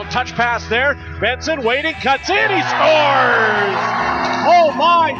little 0.00 0.12
touch 0.12 0.34
pass 0.34 0.66
there. 0.68 0.94
Benson 1.20 1.62
waiting, 1.62 1.92
cuts 1.94 2.30
in, 2.30 2.50
he 2.50 2.62
scores! 2.62 3.76
Oh 4.46 4.72
my! 4.74 5.10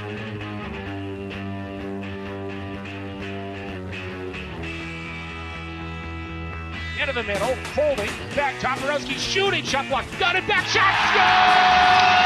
Into 6.99 7.13
the 7.13 7.23
middle, 7.23 7.55
holding, 7.75 8.11
back, 8.35 8.55
Toporowski 8.57 9.19
shooting, 9.19 9.65
shot 9.65 9.89
block, 9.89 10.07
got 10.19 10.37
it 10.37 10.47
back, 10.47 10.67
shot, 10.67 10.95
score! 11.11 12.20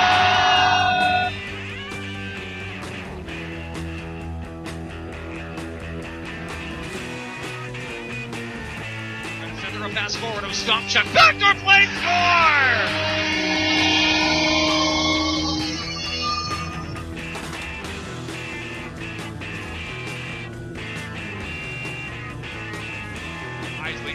Pass 9.95 10.16
forward 10.16 10.43
of 10.43 10.51
Stopchuk, 10.51 11.05
backdoor 11.15 11.55
play, 11.62 11.87
score! 11.87 13.15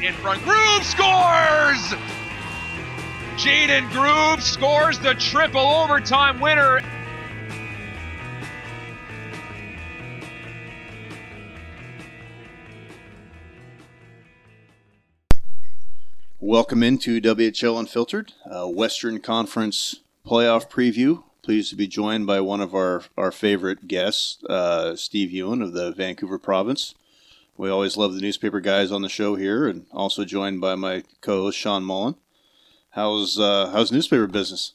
In 0.01 0.13
front. 0.13 0.41
Groove 0.43 0.85
scores! 0.85 1.93
Jaden 3.35 3.91
Groove 3.91 4.41
scores 4.41 4.97
the 4.99 5.13
triple 5.15 5.59
overtime 5.59 6.39
winner. 6.39 6.79
Welcome 16.49 16.81
into 16.81 17.21
WHL 17.21 17.79
Unfiltered, 17.79 18.33
uh, 18.49 18.65
Western 18.65 19.19
Conference 19.19 19.99
playoff 20.25 20.67
preview. 20.67 21.21
Pleased 21.43 21.69
to 21.69 21.75
be 21.75 21.85
joined 21.85 22.25
by 22.25 22.41
one 22.41 22.59
of 22.59 22.73
our, 22.73 23.03
our 23.15 23.31
favorite 23.31 23.87
guests, 23.87 24.43
uh, 24.45 24.95
Steve 24.95 25.29
Ewen 25.29 25.61
of 25.61 25.73
the 25.73 25.91
Vancouver 25.91 26.39
province. 26.39 26.95
We 27.55 27.69
always 27.69 27.97
love 27.97 28.15
the 28.15 28.21
newspaper 28.21 28.61
guys 28.61 28.91
on 28.91 29.03
the 29.03 29.09
show 29.09 29.35
here, 29.35 29.67
and 29.67 29.85
also 29.91 30.25
joined 30.25 30.59
by 30.59 30.73
my 30.73 31.03
co-host 31.21 31.55
Sean 31.55 31.83
Mullen. 31.83 32.15
How's 32.89 33.39
uh, 33.39 33.69
how's 33.71 33.91
newspaper 33.91 34.25
business? 34.25 34.73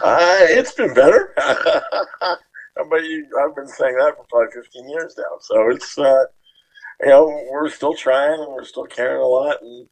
Uh, 0.00 0.36
it's 0.42 0.74
been 0.74 0.94
better. 0.94 1.34
but 1.36 3.02
you, 3.02 3.26
I've 3.42 3.56
been 3.56 3.66
saying 3.66 3.96
that 3.96 4.14
for 4.16 4.24
probably 4.30 4.62
15 4.62 4.90
years 4.90 5.16
now. 5.18 5.38
So 5.40 5.70
it's, 5.70 5.98
uh, 5.98 6.26
you 7.00 7.08
know, 7.08 7.46
we're 7.50 7.68
still 7.68 7.94
trying 7.94 8.40
and 8.40 8.52
we're 8.52 8.64
still 8.64 8.86
caring 8.86 9.20
a 9.20 9.26
lot. 9.26 9.60
And, 9.60 9.88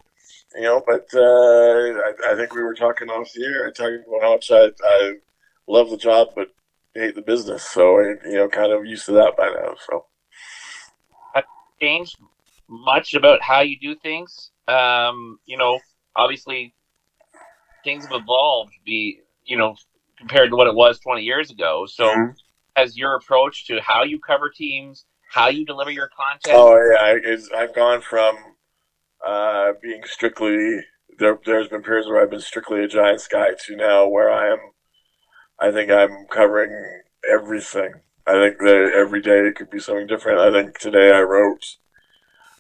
you 0.55 0.63
know, 0.63 0.83
but 0.87 1.09
uh, 1.15 1.21
I, 1.21 2.33
I 2.33 2.37
think 2.37 2.55
we 2.55 2.63
were 2.63 2.75
talking 2.75 3.09
off 3.09 3.33
the 3.35 3.45
air, 3.45 3.71
talking 3.71 4.03
about 4.07 4.23
how 4.23 4.33
much 4.33 4.51
I, 4.51 4.71
I 4.85 5.15
love 5.67 5.91
the 5.91 5.97
job 5.97 6.29
but 6.35 6.49
hate 6.95 7.15
the 7.15 7.23
business. 7.23 7.63
So, 7.65 7.99
I, 7.99 8.15
you 8.25 8.37
know, 8.37 8.49
kind 8.49 8.73
of 8.73 8.85
used 8.85 9.07
to 9.07 9.13
that 9.13 9.37
by 9.37 9.49
now. 9.49 9.75
So 9.89 10.07
changed 11.83 12.17
much 12.69 13.15
about 13.15 13.43
how 13.43 13.61
you 13.61 13.77
do 13.79 13.95
things. 13.97 14.51
Um, 14.69 15.39
you 15.45 15.57
know, 15.57 15.81
obviously 16.17 16.73
things 17.85 18.07
have 18.07 18.23
evolved 18.23 18.73
be 18.87 19.19
you 19.45 19.57
know 19.59 19.75
compared 20.17 20.51
to 20.51 20.57
what 20.57 20.69
it 20.69 20.75
was 20.75 21.01
20 21.01 21.23
years 21.23 21.51
ago. 21.51 21.85
So 21.87 22.07
Mhm. 22.07 22.37
has 22.77 22.97
your 22.97 23.17
approach 23.17 23.67
to 23.67 23.81
how 23.81 24.05
you 24.05 24.21
cover 24.21 24.49
teams, 24.49 25.05
how 25.31 25.49
you 25.49 25.65
deliver 25.65 25.91
your 25.91 26.09
content? 26.09 26.57
Oh 26.57 26.77
yeah, 26.77 27.03
I, 27.03 27.63
I've 27.63 27.75
gone 27.75 28.01
from 28.01 28.52
uh, 29.27 29.73
being 29.83 30.03
strictly 30.05 30.81
there. 31.19 31.39
There's 31.45 31.69
been 31.69 31.83
periods 31.83 32.09
where 32.09 32.23
I've 32.23 32.31
been 32.31 32.41
strictly 32.41 32.83
a 32.85 32.89
Giants 32.89 33.29
guy 33.29 33.51
to 33.67 33.77
now 33.77 34.07
where 34.09 34.31
I 34.31 34.53
am. 34.53 34.59
I 35.59 35.71
think 35.71 35.91
I'm 35.91 36.27
covering 36.31 37.03
everything. 37.31 37.93
I 38.27 38.33
think 38.33 38.59
that 38.59 38.93
every 38.95 39.21
day 39.21 39.41
it 39.41 39.57
could 39.57 39.71
be 39.71 39.81
something 39.81 40.07
different. 40.07 40.41
I 40.41 40.51
think 40.51 40.79
today 40.79 41.13
I 41.13 41.23
wrote. 41.23 41.77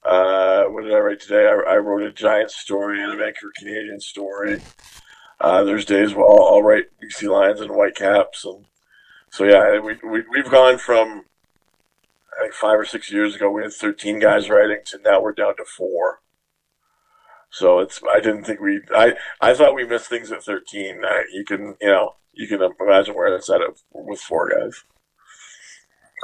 Uh, 0.04 0.64
what 0.64 0.82
did 0.82 0.92
I 0.92 0.98
write 0.98 1.20
today? 1.20 1.46
I, 1.46 1.74
I 1.74 1.76
wrote 1.76 2.02
a 2.02 2.12
Giants 2.12 2.56
story 2.56 3.02
and 3.02 3.12
a 3.12 3.16
Vancouver 3.16 3.52
Canadian 3.56 4.00
story. 4.00 4.60
Uh, 5.40 5.62
there's 5.64 5.84
days 5.84 6.14
where 6.14 6.28
I'll, 6.28 6.54
I'll 6.54 6.62
write 6.62 6.86
BC 7.02 7.28
Lions 7.28 7.60
and 7.60 7.70
Whitecaps, 7.70 8.44
and 8.44 8.64
so 9.30 9.44
yeah, 9.44 9.80
we, 9.80 9.94
we 10.08 10.22
we've 10.30 10.50
gone 10.50 10.78
from 10.78 11.24
I 12.36 12.42
think 12.42 12.54
five 12.54 12.78
or 12.78 12.84
six 12.84 13.10
years 13.10 13.34
ago 13.34 13.50
we 13.50 13.62
had 13.62 13.72
13 13.72 14.18
guys 14.18 14.48
writing 14.48 14.78
to 14.86 14.98
now 15.04 15.20
we're 15.20 15.32
down 15.32 15.56
to 15.56 15.64
four. 15.64 16.20
So 17.52 17.80
it's 17.80 18.00
I 18.10 18.18
didn't 18.18 18.44
think 18.44 18.60
we 18.60 18.80
I 18.94 19.12
I 19.40 19.54
thought 19.54 19.74
we 19.74 19.84
missed 19.86 20.08
things 20.08 20.32
at 20.32 20.42
13. 20.42 21.04
Uh, 21.04 21.08
you 21.32 21.44
can 21.44 21.76
you 21.80 21.88
know 21.88 22.14
you 22.32 22.48
can 22.48 22.60
imagine 22.80 23.14
where 23.14 23.30
that's 23.30 23.50
at 23.50 23.60
with 23.92 24.20
four 24.20 24.48
guys. 24.48 24.84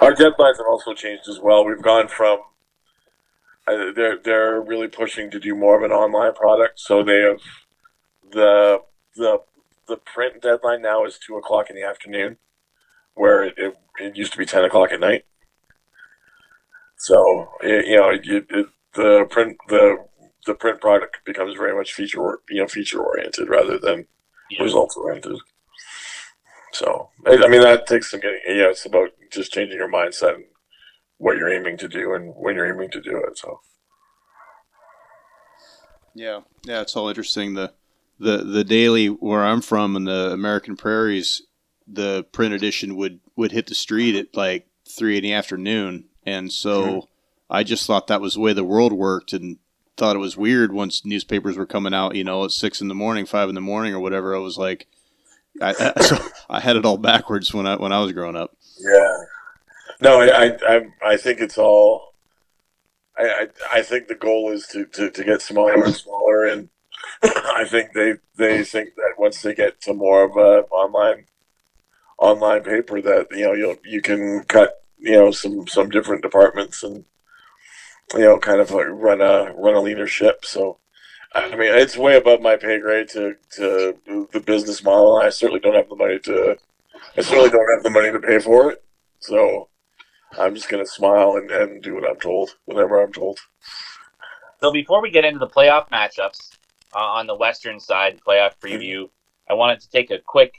Our 0.00 0.14
deadlines 0.14 0.56
have 0.56 0.66
also 0.66 0.94
changed 0.94 1.28
as 1.28 1.38
well. 1.38 1.64
We've 1.66 1.82
gone 1.82 2.08
from 2.08 2.38
uh, 3.66 3.92
they're 3.94 4.18
they're 4.18 4.60
really 4.60 4.88
pushing 4.88 5.30
to 5.30 5.38
do 5.38 5.54
more 5.54 5.76
of 5.76 5.82
an 5.82 5.92
online 5.92 6.32
product. 6.32 6.80
So 6.80 7.02
they 7.02 7.20
have 7.20 7.40
the 8.30 8.78
the 9.14 9.42
the 9.86 9.96
print 9.98 10.40
deadline 10.42 10.80
now 10.80 11.04
is 11.04 11.18
two 11.18 11.36
o'clock 11.36 11.68
in 11.68 11.76
the 11.76 11.84
afternoon, 11.84 12.38
where 13.14 13.44
it, 13.44 13.54
it, 13.58 13.76
it 14.00 14.16
used 14.16 14.32
to 14.32 14.38
be 14.38 14.46
ten 14.46 14.64
o'clock 14.64 14.92
at 14.92 15.00
night. 15.00 15.26
So 16.96 17.50
it, 17.60 17.86
you 17.86 17.96
know, 17.96 18.10
it, 18.10 18.66
the 18.94 19.26
print 19.28 19.58
the 19.68 19.98
the 20.48 20.54
print 20.54 20.80
product 20.80 21.18
becomes 21.24 21.54
very 21.56 21.74
much 21.76 21.92
feature 21.92 22.20
or- 22.20 22.40
you 22.48 22.60
know 22.60 22.66
feature 22.66 23.00
oriented 23.00 23.48
rather 23.48 23.78
than 23.78 24.06
Yeah. 24.50 24.62
results 24.64 24.96
oriented. 24.96 25.36
So 26.72 27.10
I 27.26 27.46
mean 27.48 27.60
that 27.62 27.86
takes 27.86 28.10
some 28.10 28.20
getting. 28.20 28.40
You 28.48 28.62
know, 28.62 28.70
it's 28.70 28.84
about 28.86 29.10
just 29.30 29.52
changing 29.52 29.78
your 29.78 29.90
mindset 29.90 30.34
and 30.36 30.44
what 31.18 31.36
you're 31.36 31.52
aiming 31.52 31.76
to 31.78 31.88
do 31.88 32.14
and 32.14 32.34
when 32.34 32.54
you're 32.56 32.72
aiming 32.72 32.90
to 32.92 33.00
do 33.00 33.16
it. 33.26 33.36
So 33.38 33.60
Yeah, 36.14 36.40
yeah, 36.64 36.80
it's 36.80 36.96
all 36.96 37.08
interesting. 37.08 37.54
The 37.54 37.72
the 38.18 38.38
the 38.38 38.64
daily 38.64 39.06
where 39.08 39.44
I'm 39.44 39.60
from 39.60 39.94
in 39.96 40.04
the 40.04 40.32
American 40.32 40.76
prairies, 40.76 41.42
the 41.86 42.24
print 42.32 42.54
edition 42.54 42.96
would 42.96 43.20
would 43.36 43.52
hit 43.52 43.66
the 43.66 43.74
street 43.74 44.16
at 44.16 44.34
like 44.36 44.66
three 44.88 45.16
in 45.18 45.22
the 45.22 45.32
afternoon, 45.34 46.08
and 46.24 46.50
so 46.52 46.82
Mhm. 46.82 47.08
I 47.50 47.62
just 47.62 47.86
thought 47.86 48.06
that 48.08 48.20
was 48.20 48.34
the 48.34 48.40
way 48.40 48.52
the 48.52 48.64
world 48.64 48.92
worked, 48.92 49.32
and 49.32 49.58
thought 49.98 50.16
it 50.16 50.20
was 50.20 50.36
weird 50.36 50.72
once 50.72 51.04
newspapers 51.04 51.56
were 51.56 51.66
coming 51.66 51.92
out, 51.92 52.14
you 52.14 52.24
know, 52.24 52.44
at 52.44 52.52
six 52.52 52.80
in 52.80 52.88
the 52.88 52.94
morning, 52.94 53.26
five 53.26 53.48
in 53.48 53.54
the 53.54 53.60
morning, 53.60 53.92
or 53.92 54.00
whatever. 54.00 54.34
I 54.34 54.38
was 54.38 54.56
like, 54.56 54.86
I, 55.60 55.92
I, 55.96 56.00
so 56.00 56.16
I 56.48 56.60
had 56.60 56.76
it 56.76 56.86
all 56.86 56.96
backwards 56.96 57.52
when 57.52 57.66
I 57.66 57.76
when 57.76 57.92
I 57.92 58.00
was 58.00 58.12
growing 58.12 58.36
up. 58.36 58.56
yeah, 58.78 59.16
no, 60.00 60.20
I 60.20 60.56
I 60.66 60.86
I, 61.04 61.16
think 61.16 61.40
it's 61.40 61.58
all. 61.58 62.14
I, 63.18 63.24
I, 63.24 63.78
I 63.78 63.82
think 63.82 64.06
the 64.06 64.14
goal 64.14 64.52
is 64.52 64.66
to, 64.68 64.86
to, 64.86 65.10
to 65.10 65.24
get 65.24 65.42
smaller 65.42 65.84
and 65.84 65.94
smaller, 65.94 66.44
and 66.44 66.68
I 67.22 67.66
think 67.68 67.92
they 67.92 68.14
they 68.36 68.62
think 68.62 68.94
that 68.94 69.14
once 69.18 69.42
they 69.42 69.54
get 69.54 69.80
to 69.82 69.94
more 69.94 70.24
of 70.24 70.36
a 70.36 70.66
online 70.68 71.24
online 72.18 72.62
paper, 72.62 73.02
that 73.02 73.26
you 73.32 73.46
know 73.46 73.52
you 73.52 73.78
you 73.84 74.00
can 74.00 74.44
cut 74.44 74.84
you 74.96 75.12
know 75.12 75.32
some 75.32 75.66
some 75.66 75.90
different 75.90 76.22
departments 76.22 76.84
and 76.84 77.04
you 78.14 78.20
know 78.20 78.38
kind 78.38 78.60
of 78.60 78.70
like 78.70 78.86
run 78.88 79.20
a 79.20 79.52
run 79.56 79.74
a 79.74 79.80
leadership. 79.80 80.44
So 80.44 80.78
I 81.34 81.50
mean 81.50 81.74
it's 81.74 81.96
way 81.96 82.16
above 82.16 82.40
my 82.40 82.56
pay 82.56 82.78
grade 82.78 83.08
to 83.10 83.36
to 83.56 83.98
the 84.32 84.40
business 84.40 84.82
model. 84.82 85.16
I 85.16 85.30
certainly 85.30 85.60
don't 85.60 85.74
have 85.74 85.88
the 85.88 85.96
money 85.96 86.18
to 86.20 86.56
I 87.16 87.20
certainly 87.20 87.50
don't 87.50 87.74
have 87.74 87.82
the 87.82 87.90
money 87.90 88.12
to 88.12 88.18
pay 88.18 88.38
for 88.38 88.72
it. 88.72 88.84
So 89.20 89.68
I'm 90.38 90.54
just 90.54 90.68
gonna 90.68 90.86
smile 90.86 91.36
and, 91.36 91.50
and 91.50 91.82
do 91.82 91.94
what 91.94 92.08
I'm 92.08 92.20
told 92.20 92.50
whenever 92.66 93.02
I'm 93.02 93.12
told. 93.12 93.38
So 94.60 94.72
before 94.72 95.00
we 95.00 95.10
get 95.10 95.24
into 95.24 95.38
the 95.38 95.46
playoff 95.46 95.88
matchups 95.90 96.56
uh, 96.94 96.98
on 96.98 97.26
the 97.26 97.34
Western 97.36 97.78
side, 97.78 98.20
playoff 98.26 98.54
preview, 98.60 99.08
I 99.48 99.54
wanted 99.54 99.80
to 99.80 99.90
take 99.90 100.10
a 100.10 100.18
quick, 100.18 100.54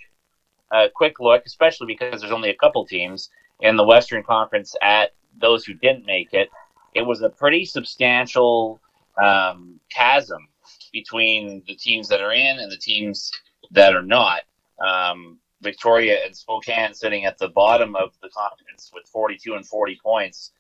a 0.72 0.88
quick 0.94 1.20
look, 1.20 1.44
especially 1.46 1.88
because 1.88 2.22
there's 2.22 2.32
only 2.32 2.50
a 2.50 2.56
couple 2.56 2.86
teams 2.86 3.30
in 3.60 3.76
the 3.76 3.84
Western 3.84 4.24
Conference 4.24 4.74
at 4.82 5.12
those 5.40 5.66
who 5.66 5.74
didn't 5.74 6.06
make 6.06 6.34
it. 6.34 6.50
It 6.94 7.04
was 7.06 7.22
a 7.22 7.30
pretty 7.30 7.66
substantial 7.66 8.80
um, 9.22 9.80
chasm 9.92 10.48
between 10.92 11.64
the 11.68 11.76
teams 11.76 12.08
that 12.10 12.22
are 12.22 12.34
in 12.34 12.60
and 12.60 12.72
the 12.72 12.78
teams 12.78 13.32
that 13.72 13.96
are 13.96 14.04
not. 14.04 14.42
Um, 14.86 15.38
Victoria 15.62 16.20
and 16.26 16.36
Spokane 16.36 16.94
sitting 16.94 17.26
at 17.26 17.38
the 17.38 17.50
bottom 17.50 17.96
of 17.96 18.14
the 18.22 18.30
conference 18.30 18.92
with 18.94 19.06
42 19.08 19.56
and 19.56 19.68
40 19.68 20.00
points 20.02 20.52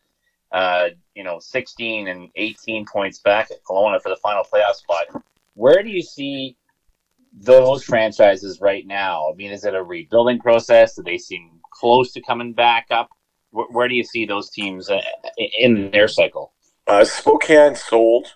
uh, 0.52 0.90
you 1.14 1.24
know, 1.24 1.40
16 1.40 2.08
and 2.08 2.30
18 2.36 2.86
points 2.86 3.20
back 3.20 3.52
at 3.52 3.64
Kelowna 3.64 4.02
for 4.02 4.10
the 4.10 4.18
final 4.18 4.44
playoff 4.44 4.76
spot. 4.76 5.24
Where 5.54 5.84
do 5.84 5.90
you 5.90 6.02
see 6.02 6.56
those 7.34 7.84
franchises 7.84 8.60
right 8.60 8.86
now? 8.86 9.30
I 9.31 9.36
mean, 9.36 9.52
is 9.52 9.64
it 9.66 9.76
a 9.76 9.84
rebuilding 9.84 10.40
process? 10.40 10.96
Do 10.96 11.04
they 11.04 11.18
seem 11.18 11.60
close 11.72 12.14
to 12.14 12.22
coming 12.22 12.54
back 12.54 12.88
up? 12.90 13.10
Where, 13.51 13.68
where 13.68 13.88
do 13.88 13.96
you 13.96 14.04
see 14.04 14.25
those 14.25 14.50
teams 14.50 14.90
uh, 14.90 15.01
in 15.60 15.92
their 15.92 16.07
cycle? 16.07 16.54
Uh, 16.88 17.04
Spokane 17.04 17.75
sold. 17.75 18.34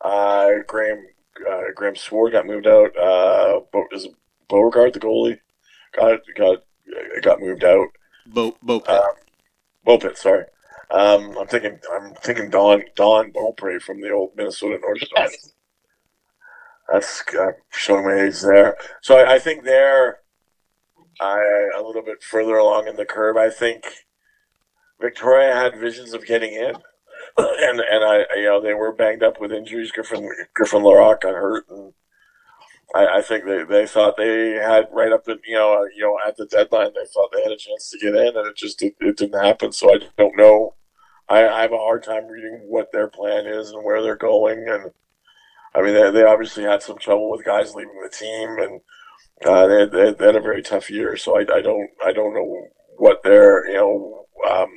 Uh, 0.00 0.50
Graham 0.66 1.04
uh, 1.50 1.62
Graham 1.74 1.96
Sward 1.96 2.32
got 2.32 2.46
moved 2.46 2.66
out. 2.66 2.96
Uh, 2.96 3.60
Bo- 3.72 3.86
is 3.92 4.08
Beauregard 4.48 4.92
the 4.94 5.00
goalie 5.00 5.38
got 5.96 6.20
got 6.36 6.58
got 7.22 7.40
moved 7.40 7.64
out. 7.64 7.88
Bo 8.26 8.56
Bo 8.62 8.82
Um, 8.88 9.00
Beaupit, 9.86 10.16
sorry. 10.16 10.44
Um, 10.90 11.36
I'm 11.38 11.46
thinking 11.46 11.78
I'm 11.92 12.14
thinking 12.14 12.50
Don 12.50 12.82
Don 12.96 13.32
Beaupre 13.32 13.80
from 13.80 14.00
the 14.00 14.10
old 14.10 14.32
Minnesota 14.36 14.78
North 14.80 14.98
Stars. 15.02 15.30
Yes. 15.32 15.52
That's 16.92 17.22
uh, 17.34 17.52
showing 17.70 18.04
my 18.04 18.24
age 18.24 18.40
there. 18.40 18.76
So 19.00 19.16
I, 19.16 19.34
I 19.34 19.38
think 19.38 19.64
they're 19.64 20.18
uh, 21.20 21.38
a 21.76 21.82
little 21.82 22.02
bit 22.02 22.22
further 22.22 22.56
along 22.56 22.88
in 22.88 22.96
the 22.96 23.06
curve. 23.06 23.36
I 23.36 23.48
think 23.48 23.84
Victoria 25.02 25.52
had 25.52 25.80
visions 25.80 26.14
of 26.14 26.24
getting 26.24 26.54
in, 26.54 26.74
and 27.36 27.80
and 27.80 28.04
I 28.04 28.24
you 28.36 28.44
know 28.44 28.62
they 28.62 28.72
were 28.72 28.92
banged 28.92 29.24
up 29.24 29.40
with 29.40 29.52
injuries. 29.52 29.90
Griffin 29.90 30.30
Griffin 30.54 30.84
Larocque 30.84 31.22
got 31.22 31.34
hurt, 31.34 31.64
and 31.68 31.92
I, 32.94 33.18
I 33.18 33.22
think 33.22 33.44
they, 33.44 33.64
they 33.64 33.86
thought 33.86 34.16
they 34.16 34.52
had 34.52 34.86
right 34.92 35.12
up 35.12 35.24
at 35.28 35.38
you 35.44 35.56
know 35.56 35.82
uh, 35.82 35.86
you 35.96 36.04
know 36.04 36.16
at 36.26 36.36
the 36.36 36.46
deadline 36.46 36.92
they 36.94 37.06
thought 37.12 37.30
they 37.32 37.42
had 37.42 37.52
a 37.52 37.56
chance 37.56 37.90
to 37.90 37.98
get 37.98 38.14
in, 38.14 38.36
and 38.36 38.46
it 38.46 38.56
just 38.56 38.80
it, 38.80 38.94
it 39.00 39.16
didn't 39.16 39.42
happen. 39.42 39.72
So 39.72 39.92
I 39.92 39.98
don't 40.16 40.36
know. 40.36 40.76
I, 41.28 41.48
I 41.48 41.62
have 41.62 41.72
a 41.72 41.78
hard 41.78 42.04
time 42.04 42.26
reading 42.26 42.66
what 42.68 42.92
their 42.92 43.08
plan 43.08 43.46
is 43.46 43.70
and 43.70 43.84
where 43.84 44.02
they're 44.02 44.16
going, 44.16 44.66
and 44.68 44.92
I 45.74 45.82
mean 45.82 45.94
they, 45.94 46.12
they 46.12 46.24
obviously 46.24 46.62
had 46.62 46.82
some 46.82 46.98
trouble 46.98 47.28
with 47.28 47.44
guys 47.44 47.74
leaving 47.74 48.00
the 48.00 48.08
team, 48.08 48.56
and 48.58 48.80
uh, 49.44 49.66
they, 49.66 49.86
they, 49.86 50.12
they 50.12 50.26
had 50.26 50.36
a 50.36 50.40
very 50.40 50.62
tough 50.62 50.90
year. 50.90 51.16
So 51.16 51.36
I, 51.36 51.40
I 51.40 51.60
don't 51.60 51.90
I 52.04 52.12
don't 52.12 52.34
know 52.34 52.68
what 52.98 53.24
their 53.24 53.66
you 53.66 53.74
know 53.74 54.26
um, 54.48 54.68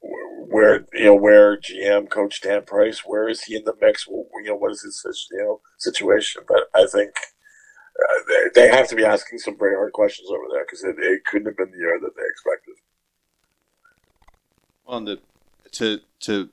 where 0.00 0.86
you 0.92 1.06
know 1.06 1.14
where 1.14 1.56
GM 1.56 2.08
Coach 2.08 2.40
Dan 2.40 2.62
Price 2.64 3.02
where 3.04 3.28
is 3.28 3.42
he 3.42 3.56
in 3.56 3.64
the 3.64 3.74
mix? 3.80 4.06
You 4.06 4.26
know 4.44 4.56
what 4.56 4.72
is 4.72 4.82
his 4.82 5.28
you 5.30 5.38
know 5.38 5.60
situation? 5.78 6.42
But 6.46 6.68
I 6.74 6.86
think 6.86 7.12
uh, 7.98 8.22
they, 8.28 8.62
they 8.62 8.68
have 8.68 8.88
to 8.88 8.96
be 8.96 9.04
asking 9.04 9.38
some 9.38 9.58
very 9.58 9.74
hard 9.74 9.92
questions 9.92 10.28
over 10.30 10.44
there 10.52 10.64
because 10.64 10.84
it, 10.84 10.96
it 10.98 11.24
couldn't 11.24 11.46
have 11.46 11.56
been 11.56 11.70
the 11.70 11.78
year 11.78 11.98
that 12.00 12.16
they 12.16 12.22
expected. 12.22 12.74
On 14.86 15.04
the 15.04 15.18
to 15.72 16.00
to 16.20 16.50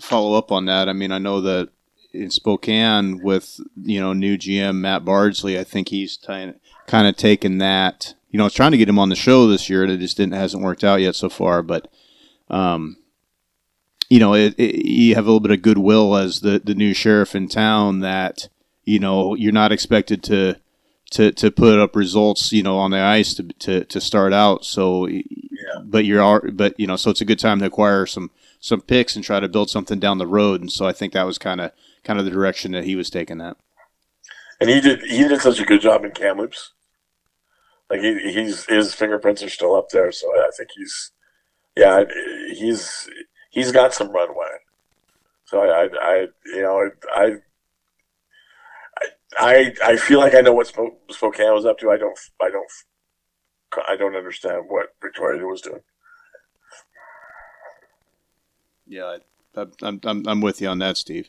follow 0.00 0.36
up 0.36 0.52
on 0.52 0.66
that, 0.66 0.88
I 0.88 0.92
mean, 0.92 1.12
I 1.12 1.18
know 1.18 1.40
that 1.40 1.70
in 2.12 2.30
Spokane 2.30 3.22
with 3.22 3.60
you 3.76 4.00
know 4.00 4.12
new 4.12 4.36
GM 4.36 4.76
Matt 4.76 5.04
Bardsley, 5.04 5.58
I 5.58 5.64
think 5.64 5.88
he's 5.88 6.16
kind 6.16 7.06
of 7.06 7.16
taken 7.16 7.58
that. 7.58 8.14
You 8.30 8.38
know, 8.38 8.44
I 8.44 8.46
was 8.46 8.54
trying 8.54 8.72
to 8.72 8.78
get 8.78 8.88
him 8.88 8.98
on 8.98 9.08
the 9.08 9.16
show 9.16 9.46
this 9.46 9.70
year, 9.70 9.82
and 9.82 9.92
it 9.92 9.98
just 9.98 10.16
didn't 10.16 10.34
hasn't 10.34 10.62
worked 10.62 10.84
out 10.84 11.00
yet 11.00 11.14
so 11.14 11.28
far. 11.28 11.62
But, 11.62 11.88
um, 12.48 12.96
you 14.08 14.18
know, 14.20 14.34
it, 14.34 14.54
it, 14.58 14.84
you 14.86 15.14
have 15.14 15.24
a 15.24 15.28
little 15.28 15.40
bit 15.40 15.50
of 15.50 15.62
goodwill 15.62 16.16
as 16.16 16.40
the 16.40 16.60
the 16.62 16.74
new 16.74 16.94
sheriff 16.94 17.34
in 17.34 17.48
town 17.48 18.00
that 18.00 18.48
you 18.84 18.98
know 18.98 19.34
you're 19.34 19.52
not 19.52 19.72
expected 19.72 20.22
to 20.24 20.56
to 21.10 21.32
to 21.32 21.50
put 21.50 21.78
up 21.78 21.96
results 21.96 22.52
you 22.52 22.62
know 22.62 22.78
on 22.78 22.90
the 22.90 23.00
ice 23.00 23.34
to 23.34 23.44
to, 23.44 23.84
to 23.84 24.00
start 24.00 24.32
out. 24.32 24.64
So 24.64 25.08
but 25.84 26.04
you're 26.04 26.50
but 26.52 26.78
you 26.78 26.86
know 26.86 26.96
so 26.96 27.10
it's 27.10 27.20
a 27.20 27.24
good 27.24 27.38
time 27.38 27.58
to 27.60 27.66
acquire 27.66 28.06
some 28.06 28.30
some 28.60 28.80
picks 28.80 29.16
and 29.16 29.24
try 29.24 29.40
to 29.40 29.48
build 29.48 29.70
something 29.70 29.98
down 29.98 30.18
the 30.18 30.26
road 30.26 30.60
and 30.60 30.72
so 30.72 30.86
i 30.86 30.92
think 30.92 31.12
that 31.12 31.26
was 31.26 31.38
kind 31.38 31.60
of 31.60 31.72
kind 32.04 32.18
of 32.18 32.24
the 32.24 32.30
direction 32.30 32.72
that 32.72 32.84
he 32.84 32.96
was 32.96 33.10
taking 33.10 33.38
that 33.38 33.56
And 34.60 34.70
he 34.70 34.80
did 34.80 35.02
he 35.02 35.26
did 35.28 35.40
such 35.40 35.60
a 35.60 35.64
good 35.64 35.80
job 35.80 36.04
in 36.04 36.12
Kamloops. 36.12 36.72
Like 37.90 38.00
he 38.00 38.32
he's 38.32 38.64
his 38.66 38.94
fingerprints 38.94 39.42
are 39.42 39.50
still 39.50 39.74
up 39.74 39.90
there, 39.90 40.10
so 40.10 40.28
I 40.28 40.50
think 40.56 40.70
he's 40.76 41.12
yeah 41.76 42.04
he's 42.52 43.08
he's 43.50 43.72
got 43.72 43.94
some 43.94 44.10
runway. 44.10 44.46
So 45.44 45.60
I 45.60 45.84
I, 45.84 45.88
I 46.00 46.26
you 46.46 46.62
know 46.62 46.90
I. 47.14 47.32
I, 49.38 49.74
I 49.84 49.96
feel 49.96 50.20
like 50.20 50.34
I 50.34 50.40
know 50.40 50.54
what 50.54 50.68
Sp- 50.72 50.96
Spokane 51.10 51.52
was 51.52 51.66
up 51.66 51.78
to. 51.80 51.90
I 51.90 51.98
don't 51.98 52.18
I 52.40 52.48
don't 52.48 52.70
I 53.86 53.96
don't 53.96 54.16
understand 54.16 54.64
what 54.68 54.94
Victoria 55.02 55.44
was 55.44 55.60
doing. 55.60 55.82
yeah 58.86 59.18
I, 59.56 59.66
I'm, 59.82 60.00
I'm, 60.04 60.26
I'm 60.26 60.40
with 60.40 60.60
you 60.60 60.68
on 60.68 60.78
that 60.78 60.96
steve 60.96 61.28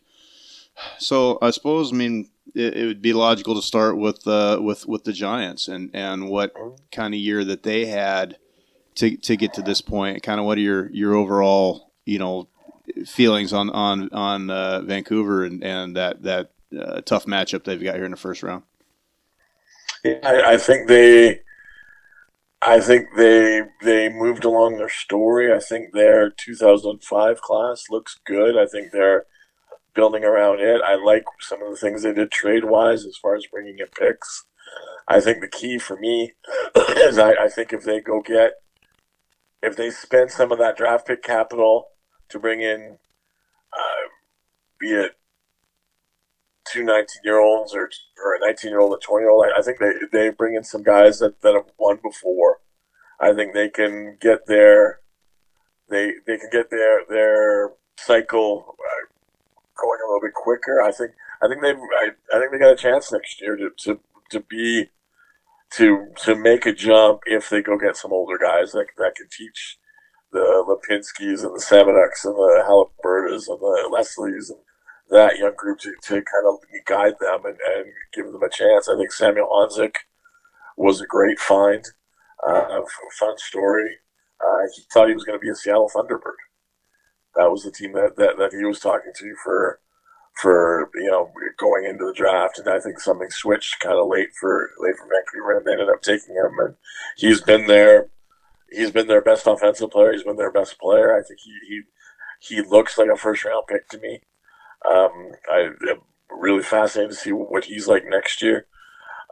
so 0.97 1.39
i 1.41 1.49
suppose 1.49 1.91
i 1.91 1.95
mean 1.95 2.29
it, 2.53 2.77
it 2.77 2.85
would 2.85 3.01
be 3.01 3.13
logical 3.13 3.55
to 3.55 3.61
start 3.61 3.97
with 3.97 4.27
uh, 4.27 4.59
with 4.61 4.87
with 4.87 5.03
the 5.03 5.13
giants 5.13 5.67
and 5.67 5.89
and 5.93 6.29
what 6.29 6.53
kind 6.91 7.13
of 7.13 7.19
year 7.19 7.43
that 7.43 7.63
they 7.63 7.85
had 7.85 8.37
to 8.97 9.17
to 9.17 9.35
get 9.35 9.53
to 9.53 9.61
this 9.61 9.81
point 9.81 10.21
kind 10.21 10.39
of 10.39 10.45
what 10.45 10.57
are 10.57 10.61
your 10.61 10.91
your 10.91 11.15
overall 11.15 11.91
you 12.05 12.19
know 12.19 12.47
feelings 13.05 13.53
on 13.53 13.69
on 13.71 14.09
on 14.11 14.49
uh, 14.49 14.81
vancouver 14.81 15.43
and 15.43 15.63
and 15.63 15.95
that 15.95 16.21
that 16.23 16.51
uh, 16.77 17.01
tough 17.01 17.25
matchup 17.25 17.63
they've 17.63 17.83
got 17.83 17.95
here 17.95 18.05
in 18.05 18.11
the 18.11 18.17
first 18.17 18.43
round 18.43 18.63
I, 20.05 20.53
I 20.53 20.57
think 20.57 20.87
they, 20.87 21.41
I 22.61 22.79
think 22.79 23.07
they 23.15 23.61
they 23.81 24.09
moved 24.09 24.45
along 24.45 24.77
their 24.77 24.89
story. 24.89 25.53
I 25.53 25.59
think 25.59 25.93
their 25.93 26.29
2005 26.29 27.41
class 27.41 27.85
looks 27.89 28.19
good. 28.25 28.57
I 28.57 28.65
think 28.65 28.91
they're 28.91 29.25
building 29.93 30.23
around 30.23 30.59
it. 30.59 30.81
I 30.81 30.95
like 30.95 31.25
some 31.39 31.61
of 31.61 31.69
the 31.71 31.77
things 31.77 32.03
they 32.03 32.13
did 32.13 32.31
trade 32.31 32.65
wise 32.65 33.05
as 33.05 33.17
far 33.17 33.35
as 33.35 33.47
bringing 33.47 33.79
in 33.79 33.87
picks. 33.87 34.45
I 35.07 35.21
think 35.21 35.41
the 35.41 35.47
key 35.47 35.79
for 35.79 35.97
me 35.97 36.33
is 36.75 37.17
I, 37.17 37.31
I 37.31 37.47
think 37.47 37.73
if 37.73 37.83
they 37.83 38.01
go 38.01 38.21
get, 38.21 38.53
if 39.61 39.75
they 39.75 39.89
spend 39.89 40.31
some 40.31 40.51
of 40.51 40.59
that 40.59 40.77
draft 40.77 41.07
pick 41.07 41.23
capital 41.23 41.87
to 42.29 42.39
bring 42.39 42.61
in, 42.61 42.97
uh, 43.73 44.07
be 44.79 44.91
it 44.91 45.13
two 46.65 46.83
19 46.83 47.05
year 47.23 47.39
olds 47.39 47.73
or, 47.73 47.89
or 48.23 48.35
a 48.35 48.39
19 48.39 48.69
year 48.69 48.79
old 48.79 48.93
and 48.93 49.01
20 49.01 49.23
year 49.23 49.31
old. 49.31 49.45
I, 49.45 49.59
I 49.59 49.61
think 49.61 49.79
they, 49.79 49.93
they 50.11 50.29
bring 50.29 50.55
in 50.55 50.63
some 50.63 50.83
guys 50.83 51.19
that, 51.19 51.41
that 51.41 51.53
have 51.53 51.71
won 51.77 51.99
before. 52.03 52.59
I 53.19 53.33
think 53.33 53.53
they 53.53 53.69
can 53.69 54.17
get 54.21 54.45
their 54.47 54.99
they 55.89 56.13
they 56.25 56.37
can 56.37 56.49
get 56.51 56.69
their 56.69 57.01
their 57.09 57.71
cycle 57.97 58.75
uh, 58.79 59.05
going 59.81 59.99
a 60.03 60.07
little 60.07 60.21
bit 60.21 60.33
quicker. 60.33 60.81
I 60.81 60.91
think 60.91 61.11
I 61.41 61.47
think 61.47 61.61
they 61.61 61.71
I, 61.71 62.09
I 62.33 62.39
think 62.39 62.51
they 62.51 62.59
got 62.59 62.73
a 62.73 62.75
chance 62.75 63.11
next 63.11 63.41
year 63.41 63.55
to, 63.55 63.69
to, 63.85 63.99
to 64.31 64.39
be 64.41 64.89
to 65.71 66.07
to 66.23 66.35
make 66.35 66.65
a 66.65 66.73
jump 66.73 67.21
if 67.25 67.49
they 67.49 67.61
go 67.61 67.77
get 67.77 67.97
some 67.97 68.13
older 68.13 68.37
guys 68.37 68.71
that 68.71 68.87
that 68.97 69.15
can 69.15 69.27
teach 69.29 69.77
the 70.31 70.39
Lipinskis 70.67 71.43
and 71.43 71.55
the 71.55 71.63
Samanucks 71.63 72.25
and 72.25 72.35
the 72.35 72.63
Halaburdas 72.67 73.47
and 73.47 73.59
the 73.59 73.89
Leslies 73.91 74.49
and 74.49 74.59
that 75.09 75.37
young 75.37 75.53
group 75.55 75.79
to, 75.79 75.93
to 76.03 76.13
kind 76.15 76.45
of 76.47 76.55
guide 76.85 77.13
them 77.19 77.45
and, 77.45 77.57
and 77.75 77.85
give 78.13 78.31
them 78.31 78.43
a 78.43 78.49
chance. 78.49 78.89
I 78.89 78.97
think 78.97 79.11
Samuel 79.11 79.47
Honzek 79.49 79.95
was 80.75 80.99
a 80.99 81.07
great 81.07 81.39
find, 81.39 81.85
uh, 82.47 82.81
a 82.81 82.83
fun 83.17 83.37
story. 83.37 83.97
Uh, 84.39 84.67
he 84.75 84.83
thought 84.91 85.07
he 85.07 85.13
was 85.13 85.23
going 85.23 85.39
to 85.39 85.43
be 85.43 85.49
a 85.49 85.55
Seattle 85.55 85.89
Thunderbird. 85.93 86.37
That 87.35 87.49
was 87.49 87.63
the 87.63 87.71
team 87.71 87.93
that, 87.93 88.17
that, 88.17 88.37
that 88.37 88.51
he 88.51 88.65
was 88.65 88.79
talking 88.79 89.13
to 89.15 89.35
for 89.43 89.79
for 90.41 90.89
you 90.95 91.09
know 91.09 91.31
going 91.57 91.85
into 91.85 92.05
the 92.05 92.13
draft, 92.13 92.59
and 92.59 92.67
I 92.67 92.79
think 92.79 92.99
something 92.99 93.29
switched 93.29 93.79
kind 93.79 93.97
of 93.97 94.07
late 94.07 94.29
for 94.39 94.69
late 94.79 94.95
for 94.97 95.07
Vancouver, 95.07 95.57
and 95.57 95.65
they 95.65 95.71
ended 95.71 95.89
up 95.89 96.01
taking 96.01 96.35
him. 96.35 96.51
And 96.59 96.75
he's 97.15 97.41
been 97.41 97.67
there. 97.67 98.09
He's 98.71 98.91
been 98.91 99.07
their 99.07 99.21
best 99.21 99.47
offensive 99.47 99.91
player. 99.91 100.11
He's 100.13 100.23
been 100.23 100.35
their 100.35 100.51
best 100.51 100.79
player. 100.79 101.17
I 101.17 101.23
think 101.23 101.39
he 101.43 101.53
he, 101.67 102.55
he 102.55 102.61
looks 102.61 102.97
like 102.97 103.09
a 103.11 103.17
first 103.17 103.45
round 103.45 103.65
pick 103.67 103.87
to 103.89 103.99
me. 103.99 104.21
Um, 104.89 105.31
I 105.51 105.69
am 105.89 106.01
really 106.29 106.63
fascinated 106.63 107.11
to 107.11 107.17
see 107.17 107.31
what 107.31 107.65
he's 107.65 107.87
like 107.87 108.03
next 108.05 108.41
year. 108.41 108.67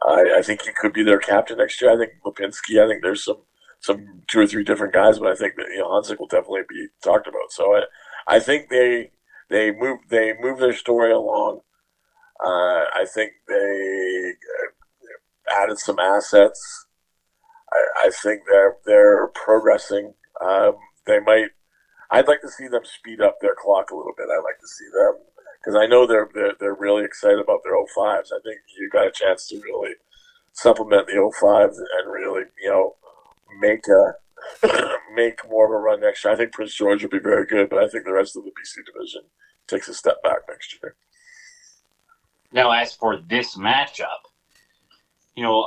I, 0.04 0.38
I 0.38 0.42
think 0.42 0.62
he 0.62 0.72
could 0.72 0.92
be 0.92 1.02
their 1.02 1.18
captain 1.18 1.58
next 1.58 1.80
year. 1.80 1.92
I 1.92 1.96
think 1.96 2.12
Lipinski. 2.24 2.82
I 2.82 2.88
think 2.88 3.02
there's 3.02 3.24
some 3.24 3.42
some 3.78 4.22
two 4.26 4.40
or 4.40 4.46
three 4.46 4.64
different 4.64 4.92
guys, 4.92 5.18
but 5.20 5.30
I 5.30 5.36
think 5.36 5.54
that 5.56 5.68
you 5.70 5.78
know 5.78 5.88
Honzek 5.88 6.18
will 6.18 6.26
definitely 6.26 6.62
be 6.68 6.88
talked 7.04 7.28
about. 7.28 7.52
So 7.52 7.76
I 7.76 7.82
I 8.26 8.40
think 8.40 8.70
they 8.70 9.10
they 9.48 9.70
move 9.72 10.00
they 10.10 10.34
move 10.40 10.58
their 10.58 10.74
story 10.74 11.12
along. 11.12 11.60
Uh, 12.44 12.84
I 12.94 13.06
think 13.12 13.32
they 13.48 14.32
uh, 14.32 15.62
added 15.62 15.78
some 15.78 15.98
assets. 15.98 16.86
I, 17.72 18.06
I 18.06 18.10
think 18.10 18.42
they're 18.48 18.76
they're 18.84 19.28
progressing. 19.28 20.14
Um, 20.44 20.76
they 21.06 21.20
might. 21.20 21.48
I'd 22.10 22.28
like 22.28 22.40
to 22.42 22.50
see 22.50 22.68
them 22.68 22.84
speed 22.84 23.20
up 23.20 23.38
their 23.40 23.56
clock 23.56 23.90
a 23.90 23.96
little 23.96 24.14
bit. 24.16 24.26
I'd 24.30 24.44
like 24.44 24.60
to 24.60 24.68
see 24.68 24.86
them 24.92 25.14
because 25.58 25.80
I 25.80 25.86
know 25.86 26.06
they're, 26.06 26.28
they're 26.34 26.54
they're 26.60 26.74
really 26.74 27.04
excited 27.04 27.40
about 27.40 27.60
their 27.64 27.74
05s. 27.74 28.32
I 28.32 28.40
think 28.44 28.60
you 28.78 28.88
got 28.92 29.06
a 29.06 29.12
chance 29.12 29.48
to 29.48 29.56
really 29.60 29.94
supplement 30.52 31.06
the 31.06 31.14
05s 31.14 31.76
and 31.76 32.12
really 32.12 32.44
you 32.62 32.70
know 32.70 32.96
make 33.60 33.86
a 33.88 34.14
make 35.14 35.48
more 35.48 35.66
of 35.66 35.72
a 35.72 35.76
run 35.76 36.00
next 36.00 36.24
year. 36.24 36.32
I 36.32 36.36
think 36.36 36.52
Prince 36.52 36.74
George 36.74 37.02
will 37.02 37.10
be 37.10 37.18
very 37.18 37.46
good, 37.46 37.68
but 37.70 37.82
I 37.82 37.88
think 37.88 38.04
the 38.04 38.12
rest 38.12 38.36
of 38.36 38.44
the 38.44 38.50
BC 38.50 38.84
division 38.84 39.22
takes 39.66 39.88
a 39.88 39.94
step 39.94 40.22
back 40.22 40.40
next 40.48 40.76
year. 40.82 40.96
Now, 42.52 42.70
as 42.70 42.94
for 42.94 43.18
this 43.18 43.56
matchup, 43.56 44.22
you 45.34 45.42
know, 45.42 45.66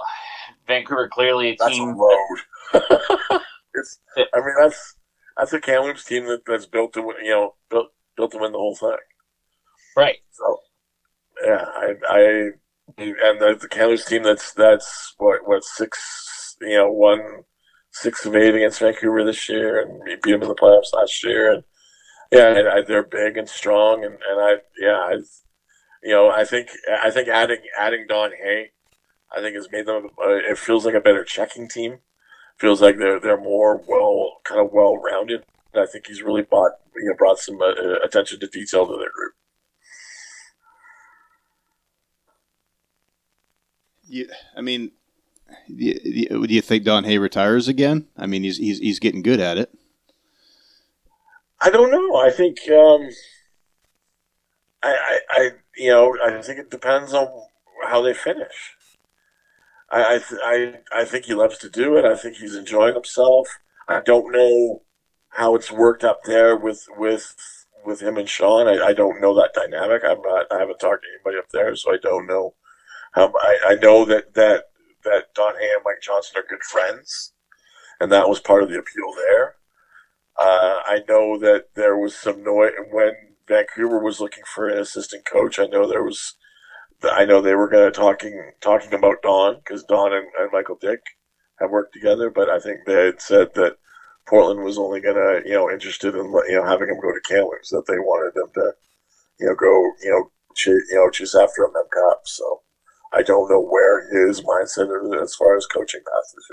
Vancouver 0.67 1.07
clearly 1.07 1.50
a 1.50 1.55
That's 1.59 1.71
a 1.71 1.75
team. 1.75 1.95
load. 1.98 2.38
it's, 3.74 4.00
I 4.17 4.39
mean, 4.39 4.55
that's 4.59 4.95
that's 5.38 5.53
a 5.53 5.59
Kamloops 5.59 6.03
team 6.03 6.25
that, 6.27 6.45
that's 6.45 6.65
built 6.65 6.93
to 6.93 7.01
win. 7.01 7.17
You 7.24 7.31
know, 7.31 7.55
built 7.69 7.88
built 8.15 8.31
to 8.31 8.38
win 8.38 8.51
the 8.51 8.57
whole 8.57 8.75
thing. 8.75 8.98
Right. 9.95 10.17
So, 10.31 10.59
yeah, 11.45 11.65
I, 11.67 11.93
I 12.07 12.19
and 12.98 13.39
the, 13.39 13.57
the 13.59 13.67
Kamloops 13.67 14.05
team 14.05 14.24
that's 14.24 14.53
that's 14.53 15.13
what 15.17 15.48
what 15.48 15.63
six 15.63 16.55
you 16.62 16.77
know 16.77 16.91
one 16.91 17.43
six 17.91 18.25
of 18.25 18.36
eight 18.36 18.55
against 18.55 18.79
Vancouver 18.79 19.24
this 19.24 19.50
year 19.50 19.81
and 19.81 20.00
we 20.03 20.15
beat 20.24 20.31
them 20.31 20.43
in 20.43 20.48
the 20.48 20.55
playoffs 20.55 20.93
last 20.93 21.24
year. 21.24 21.51
And 21.53 21.63
yeah 22.31 22.72
I, 22.74 22.81
they're 22.81 23.03
big 23.03 23.38
and 23.38 23.50
strong 23.50 24.03
and, 24.03 24.13
and 24.13 24.39
I 24.39 24.55
yeah 24.79 24.98
I 24.98 25.13
you 26.03 26.13
know 26.13 26.29
I 26.29 26.46
think 26.46 26.69
I 27.03 27.10
think 27.10 27.27
adding 27.27 27.62
adding 27.77 28.05
Don 28.08 28.31
Hay 28.31 28.72
I 29.36 29.41
think 29.41 29.55
has 29.55 29.67
made 29.72 29.86
them 29.86 30.10
uh, 30.22 30.36
it 30.36 30.58
feels 30.58 30.86
like 30.86 30.96
a 30.96 31.01
better 31.01 31.24
checking 31.24 31.67
team. 31.67 32.00
Feels 32.58 32.81
like 32.81 32.98
they're 32.98 33.19
they're 33.19 33.39
more 33.39 33.81
well 33.88 34.38
kind 34.43 34.60
of 34.62 34.72
well 34.74 34.98
rounded 34.98 35.43
And 35.74 35.84
I 35.84 35.86
think 35.86 36.08
he's 36.08 36.22
really 36.22 36.41
brought 36.41 36.74
you 36.96 37.05
know 37.10 37.15
brought 37.17 37.39
some 37.39 37.62
uh, 37.62 37.74
attention 38.03 38.39
to 38.41 38.48
detail 38.48 38.86
to 38.86 38.93
their 38.98 39.12
group. 39.12 39.34
Yeah, 44.03 44.34
I 44.58 44.62
mean, 44.62 44.91
do 45.67 46.45
you, 46.49 46.61
think 46.61 46.83
Don 46.83 47.03
Hay 47.03 47.17
retires 47.17 47.67
again? 47.67 48.07
I 48.17 48.25
mean, 48.25 48.43
he's 48.43 48.57
he's 48.57 48.79
he's 48.79 48.99
getting 48.99 49.21
good 49.21 49.39
at 49.39 49.57
it. 49.57 49.71
I 51.61 51.69
don't 51.69 51.91
know. 51.91 52.15
I 52.15 52.31
think 52.31 52.57
um, 52.69 53.09
I, 54.81 54.95
I, 54.95 55.19
I 55.29 55.49
you 55.77 55.89
know 55.89 56.15
I 56.23 56.41
think 56.41 56.59
it 56.59 56.71
depends 56.71 57.13
on 57.13 57.27
how 57.87 58.01
they 58.01 58.13
finish. 58.13 58.75
I 59.89 60.15
I, 60.15 60.21
I 60.43 60.73
I 61.01 61.05
think 61.05 61.25
he 61.25 61.33
loves 61.33 61.57
to 61.59 61.69
do 61.69 61.97
it. 61.97 62.05
I 62.05 62.15
think 62.15 62.37
he's 62.37 62.55
enjoying 62.55 62.95
himself. 62.95 63.47
I 63.87 64.01
don't 64.01 64.31
know 64.31 64.83
how 65.29 65.55
it's 65.55 65.71
worked 65.71 66.03
up 66.03 66.23
there 66.25 66.55
with 66.55 66.87
with 66.97 67.35
with 67.85 68.01
him 68.01 68.17
and 68.17 68.29
Sean. 68.29 68.67
I, 68.67 68.87
I 68.87 68.93
don't 68.93 69.21
know 69.21 69.35
that 69.35 69.53
dynamic. 69.53 70.03
I'm 70.05 70.21
not. 70.21 70.47
I 70.51 70.59
haven't 70.59 70.79
talked 70.79 71.03
to 71.03 71.09
anybody 71.13 71.37
up 71.37 71.49
there, 71.51 71.75
so 71.75 71.93
I 71.93 71.97
don't 72.01 72.27
know. 72.27 72.53
Um, 73.15 73.33
I, 73.35 73.59
I 73.69 73.75
know 73.75 74.05
that 74.05 74.33
that 74.35 74.65
that 75.03 75.33
Don 75.35 75.55
Hay 75.55 75.71
and 75.75 75.83
Mike 75.83 76.01
Johnston 76.01 76.41
are 76.41 76.47
good 76.47 76.63
friends, 76.63 77.33
and 77.99 78.11
that 78.11 78.29
was 78.29 78.39
part 78.39 78.63
of 78.63 78.69
the 78.69 78.79
appeal 78.79 79.13
there. 79.15 79.55
Uh, 80.39 80.81
I 80.85 81.01
know 81.07 81.37
that 81.37 81.75
there 81.75 81.97
was 81.97 82.15
some 82.15 82.43
noise 82.43 82.71
when 82.91 83.13
Vancouver 83.47 83.99
was 83.99 84.21
looking 84.21 84.43
for 84.45 84.69
an 84.69 84.77
assistant 84.77 85.25
coach. 85.25 85.59
I 85.59 85.65
know 85.65 85.87
there 85.87 86.03
was. 86.03 86.35
I 87.03 87.23
know 87.25 87.41
they 87.41 87.55
were 87.55 87.69
going 87.69 87.91
to 87.91 87.97
talking 87.97 88.51
talking 88.61 88.93
about 88.93 89.21
Don 89.21 89.55
because 89.57 89.83
Don 89.83 90.13
and, 90.13 90.27
and 90.37 90.51
Michael 90.51 90.77
Dyck 90.79 91.01
have 91.59 91.71
worked 91.71 91.93
together, 91.93 92.29
but 92.29 92.49
I 92.49 92.59
think 92.59 92.79
they 92.85 93.05
had 93.05 93.21
said 93.21 93.53
that 93.55 93.77
Portland 94.27 94.63
was 94.63 94.77
only 94.77 95.01
gonna, 95.01 95.41
you 95.45 95.53
know, 95.53 95.69
interested 95.69 96.15
in 96.15 96.25
you 96.47 96.55
know 96.55 96.65
having 96.65 96.89
him 96.89 96.99
go 97.01 97.11
to 97.11 97.21
Kamloops, 97.27 97.69
that 97.69 97.85
they 97.87 97.99
wanted 97.99 98.39
him 98.39 98.49
to, 98.53 98.73
you 99.39 99.47
know, 99.47 99.55
go, 99.55 99.91
you 100.03 100.11
know, 100.11 100.31
ch- 100.55 100.67
you 100.67 100.95
know, 100.95 101.09
chase 101.09 101.35
after 101.35 101.63
him 101.63 101.73
Cup. 101.73 102.21
So 102.25 102.61
I 103.13 103.23
don't 103.23 103.49
know 103.49 103.61
where 103.61 104.27
his 104.27 104.41
mindset 104.41 104.89
is 105.03 105.21
as 105.21 105.35
far 105.35 105.57
as 105.57 105.65
coaching 105.65 106.01
path 106.05 106.33
is. 106.37 106.51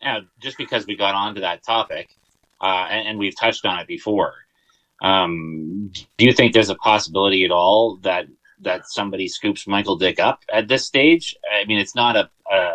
Yeah, 0.00 0.20
just 0.40 0.56
because 0.56 0.86
we 0.86 0.96
got 0.96 1.14
onto 1.14 1.40
that 1.40 1.64
topic, 1.64 2.10
uh, 2.60 2.86
and, 2.90 3.08
and, 3.08 3.18
we've 3.18 3.36
touched 3.38 3.66
on 3.66 3.78
it 3.78 3.86
before. 3.86 4.32
Um, 5.02 5.90
do 6.16 6.24
you 6.24 6.32
think 6.32 6.52
there's 6.52 6.70
a 6.70 6.76
possibility 6.76 7.44
at 7.44 7.50
all 7.50 7.96
that 8.02 8.26
that 8.60 8.88
somebody 8.88 9.28
scoops 9.28 9.66
Michael 9.66 9.96
Dyck 9.96 10.18
up 10.18 10.44
at 10.52 10.68
this 10.68 10.84
stage? 10.84 11.36
I 11.52 11.64
mean, 11.66 11.78
it's 11.78 11.94
not 11.94 12.16
a 12.16 12.30
a, 12.50 12.74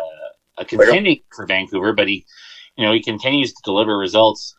a 0.58 0.64
contending 0.64 1.20
for 1.34 1.46
Vancouver, 1.46 1.92
but 1.92 2.08
he 2.08 2.26
you 2.76 2.84
know, 2.84 2.92
he 2.92 3.02
continues 3.02 3.52
to 3.52 3.62
deliver 3.64 3.96
results. 3.96 4.56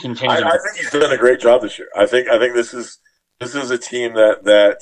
Continues. 0.00 0.42
I, 0.42 0.48
I 0.48 0.58
think 0.58 0.76
he's 0.76 0.90
done 0.90 1.12
a 1.12 1.16
great 1.16 1.40
job 1.40 1.62
this 1.62 1.78
year. 1.78 1.88
I 1.96 2.06
think 2.06 2.28
I 2.28 2.38
think 2.38 2.54
this 2.54 2.74
is 2.74 2.98
this 3.40 3.54
is 3.54 3.70
a 3.70 3.78
team 3.78 4.14
that 4.14 4.44
that 4.44 4.80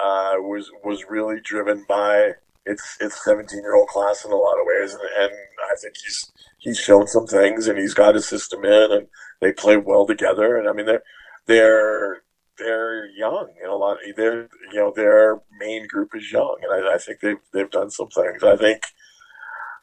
uh, 0.00 0.34
was 0.38 0.70
was 0.84 1.04
really 1.08 1.40
driven 1.42 1.84
by 1.88 2.32
its 2.66 2.96
its 3.00 3.24
17 3.24 3.60
year 3.60 3.74
old 3.74 3.88
class 3.88 4.24
in 4.24 4.32
a 4.32 4.36
lot 4.36 4.58
of 4.58 4.66
ways, 4.66 4.92
and, 4.92 5.02
and 5.18 5.32
I 5.70 5.74
think 5.80 5.94
he's 6.04 6.32
he's 6.58 6.78
shown 6.78 7.06
some 7.06 7.26
things, 7.26 7.66
and 7.66 7.78
he's 7.78 7.94
got 7.94 8.14
his 8.14 8.28
system 8.28 8.64
in, 8.64 8.92
and 8.92 9.06
they 9.40 9.52
play 9.52 9.76
well 9.76 10.06
together. 10.06 10.56
And 10.56 10.68
I 10.68 10.72
mean, 10.72 10.86
they're 10.86 11.02
they're 11.46 12.22
they're 12.58 13.06
young 13.10 13.54
and 13.62 13.70
a 13.70 13.76
lot. 13.76 13.98
They're 14.16 14.48
you 14.72 14.78
know 14.78 14.92
their 14.94 15.40
main 15.58 15.86
group 15.86 16.10
is 16.14 16.30
young, 16.32 16.58
and 16.62 16.72
I, 16.72 16.94
I 16.94 16.98
think 16.98 17.20
they've 17.20 17.40
they've 17.52 17.70
done 17.70 17.90
some 17.90 18.08
things. 18.08 18.42
I 18.42 18.56
think 18.56 18.82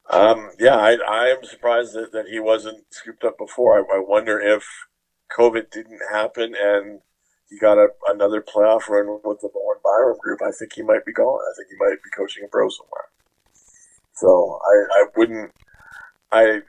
um, 0.10 0.52
yeah, 0.60 0.76
I, 0.76 0.98
I 1.08 1.28
am 1.30 1.44
surprised 1.44 1.94
that, 1.94 2.12
that 2.12 2.28
he 2.28 2.40
wasn't 2.40 2.86
scooped 2.92 3.24
up 3.24 3.38
before. 3.38 3.80
I, 3.80 3.98
I 3.98 4.00
wonder 4.00 4.40
if 4.40 4.64
COVID 5.38 5.72
didn't 5.72 6.02
happen 6.12 6.54
and 6.60 7.02
he 7.50 7.58
got 7.58 7.78
a, 7.78 7.88
another 8.08 8.42
playoff 8.42 8.90
run 8.90 9.20
with 9.24 9.40
the 9.42 9.50
Bowen 9.54 9.78
Byram 9.84 10.18
group. 10.22 10.42
I 10.42 10.52
think 10.52 10.74
he 10.74 10.82
might 10.82 11.06
be 11.06 11.14
gone. 11.14 11.40
I 11.40 11.54
think 11.56 11.70
he 11.70 11.78
might 11.78 12.04
be 12.04 12.10
coaching 12.18 12.44
a 12.46 12.48
pro 12.48 12.68
somewhere. 12.70 13.10
So 14.14 14.60
I, 14.66 15.02
I 15.02 15.06
wouldn't. 15.16 15.52
I 16.32 16.62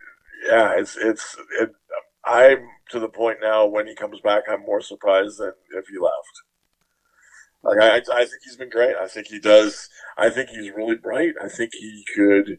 yeah, 0.49 0.75
it's 0.77 0.97
it's 0.97 1.37
it, 1.61 1.71
I'm 2.25 2.69
to 2.91 3.01
the 3.01 3.09
point 3.09 3.39
now 3.43 3.67
when 3.67 3.87
he 3.87 3.95
comes 3.95 4.21
back, 4.21 4.45
I'm 4.49 4.63
more 4.63 4.81
surprised 4.81 5.39
than 5.39 5.53
if 5.73 5.87
he 5.89 5.99
left. 5.99 6.43
Like 7.63 7.79
I, 7.81 7.97
I 7.97 8.25
think 8.25 8.43
he's 8.45 8.57
been 8.57 8.71
great. 8.71 8.97
I 8.97 9.09
think 9.09 9.29
he 9.29 9.41
does. 9.41 9.89
I 10.19 10.31
think 10.31 10.51
he's 10.51 10.73
really 10.73 10.97
bright. 10.97 11.35
I 11.43 11.49
think 11.49 11.73
he 11.75 12.05
could 12.15 12.59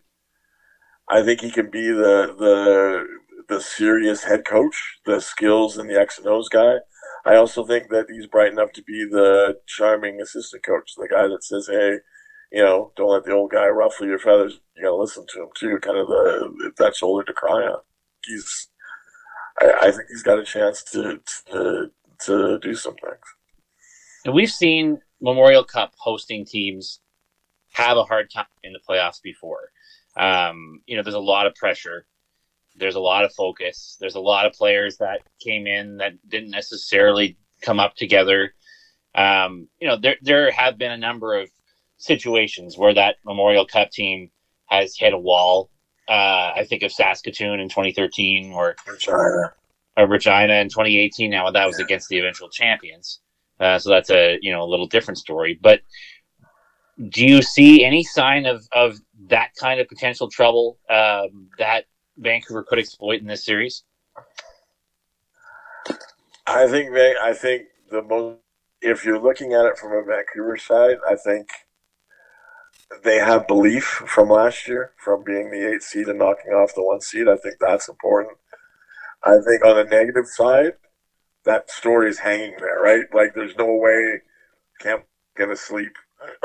I 1.10 1.24
think 1.24 1.42
he 1.42 1.52
can 1.52 1.70
be 1.70 1.88
the 1.88 2.36
the 2.38 3.08
the 3.48 3.62
serious 3.62 4.24
head 4.24 4.46
coach, 4.46 5.00
the 5.06 5.22
skills 5.22 5.78
and 5.78 5.90
the 5.90 6.00
X 6.00 6.18
and 6.18 6.28
O's 6.28 6.50
guy. 6.50 6.78
I 7.28 7.36
also 7.36 7.66
think 7.66 7.90
that 7.90 8.06
he's 8.10 8.26
bright 8.26 8.54
enough 8.54 8.72
to 8.74 8.84
be 8.84 9.06
the 9.10 9.60
charming 9.68 10.22
assistant 10.22 10.64
coach, 10.64 10.94
the 10.96 11.10
guy 11.10 11.28
that 11.28 11.44
says, 11.44 11.68
"Hey, 11.68 11.98
you 12.52 12.64
know, 12.64 12.94
don't 12.96 13.12
let 13.12 13.26
the 13.26 13.34
old 13.34 13.52
guy 13.52 13.68
ruffle 13.68 14.08
your 14.08 14.20
feathers. 14.20 14.62
You 14.76 14.84
got 14.84 14.90
to 14.92 14.96
listen 14.96 15.26
to 15.28 15.42
him 15.42 15.50
too." 15.54 15.78
Kind 15.82 15.98
of 15.98 16.08
the 16.08 16.72
that 16.78 16.96
shoulder 16.96 17.26
to 17.26 17.34
cry 17.34 17.64
on. 17.64 17.82
He's, 18.26 18.70
I, 19.60 19.74
I 19.82 19.92
think 19.92 20.06
he's 20.10 20.24
got 20.24 20.40
a 20.40 20.46
chance 20.46 20.84
to 20.92 21.20
to 21.52 21.92
to 22.26 22.60
do 22.60 22.74
some 22.74 22.96
things. 22.96 23.26
And 24.24 24.34
we've 24.34 24.52
seen 24.52 25.02
Memorial 25.22 25.66
Cup 25.66 25.94
hosting 25.98 26.46
teams 26.46 27.02
have 27.74 27.98
a 27.98 28.04
hard 28.04 28.32
time 28.32 28.46
in 28.64 28.74
the 28.74 28.80
playoffs 28.88 29.22
before. 29.22 29.72
Um, 30.16 30.82
you 30.86 30.96
know, 30.96 31.04
there's 31.04 31.14
a 31.14 31.20
lot 31.20 31.46
of 31.46 31.56
pressure. 31.56 32.08
There's 32.78 32.96
a 32.96 33.00
lot 33.00 33.24
of 33.24 33.34
focus. 33.34 33.98
There's 34.00 34.16
a 34.16 34.20
lot 34.20 34.46
of 34.46 34.54
players 34.54 34.98
that 34.98 35.22
came 35.40 35.68
in 35.68 35.98
that 35.98 36.14
didn't 36.28 36.52
necessarily 36.52 37.38
come 37.62 37.80
up 37.80 37.96
together. 37.96 38.54
Um, 39.16 39.68
you 39.80 39.88
know, 39.88 39.98
there 39.98 40.18
there 40.22 40.52
have 40.52 40.78
been 40.78 40.92
a 40.92 40.98
number 40.98 41.40
of 41.40 41.50
situations 41.98 42.78
where 42.78 42.94
that 42.94 43.16
Memorial 43.26 43.66
Cup 43.66 43.92
team 43.92 44.30
has 44.68 44.96
hit 44.98 45.14
a 45.14 45.18
wall. 45.18 45.70
Uh, 46.08 46.54
I 46.56 46.66
think 46.70 46.84
of 46.84 46.92
Saskatoon 46.92 47.60
in 47.60 47.68
2013 47.68 48.54
or 48.54 48.76
Regina, 48.88 49.54
or 49.98 50.08
Regina 50.08 50.54
in 50.54 50.70
2018. 50.70 51.30
Now 51.32 51.50
that 51.50 51.66
was 51.66 51.80
against 51.80 52.08
the 52.10 52.20
eventual 52.20 52.50
champions, 52.50 53.20
uh, 53.60 53.80
so 53.80 53.90
that's 53.90 54.12
a 54.12 54.38
you 54.42 54.52
know 54.52 54.64
a 54.64 54.70
little 54.70 54.88
different 54.88 55.18
story. 55.18 55.60
But 55.60 55.82
do 57.10 57.26
you 57.26 57.42
see 57.42 57.84
any 57.84 58.04
sign 58.04 58.46
of, 58.46 58.68
of 58.72 58.98
that 59.30 59.50
kind 59.60 59.80
of 59.80 59.88
potential 59.88 60.30
trouble 60.30 60.80
um, 60.90 61.50
that 61.60 61.86
Vancouver 62.18 62.64
could 62.64 62.80
exploit 62.80 63.22
in 63.22 63.28
this 63.28 63.46
series? 63.46 63.84
I 66.46 66.68
think 66.68 66.94
they, 66.94 67.14
I 67.22 67.34
think 67.34 67.64
the 67.92 68.02
most 68.02 68.40
if 68.82 69.04
you're 69.04 69.20
looking 69.20 69.54
at 69.54 69.66
it 69.66 69.78
from 69.78 69.92
a 69.92 70.04
Vancouver 70.04 70.58
side, 70.58 70.98
I 71.08 71.16
think 71.16 71.50
they 73.04 73.18
have 73.18 73.48
belief 73.48 73.84
from 73.84 74.30
last 74.30 74.68
year, 74.68 74.92
from 74.98 75.24
being 75.24 75.50
the 75.50 75.74
eight 75.74 75.84
seed 75.84 76.08
and 76.08 76.20
knocking 76.20 76.52
off 76.52 76.76
the 76.76 76.84
one 76.84 77.02
seed. 77.02 77.28
I 77.28 77.38
think 77.38 77.56
that's 77.60 77.90
important. 77.90 78.38
I 79.24 79.38
think 79.46 79.66
on 79.66 79.76
the 79.76 79.84
negative 79.84 80.28
side, 80.28 80.74
that 81.44 81.70
story 81.70 82.10
is 82.10 82.20
hanging 82.20 82.56
there, 82.60 82.80
right? 82.82 83.06
Like 83.14 83.34
there's 83.34 83.56
no 83.58 83.74
way 83.74 84.22
Camp 84.80 85.06
gonna 85.36 85.56
sleep 85.56 85.92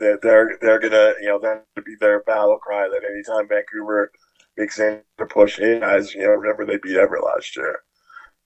they're 0.00 0.18
they're, 0.22 0.58
they're 0.60 0.80
gonna 0.80 1.14
you 1.20 1.28
know 1.28 1.38
that 1.38 1.64
would 1.76 1.84
be 1.84 1.94
their 2.00 2.22
battle 2.22 2.58
cry 2.58 2.88
that 2.88 3.08
anytime 3.08 3.48
Vancouver 3.48 4.10
makes 4.56 4.78
any 4.78 5.00
push 5.28 5.58
in, 5.58 5.82
as 5.82 6.14
you 6.14 6.22
know, 6.22 6.30
remember 6.30 6.64
they 6.64 6.78
beat 6.78 6.96
Everett 6.96 7.24
last 7.24 7.56
year. 7.56 7.80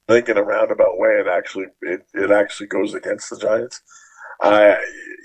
I 0.09 0.13
think 0.13 0.29
in 0.29 0.39
a 0.39 0.43
roundabout 0.43 0.99
way, 0.99 1.11
it 1.21 1.27
actually 1.27 1.67
it, 1.83 2.07
it 2.15 2.31
actually 2.31 2.69
goes 2.69 2.95
against 2.95 3.31
the 3.31 3.39
Giants. 3.39 3.83
I 4.41 4.77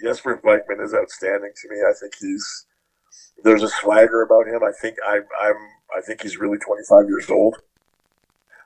Jesper 0.04 0.42
Blankman 0.44 0.84
is 0.84 0.94
outstanding 0.94 1.52
to 1.56 1.70
me. 1.70 1.78
I 1.88 1.94
think 2.00 2.14
he's 2.20 2.66
there's 3.44 3.64
a 3.64 3.70
swagger 3.70 4.22
about 4.24 4.48
him. 4.48 4.64
I 4.64 4.72
think 4.82 4.98
I, 5.06 5.18
I'm 5.42 5.56
I 5.96 6.02
think 6.02 6.22
he's 6.22 6.38
really 6.38 6.58
25 6.58 7.08
years 7.08 7.30
old. 7.30 7.58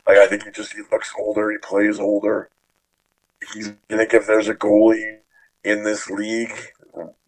Like 0.08 0.18
I 0.18 0.28
think 0.28 0.44
he 0.44 0.52
just 0.52 0.74
he 0.74 0.82
looks 0.92 1.12
older. 1.20 1.52
He 1.52 1.58
plays 1.58 2.00
older. 2.00 2.50
He's 3.54 3.74
I 3.90 3.98
think 3.98 4.14
if 4.14 4.28
there's 4.28 4.48
a 4.48 4.56
goalie 4.56 5.18
in 5.64 5.84
this 5.84 6.10
league 6.10 6.56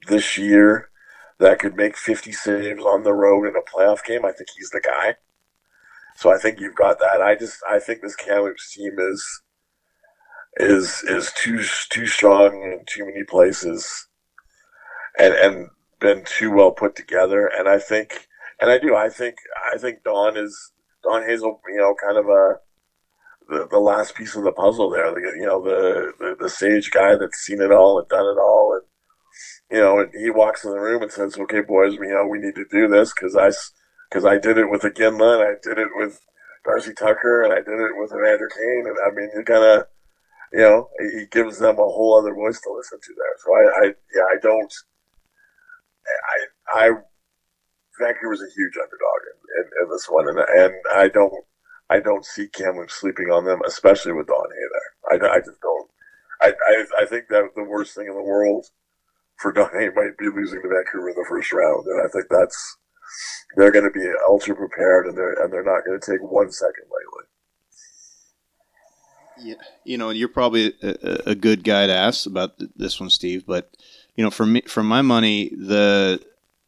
this 0.08 0.38
year 0.38 0.90
that 1.40 1.60
could 1.60 1.76
make 1.76 1.96
50 1.96 2.32
saves 2.32 2.84
on 2.84 3.04
the 3.04 3.14
road 3.14 3.46
in 3.48 3.56
a 3.56 3.62
playoff 3.62 4.04
game, 4.04 4.26
I 4.26 4.32
think 4.32 4.50
he's 4.56 4.70
the 4.72 4.82
guy. 4.82 5.16
So 6.16 6.34
I 6.34 6.38
think 6.40 6.60
you've 6.60 6.76
got 6.76 7.00
that. 7.00 7.22
I 7.22 7.36
just 7.36 7.60
I 7.70 7.80
think 7.80 8.02
this 8.02 8.16
Kamloops 8.16 8.74
team 8.74 8.94
is 8.98 9.42
is 10.58 11.04
is 11.04 11.32
too 11.34 11.64
too 11.90 12.08
strong 12.08 12.64
in 12.64 12.84
too 12.88 13.06
many 13.06 13.24
places, 13.24 14.08
and 15.20 15.34
and 15.36 15.70
been 16.00 16.24
too 16.26 16.52
well 16.52 16.72
put 16.72 16.96
together. 16.96 17.46
And 17.48 17.70
I 17.70 17.78
think, 17.78 18.28
and 18.60 18.70
I 18.70 18.80
do, 18.80 18.96
I 18.96 19.10
think, 19.10 19.36
I 19.72 19.78
think 19.78 20.04
Don 20.04 20.38
is 20.38 20.72
Don 21.04 21.24
Hazel, 21.24 21.62
you 21.70 21.78
know, 21.78 21.96
kind 22.04 22.18
of 22.18 22.26
a 22.26 22.56
the, 23.50 23.68
the 23.70 23.80
last 23.80 24.16
piece 24.16 24.36
of 24.36 24.44
the 24.44 24.52
puzzle 24.52 24.90
there. 24.90 25.12
The, 25.14 25.22
you 25.40 25.46
know, 25.46 25.64
the, 25.64 26.14
the 26.20 26.36
the 26.40 26.50
sage 26.50 26.90
guy 26.90 27.16
that's 27.16 27.38
seen 27.38 27.62
it 27.62 27.72
all 27.72 28.00
and 28.00 28.08
done 28.08 28.26
it 28.26 28.40
all, 28.40 28.74
and 28.74 28.88
you 29.72 29.80
know, 29.80 30.00
and 30.00 30.12
he 30.14 30.30
walks 30.30 30.64
in 30.64 30.72
the 30.72 30.80
room 30.80 31.04
and 31.04 31.12
says, 31.12 31.38
"Okay, 31.38 31.62
boys, 31.62 31.94
you 31.94 32.04
uh, 32.04 32.24
know, 32.24 32.28
we 32.28 32.40
need 32.40 32.56
to 32.56 32.66
do 32.72 32.88
this 32.88 33.14
because 33.14 33.36
I 33.36 33.52
because 34.10 34.26
I 34.26 34.38
did 34.38 34.58
it 34.58 34.70
with 34.70 34.84
a 34.84 34.92
Iginla, 34.92 35.46
I 35.46 35.56
did 35.62 35.78
it 35.78 35.90
with 35.96 36.22
Darcy 36.64 36.94
Tucker, 36.94 37.44
and 37.44 37.52
I 37.52 37.58
did 37.58 37.80
it 37.80 37.98
with 37.98 38.12
Evander 38.12 38.50
Kane, 38.50 38.86
and 38.88 38.98
I 39.06 39.14
mean, 39.16 39.30
you 39.36 39.44
kind 39.44 39.64
of." 39.64 39.88
You 40.54 40.60
know, 40.60 40.90
he 40.98 41.26
gives 41.30 41.60
them 41.60 41.76
a 41.76 41.84
whole 41.84 42.18
other 42.18 42.34
voice 42.34 42.62
to 42.62 42.72
listen 42.72 43.00
to 43.04 43.14
there. 43.18 43.36
So 43.44 43.54
I, 43.54 43.86
I 43.86 43.86
yeah, 44.16 44.24
I 44.32 44.38
don't, 44.42 44.74
I, 46.72 46.86
I, 46.86 46.90
Vancouver's 48.00 48.42
a 48.42 48.56
huge 48.56 48.78
underdog 48.78 49.22
in, 49.28 49.60
in, 49.60 49.84
in, 49.84 49.92
this 49.92 50.08
one, 50.10 50.30
and 50.30 50.40
and 50.40 50.74
I 50.96 51.10
don't, 51.10 51.34
I 51.90 52.00
don't 52.00 52.24
see 52.24 52.48
Kamloops 52.48 52.94
sleeping 52.94 53.30
on 53.30 53.44
them, 53.44 53.60
especially 53.68 54.14
with 54.14 54.28
Don 54.28 54.46
Hay 54.50 55.20
there. 55.20 55.30
I, 55.30 55.36
I 55.36 55.40
just 55.40 55.60
don't. 55.60 55.90
I, 56.42 56.54
I, 56.70 56.86
I 57.02 57.06
think 57.06 57.26
that 57.30 57.44
the 57.58 57.64
worst 57.64 57.94
thing 57.94 58.08
in 58.08 58.16
the 58.16 58.24
world 58.24 58.68
for 59.38 59.54
Hay 59.54 59.90
might 59.96 60.18
be 60.18 60.30
losing 60.30 60.62
to 60.62 60.68
Vancouver 60.68 61.10
in 61.10 61.16
the 61.16 61.26
first 61.30 61.54
round, 61.54 61.86
and 61.86 62.02
I 62.02 62.08
think 62.10 62.26
that's 62.30 62.78
they're 63.56 63.72
going 63.72 63.86
to 63.86 63.92
be 63.92 64.06
ultra 64.28 64.56
prepared, 64.56 65.08
and 65.08 65.18
they're 65.18 65.34
and 65.34 65.52
they're 65.52 65.64
not 65.64 65.86
going 65.86 66.00
to 66.00 66.12
take 66.12 66.22
one 66.22 66.52
second 66.52 66.86
lightly. 66.92 67.26
Yeah, 69.40 69.56
you 69.84 69.98
know, 69.98 70.10
you're 70.10 70.30
probably 70.30 70.74
a, 70.82 71.30
a, 71.32 71.36
good 71.36 71.64
guy 71.64 71.86
to 71.86 71.94
ask 71.94 72.26
about 72.26 72.54
this 72.76 73.00
one, 73.00 73.12
Steve. 73.12 73.46
But 73.46 73.70
you 74.16 74.24
know, 74.24 74.32
for 74.32 74.48
me, 74.48 74.62
for 74.62 74.82
my 74.82 75.04
money, 75.04 75.50
the 75.50 76.20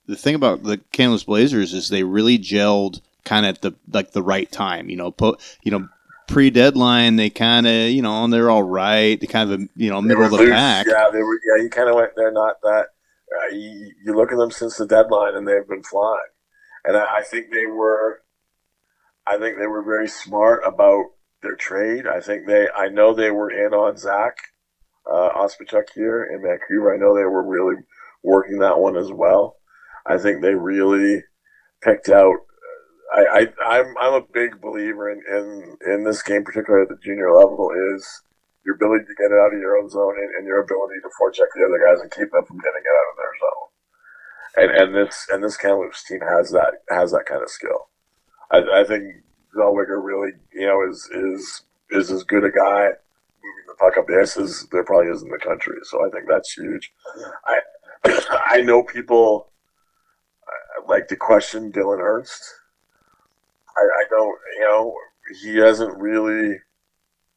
the 0.05 0.15
thing 0.15 0.35
about 0.35 0.63
the 0.63 0.77
Kamloops 0.91 1.23
Blazers 1.23 1.73
is 1.73 1.89
they 1.89 2.03
really 2.03 2.38
gelled 2.38 3.01
kind 3.25 3.45
of 3.45 3.55
at 3.55 3.61
the 3.61 3.73
like 3.91 4.11
the 4.11 4.21
right 4.21 4.51
time. 4.51 4.89
You 4.89 4.97
know, 4.97 5.09
po, 5.11 5.38
you 5.63 5.71
know, 5.71 5.89
pre 6.29 6.50
deadline 6.50 7.15
they 7.15 7.29
kind 7.29 7.67
of 7.67 7.89
you 7.89 8.01
know 8.01 8.27
they're 8.27 8.50
all 8.50 8.63
right. 8.63 9.19
They 9.19 9.27
kind 9.27 9.51
of 9.51 9.62
you 9.75 9.89
know 9.89 10.01
middle 10.01 10.24
of 10.24 10.31
the 10.31 10.38
loose. 10.38 10.51
pack. 10.51 10.86
Yeah, 10.88 11.09
they 11.12 11.21
were. 11.21 11.39
Yeah, 11.45 11.63
you 11.63 11.69
kind 11.69 11.89
of 11.89 11.95
went. 11.95 12.12
They're 12.15 12.31
not 12.31 12.62
that. 12.62 12.88
Uh, 13.31 13.53
you, 13.53 13.93
you, 14.03 14.15
look 14.15 14.31
at 14.31 14.38
them 14.38 14.50
since 14.50 14.77
the 14.77 14.88
deadline, 14.88 15.36
and 15.36 15.48
they've 15.48 15.67
been 15.67 15.83
flying. 15.83 16.17
And 16.83 16.98
I, 16.98 17.17
I 17.17 17.24
think 17.24 17.51
they 17.51 17.65
were. 17.65 18.21
I 19.27 19.38
think 19.38 19.57
they 19.57 19.67
were 19.67 19.83
very 19.83 20.07
smart 20.07 20.62
about 20.65 21.05
their 21.43 21.55
trade. 21.55 22.07
I 22.07 22.21
think 22.21 22.48
they. 22.48 22.67
I 22.75 22.89
know 22.89 23.13
they 23.13 23.31
were 23.31 23.51
in 23.51 23.74
on 23.74 23.98
Zach 23.98 24.38
uh, 25.12 25.29
Ostapchuk 25.36 25.89
here 25.93 26.24
in 26.24 26.41
Vancouver. 26.41 26.93
I 26.93 26.98
know 26.98 27.15
they 27.15 27.24
were 27.24 27.48
really 27.48 27.81
working 28.24 28.59
that 28.59 28.79
one 28.79 28.98
as 28.98 29.12
well. 29.12 29.57
I 30.05 30.17
think 30.17 30.41
they 30.41 30.55
really 30.55 31.24
picked 31.81 32.09
out. 32.09 32.38
I, 33.11 33.21
I 33.33 33.65
I'm 33.65 33.97
I'm 33.99 34.13
a 34.13 34.25
big 34.33 34.61
believer 34.61 35.09
in, 35.09 35.21
in 35.29 35.77
in 35.93 36.03
this 36.03 36.21
game, 36.21 36.43
particularly 36.43 36.83
at 36.83 36.89
the 36.89 37.01
junior 37.03 37.31
level, 37.31 37.71
is 37.95 38.21
your 38.65 38.75
ability 38.75 39.05
to 39.05 39.15
get 39.15 39.31
it 39.31 39.39
out 39.39 39.53
of 39.53 39.59
your 39.59 39.77
own 39.77 39.89
zone 39.89 40.15
and, 40.17 40.35
and 40.37 40.45
your 40.45 40.61
ability 40.61 40.95
to 41.01 41.09
forecheck 41.19 41.49
the 41.55 41.65
other 41.65 41.81
guys 41.83 42.01
and 42.01 42.11
keep 42.11 42.31
them 42.31 42.45
from 42.45 42.57
getting 42.59 42.83
it 42.83 42.97
out 42.99 43.09
of 43.11 43.17
their 43.17 43.35
zone. 43.41 43.69
And 44.57 44.71
and 44.77 44.95
this 44.95 45.27
and 45.31 45.43
this 45.43 45.57
Kamloops 45.57 46.03
team 46.03 46.21
has 46.21 46.51
that 46.51 46.83
has 46.89 47.11
that 47.11 47.25
kind 47.25 47.41
of 47.41 47.50
skill. 47.50 47.89
I, 48.51 48.81
I 48.81 48.83
think 48.83 49.03
Zellweger 49.55 50.03
really 50.03 50.33
you 50.53 50.67
know 50.67 50.87
is 50.87 51.09
is 51.11 51.63
is 51.91 52.11
as 52.11 52.24
good 52.24 52.43
a 52.43 52.51
guy 52.51 52.93
moving 53.41 53.65
the 53.67 53.75
puck 53.79 53.98
up 53.98 54.07
the 54.07 54.19
ice 54.22 54.37
as 54.37 54.67
there 54.72 54.83
probably 54.83 55.11
is 55.11 55.24
in 55.24 55.29
the 55.29 55.39
country. 55.39 55.77
So 55.83 56.05
I 56.05 56.09
think 56.09 56.25
that's 56.29 56.53
huge. 56.53 56.91
I 57.45 57.59
I 58.51 58.61
know 58.61 58.83
people 58.83 59.51
uh, 60.48 60.87
like 60.87 61.07
to 61.07 61.15
question 61.15 61.72
Dylan 61.72 62.00
Ernst. 62.00 62.43
I, 63.79 64.01
I 64.01 64.03
don't, 64.09 64.37
you 64.57 64.61
know, 64.61 64.94
he 65.42 65.57
hasn't 65.57 65.98
really 65.98 66.59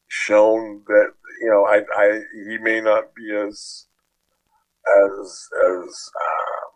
shown 0.09 0.83
that, 0.87 1.12
you 1.40 1.48
know, 1.48 1.64
I, 1.64 1.83
I 1.96 2.20
he 2.48 2.59
may 2.59 2.81
not 2.81 3.14
be 3.14 3.33
as 3.35 3.87
as 5.09 5.48
as 5.64 6.11
um, 6.26 6.68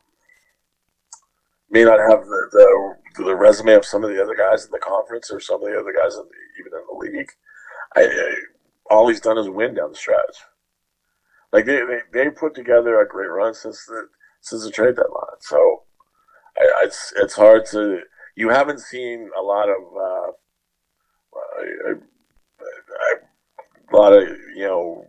may 1.70 1.84
not 1.84 1.98
have 1.98 2.24
the, 2.24 2.48
the 2.52 3.24
the 3.24 3.36
resume 3.36 3.74
of 3.74 3.84
some 3.84 4.04
of 4.04 4.10
the 4.10 4.22
other 4.22 4.34
guys 4.34 4.64
in 4.64 4.70
the 4.70 4.78
conference 4.78 5.30
or 5.30 5.40
some 5.40 5.62
of 5.62 5.68
the 5.68 5.78
other 5.78 5.92
guys 5.92 6.14
in 6.14 6.22
the, 6.22 6.60
even 6.60 6.72
in 6.72 6.84
the 6.90 7.18
league. 7.18 7.30
I, 7.96 8.02
I 8.02 8.34
all 8.90 9.08
he's 9.08 9.20
done 9.20 9.38
is 9.38 9.48
win 9.48 9.74
down 9.74 9.90
the 9.90 9.96
stretch. 9.96 10.36
Like 11.52 11.64
they, 11.66 11.80
they, 11.80 12.00
they 12.12 12.30
put 12.30 12.54
together 12.54 13.00
a 13.00 13.08
great 13.08 13.30
run 13.30 13.54
since 13.54 13.84
the 13.86 14.08
since 14.40 14.64
the 14.64 14.70
trade 14.70 14.96
deadline. 14.96 15.40
So 15.40 15.82
I, 16.58 16.84
it's 16.84 17.12
it's 17.16 17.34
hard 17.34 17.66
to 17.66 18.00
you 18.36 18.50
haven't 18.50 18.80
seen 18.80 19.30
a 19.36 19.42
lot 19.42 19.68
of 19.68 19.76
uh, 19.96 20.32
a, 21.90 21.94
lot 23.92 24.12
of 24.12 24.28
you 24.54 24.66
know 24.66 25.06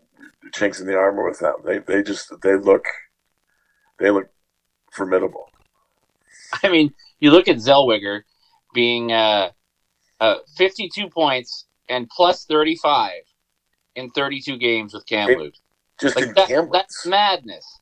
chinks 0.54 0.80
in 0.80 0.88
the 0.88 0.96
armor 0.96 1.28
with 1.28 1.40
them. 1.40 1.56
They 1.64 1.80
they 1.80 2.02
just 2.02 2.32
they 2.42 2.56
look 2.56 2.86
they 4.00 4.10
look 4.10 4.30
formidable. 4.92 5.50
I 6.64 6.70
mean, 6.70 6.94
you 7.20 7.32
look 7.32 7.48
at 7.48 7.58
Zellweger 7.58 8.22
being 8.74 9.12
uh, 9.12 9.50
uh, 10.20 10.36
52 10.56 11.10
points 11.10 11.66
and 11.90 12.08
plus 12.10 12.46
35 12.46 13.12
in 13.96 14.10
32 14.12 14.58
games 14.58 14.94
with 14.94 15.06
Kamloops. 15.06 15.60
Just 16.00 16.16
like 16.16 16.28
in 16.28 16.34
that, 16.36 16.48
Kamloops. 16.48 16.72
That's 16.72 17.06
madness. 17.06 17.80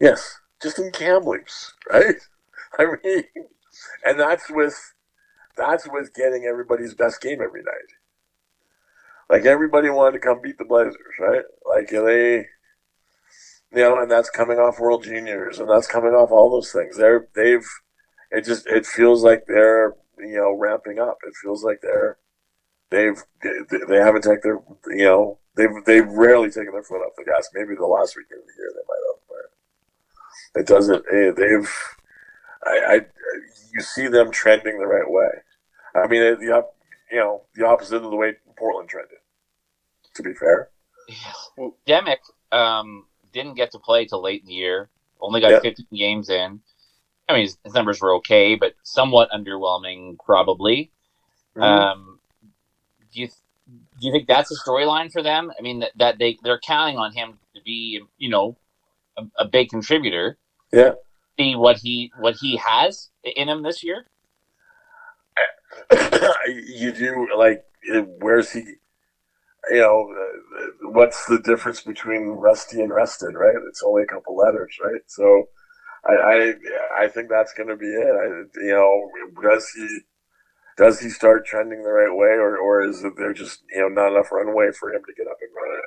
Yes, 0.00 0.38
just 0.62 0.78
in 0.78 0.92
Kamloops, 0.92 1.72
right? 1.90 2.16
I 2.78 2.96
mean, 3.02 3.24
and 4.04 4.18
that's 4.18 4.50
with 4.50 4.94
that's 5.56 5.88
with 5.90 6.14
getting 6.14 6.44
everybody's 6.44 6.94
best 6.94 7.20
game 7.20 7.40
every 7.42 7.62
night. 7.62 7.94
Like 9.30 9.46
everybody 9.46 9.88
wanted 9.88 10.12
to 10.12 10.18
come 10.18 10.40
beat 10.42 10.58
the 10.58 10.64
Blazers, 10.64 10.96
right? 11.18 11.44
Like 11.66 11.88
they, 11.88 12.36
you 13.72 13.82
know, 13.82 14.00
and 14.00 14.10
that's 14.10 14.30
coming 14.30 14.58
off 14.58 14.78
World 14.78 15.04
Juniors, 15.04 15.58
and 15.58 15.68
that's 15.68 15.86
coming 15.86 16.12
off 16.12 16.30
all 16.30 16.50
those 16.50 16.72
things. 16.72 16.96
They're 16.96 17.28
they've 17.34 17.66
it 18.30 18.44
just 18.44 18.66
it 18.66 18.86
feels 18.86 19.22
like 19.24 19.44
they're 19.46 19.94
you 20.18 20.36
know 20.36 20.52
ramping 20.52 20.98
up. 20.98 21.18
It 21.26 21.34
feels 21.42 21.64
like 21.64 21.80
they're 21.80 22.18
they've 22.90 23.22
they 23.88 23.96
haven't 23.96 24.22
taken 24.22 24.40
their 24.42 24.60
you 24.96 25.04
know 25.04 25.38
they've 25.56 25.84
they've 25.86 26.08
rarely 26.08 26.50
taken 26.50 26.72
their 26.72 26.82
foot 26.82 27.02
off 27.02 27.16
the 27.16 27.24
gas. 27.24 27.48
Maybe 27.54 27.74
the 27.74 27.86
last 27.86 28.16
weekend 28.16 28.40
of 28.40 28.46
the 28.46 28.52
year 28.58 28.70
they 28.74 28.86
might 28.88 29.04
have, 29.08 29.22
but 30.54 30.60
it 30.60 30.66
doesn't. 30.66 31.04
Eh, 31.10 31.30
they've 31.30 31.72
I, 32.66 32.94
I 32.94 33.00
you 33.72 33.80
see 33.80 34.08
them 34.08 34.30
trending 34.30 34.78
the 34.78 34.86
right 34.86 35.08
way. 35.08 35.30
I 35.94 36.06
mean, 36.06 36.20
the 36.20 36.64
you 37.10 37.18
know 37.18 37.42
the 37.54 37.66
opposite 37.66 37.96
of 37.96 38.10
the 38.10 38.16
way 38.16 38.34
Portland 38.56 38.88
trended. 38.88 39.18
To 40.14 40.22
be 40.22 40.32
fair, 40.34 40.70
yeah. 41.08 41.68
Demick 41.86 42.18
um, 42.52 43.06
didn't 43.32 43.54
get 43.54 43.72
to 43.72 43.78
play 43.78 44.06
till 44.06 44.22
late 44.22 44.42
in 44.42 44.48
the 44.48 44.54
year. 44.54 44.88
Only 45.20 45.40
got 45.40 45.50
yeah. 45.50 45.60
15 45.60 45.86
games 45.96 46.28
in. 46.28 46.60
I 47.28 47.32
mean, 47.32 47.42
his, 47.42 47.56
his, 47.64 47.72
numbers 47.72 48.00
were 48.00 48.14
okay, 48.16 48.54
but 48.54 48.74
somewhat 48.82 49.30
underwhelming, 49.30 50.18
probably. 50.18 50.90
Mm-hmm. 51.56 51.62
Um, 51.62 52.20
do 53.12 53.20
you 53.20 53.28
do 54.00 54.06
you 54.06 54.12
think 54.12 54.28
that's 54.28 54.50
a 54.50 54.68
storyline 54.68 55.10
for 55.10 55.22
them? 55.22 55.50
I 55.58 55.62
mean, 55.62 55.80
that, 55.80 55.92
that 55.96 56.18
they 56.18 56.38
they're 56.42 56.60
counting 56.60 56.98
on 56.98 57.12
him 57.12 57.38
to 57.54 57.62
be, 57.62 58.02
you 58.18 58.28
know, 58.28 58.56
a, 59.16 59.22
a, 59.38 59.44
big 59.46 59.70
contributor. 59.70 60.36
Yeah. 60.72 60.92
See 61.38 61.56
what 61.56 61.78
he 61.78 62.12
what 62.18 62.36
he 62.40 62.56
has 62.56 63.10
in 63.24 63.48
him 63.48 63.62
this 63.62 63.82
year. 63.82 64.06
you 66.46 66.92
do 66.92 67.28
like 67.36 67.64
where's 68.18 68.52
he? 68.52 68.64
You 69.70 69.78
know, 69.78 70.14
what's 70.82 71.26
the 71.26 71.38
difference 71.38 71.80
between 71.80 72.28
rusty 72.28 72.80
and 72.80 72.92
rested? 72.92 73.34
Right? 73.34 73.54
It's 73.68 73.82
only 73.82 74.02
a 74.02 74.06
couple 74.06 74.36
letters, 74.36 74.76
right? 74.82 75.00
So, 75.06 75.48
I 76.06 76.12
I, 76.12 76.54
I 77.04 77.08
think 77.08 77.30
that's 77.30 77.54
going 77.54 77.70
to 77.70 77.76
be 77.76 77.86
it. 77.86 78.14
I, 78.14 78.60
you 78.62 78.74
know, 78.74 79.10
does 79.42 79.68
he? 79.70 80.00
does 80.76 81.00
he 81.00 81.08
start 81.08 81.46
trending 81.46 81.82
the 81.82 81.90
right 81.90 82.14
way, 82.14 82.30
or, 82.30 82.56
or 82.56 82.84
is 82.84 83.04
there 83.16 83.32
just 83.32 83.62
you 83.70 83.80
know 83.80 83.88
not 83.88 84.12
enough 84.12 84.32
runway 84.32 84.70
for 84.72 84.92
him 84.92 85.02
to 85.06 85.14
get 85.16 85.26
up 85.30 85.38
and 85.40 85.50
running? 85.54 85.82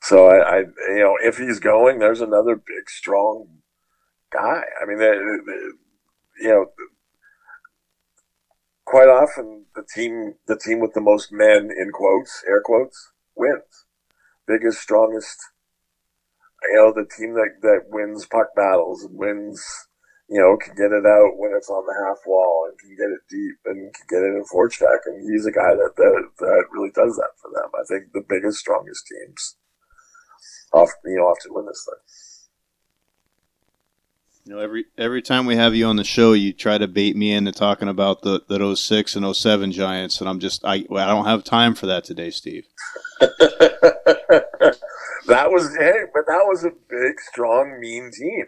So 0.00 0.28
I, 0.28 0.56
I 0.56 0.58
you 0.88 1.00
know 1.00 1.16
if 1.22 1.38
he's 1.38 1.58
going, 1.58 1.98
there's 1.98 2.20
another 2.20 2.56
big 2.56 2.88
strong 2.88 3.57
guy. 4.32 4.62
I 4.80 4.86
mean, 4.86 4.98
they, 4.98 5.10
they, 5.10 6.46
you 6.46 6.48
know, 6.48 6.66
quite 8.84 9.08
often 9.08 9.66
the 9.74 9.84
team 9.94 10.34
the 10.46 10.56
team 10.56 10.80
with 10.80 10.94
the 10.94 11.00
most 11.00 11.32
men 11.32 11.70
in 11.70 11.90
quotes 11.92 12.42
air 12.46 12.62
quotes 12.64 13.12
wins, 13.36 13.86
biggest 14.46 14.80
strongest. 14.80 15.38
You 16.70 16.74
know, 16.74 16.92
the 16.92 17.08
team 17.08 17.34
that 17.34 17.60
that 17.62 17.84
wins 17.88 18.26
puck 18.26 18.48
battles 18.56 19.04
and 19.04 19.16
wins 19.16 19.64
you 20.28 20.38
know, 20.38 20.56
can 20.60 20.76
get 20.76 20.92
it 20.92 21.08
out 21.08 21.40
when 21.40 21.56
it's 21.56 21.70
on 21.70 21.84
the 21.88 21.96
half 22.04 22.20
wall 22.26 22.68
and 22.68 22.78
can 22.78 22.92
get 22.92 23.08
it 23.08 23.24
deep 23.32 23.56
and 23.64 23.92
can 23.94 24.06
get 24.08 24.22
it 24.22 24.36
in 24.36 24.44
forecheck. 24.44 25.00
And 25.06 25.24
he's 25.24 25.46
a 25.46 25.52
guy 25.52 25.72
that, 25.72 25.96
that, 25.96 26.28
that 26.38 26.64
really 26.70 26.92
does 26.92 27.16
that 27.16 27.32
for 27.40 27.50
them. 27.50 27.72
I 27.72 27.84
think 27.88 28.12
the 28.12 28.24
biggest, 28.28 28.58
strongest 28.58 29.08
teams 29.08 29.56
often, 30.72 31.00
you 31.06 31.16
know, 31.16 31.32
often 31.32 31.54
win 31.54 31.64
this 31.64 31.86
thing. 31.88 32.27
You 34.48 34.54
know, 34.54 34.60
every 34.60 34.86
every 34.96 35.20
time 35.20 35.44
we 35.44 35.56
have 35.56 35.74
you 35.74 35.84
on 35.84 35.96
the 35.96 36.04
show, 36.04 36.32
you 36.32 36.54
try 36.54 36.78
to 36.78 36.88
bait 36.88 37.14
me 37.14 37.34
into 37.34 37.52
talking 37.52 37.86
about 37.86 38.22
the 38.22 38.40
the 38.48 38.74
06 38.74 39.14
and 39.14 39.36
07 39.36 39.72
Giants, 39.72 40.22
and 40.22 40.30
I'm 40.30 40.40
just 40.40 40.64
I 40.64 40.86
I 40.90 41.04
don't 41.06 41.26
have 41.26 41.44
time 41.44 41.74
for 41.74 41.84
that 41.84 42.04
today, 42.04 42.30
Steve. 42.30 42.64
that 43.20 44.38
was 45.28 45.76
hey, 45.76 46.04
but 46.14 46.24
that 46.28 46.46
was 46.46 46.64
a 46.64 46.70
big, 46.88 47.20
strong, 47.20 47.78
mean 47.78 48.10
team 48.10 48.46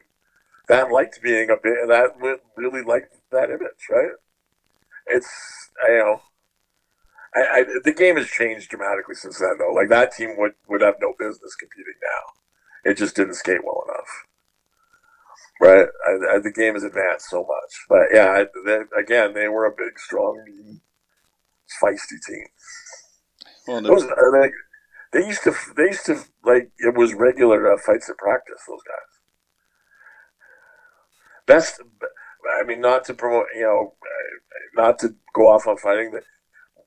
that 0.69 0.91
liked 0.91 1.21
being 1.23 1.51
a 1.51 1.57
bit 1.63 1.87
that 1.89 2.15
really 2.57 2.81
liked 2.81 3.17
that 3.31 3.51
image, 3.51 3.91
right? 3.91 4.13
It's 5.07 5.29
you 5.87 5.99
know, 5.99 6.23
I, 7.35 7.41
I, 7.41 7.65
the 7.85 7.93
game 7.93 8.17
has 8.17 8.29
changed 8.29 8.71
dramatically 8.71 9.17
since 9.17 9.39
then, 9.39 9.59
though. 9.59 9.75
Like 9.75 9.91
that 9.91 10.17
team 10.17 10.37
would 10.39 10.53
would 10.67 10.81
have 10.81 10.95
no 10.99 11.13
business 11.19 11.55
competing 11.57 11.93
now. 12.03 12.91
It 12.91 12.97
just 12.97 13.17
didn't 13.17 13.35
skate 13.35 13.63
well 13.63 13.85
enough, 13.87 14.09
right? 15.61 15.87
I, 16.07 16.39
the 16.39 16.53
game 16.55 16.75
has 16.75 16.85
advanced 16.85 17.31
so 17.31 17.41
much, 17.41 17.73
but 17.89 18.09
yeah, 18.13 18.45
they, 18.67 18.81
again, 18.99 19.35
they 19.35 19.49
were 19.49 19.67
a 19.67 19.71
big, 19.71 19.99
strong, 19.99 20.81
feisty 21.83 22.19
team. 22.27 22.47
Well, 23.69 23.83
Those, 23.83 24.05
uh, 24.05 24.39
like, 24.41 24.53
they 25.13 25.27
used 25.27 25.43
to, 25.45 25.55
they 25.77 25.85
used 25.85 26.07
to 26.07 26.19
like 26.45 26.71
it 26.79 26.97
was 26.97 27.15
regular 27.15 27.69
have 27.71 27.81
fights 27.81 28.09
at 28.09 28.17
practice. 28.17 28.63
Those 28.67 28.83
guys 28.87 29.11
best. 31.51 31.81
I 32.61 32.65
mean, 32.65 32.81
not 32.81 33.05
to 33.07 33.15
promote, 33.15 33.47
you 33.55 33.63
know, 33.63 33.95
not 34.75 34.99
to 35.01 35.15
go 35.35 35.49
off 35.49 35.67
on 35.67 35.77
fighting. 35.77 36.11
But 36.13 36.23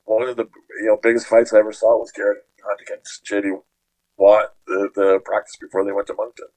one 0.04 0.28
of 0.28 0.36
the 0.36 0.48
you 0.80 0.86
know 0.86 0.98
biggest 1.02 1.26
fights 1.26 1.52
I 1.52 1.58
ever 1.58 1.72
saw 1.72 1.98
was 1.98 2.12
Garrett 2.12 2.44
Hunt 2.64 2.80
against 2.80 3.24
JD 3.24 3.60
Watt 4.16 4.54
the, 4.66 4.88
the 4.94 5.20
practice 5.24 5.56
before 5.60 5.84
they 5.84 5.92
went 5.92 6.06
to 6.08 6.14
Moncton. 6.14 6.48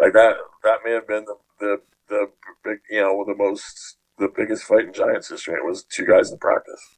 Like 0.00 0.12
that, 0.12 0.34
that 0.64 0.78
may 0.84 0.92
have 0.92 1.08
been 1.08 1.24
the, 1.24 1.36
the 1.60 1.80
the 2.08 2.30
big 2.64 2.78
you 2.90 3.00
know 3.00 3.24
the 3.26 3.34
most 3.34 3.96
the 4.18 4.28
biggest 4.34 4.64
fight 4.64 4.86
in 4.86 4.92
Giants 4.92 5.28
history. 5.28 5.54
It 5.54 5.64
was 5.64 5.84
two 5.84 6.06
guys 6.06 6.30
in 6.30 6.38
practice. 6.38 6.96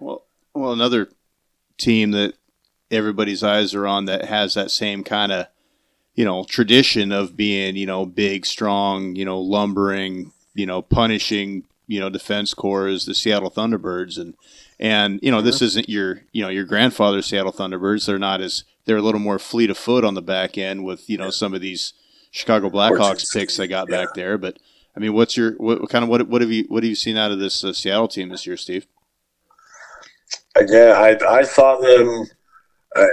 Well, 0.00 0.24
well, 0.54 0.72
another 0.72 1.08
team 1.76 2.12
that 2.12 2.34
everybody's 2.90 3.44
eyes 3.44 3.74
are 3.74 3.86
on 3.86 4.06
that 4.06 4.24
has 4.24 4.54
that 4.54 4.70
same 4.70 5.04
kind 5.04 5.30
of 5.32 5.46
you 6.14 6.24
know, 6.24 6.44
tradition 6.44 7.12
of 7.12 7.36
being, 7.36 7.76
you 7.76 7.86
know, 7.86 8.04
big, 8.04 8.44
strong, 8.44 9.14
you 9.16 9.24
know, 9.24 9.40
lumbering, 9.40 10.32
you 10.54 10.66
know, 10.66 10.82
punishing, 10.82 11.64
you 11.90 11.98
know, 11.98 12.08
defense 12.08 12.54
corps 12.54 12.86
is 12.86 13.04
the 13.04 13.14
Seattle 13.14 13.50
Thunderbirds. 13.50 14.16
And, 14.16 14.34
and, 14.78 15.18
you 15.22 15.30
know, 15.32 15.42
this 15.42 15.60
isn't 15.60 15.88
your, 15.88 16.22
you 16.30 16.40
know, 16.40 16.48
your 16.48 16.64
grandfather's 16.64 17.26
Seattle 17.26 17.52
Thunderbirds. 17.52 18.06
They're 18.06 18.16
not 18.16 18.40
as, 18.40 18.62
they're 18.84 18.98
a 18.98 19.02
little 19.02 19.20
more 19.20 19.40
fleet 19.40 19.70
of 19.70 19.76
foot 19.76 20.04
on 20.04 20.14
the 20.14 20.22
back 20.22 20.56
end 20.56 20.84
with, 20.84 21.10
you 21.10 21.18
know, 21.18 21.24
yeah. 21.24 21.30
some 21.30 21.52
of 21.52 21.60
these 21.60 21.92
Chicago 22.30 22.70
Blackhawks 22.70 23.32
picks 23.32 23.56
they 23.56 23.66
got 23.66 23.90
yeah. 23.90 24.04
back 24.04 24.14
there. 24.14 24.38
But, 24.38 24.60
I 24.96 25.00
mean, 25.00 25.14
what's 25.14 25.36
your, 25.36 25.54
what, 25.54 25.80
what 25.80 25.90
kind 25.90 26.04
of, 26.04 26.08
what, 26.08 26.28
what 26.28 26.42
have 26.42 26.52
you, 26.52 26.64
what 26.68 26.84
have 26.84 26.88
you 26.88 26.94
seen 26.94 27.16
out 27.16 27.32
of 27.32 27.40
this 27.40 27.64
uh, 27.64 27.72
Seattle 27.72 28.06
team 28.06 28.28
this 28.28 28.46
year, 28.46 28.56
Steve? 28.56 28.86
Again, 30.54 30.94
I, 30.94 31.18
I 31.28 31.42
saw 31.42 31.76
them, 31.80 32.26
I, 32.94 33.08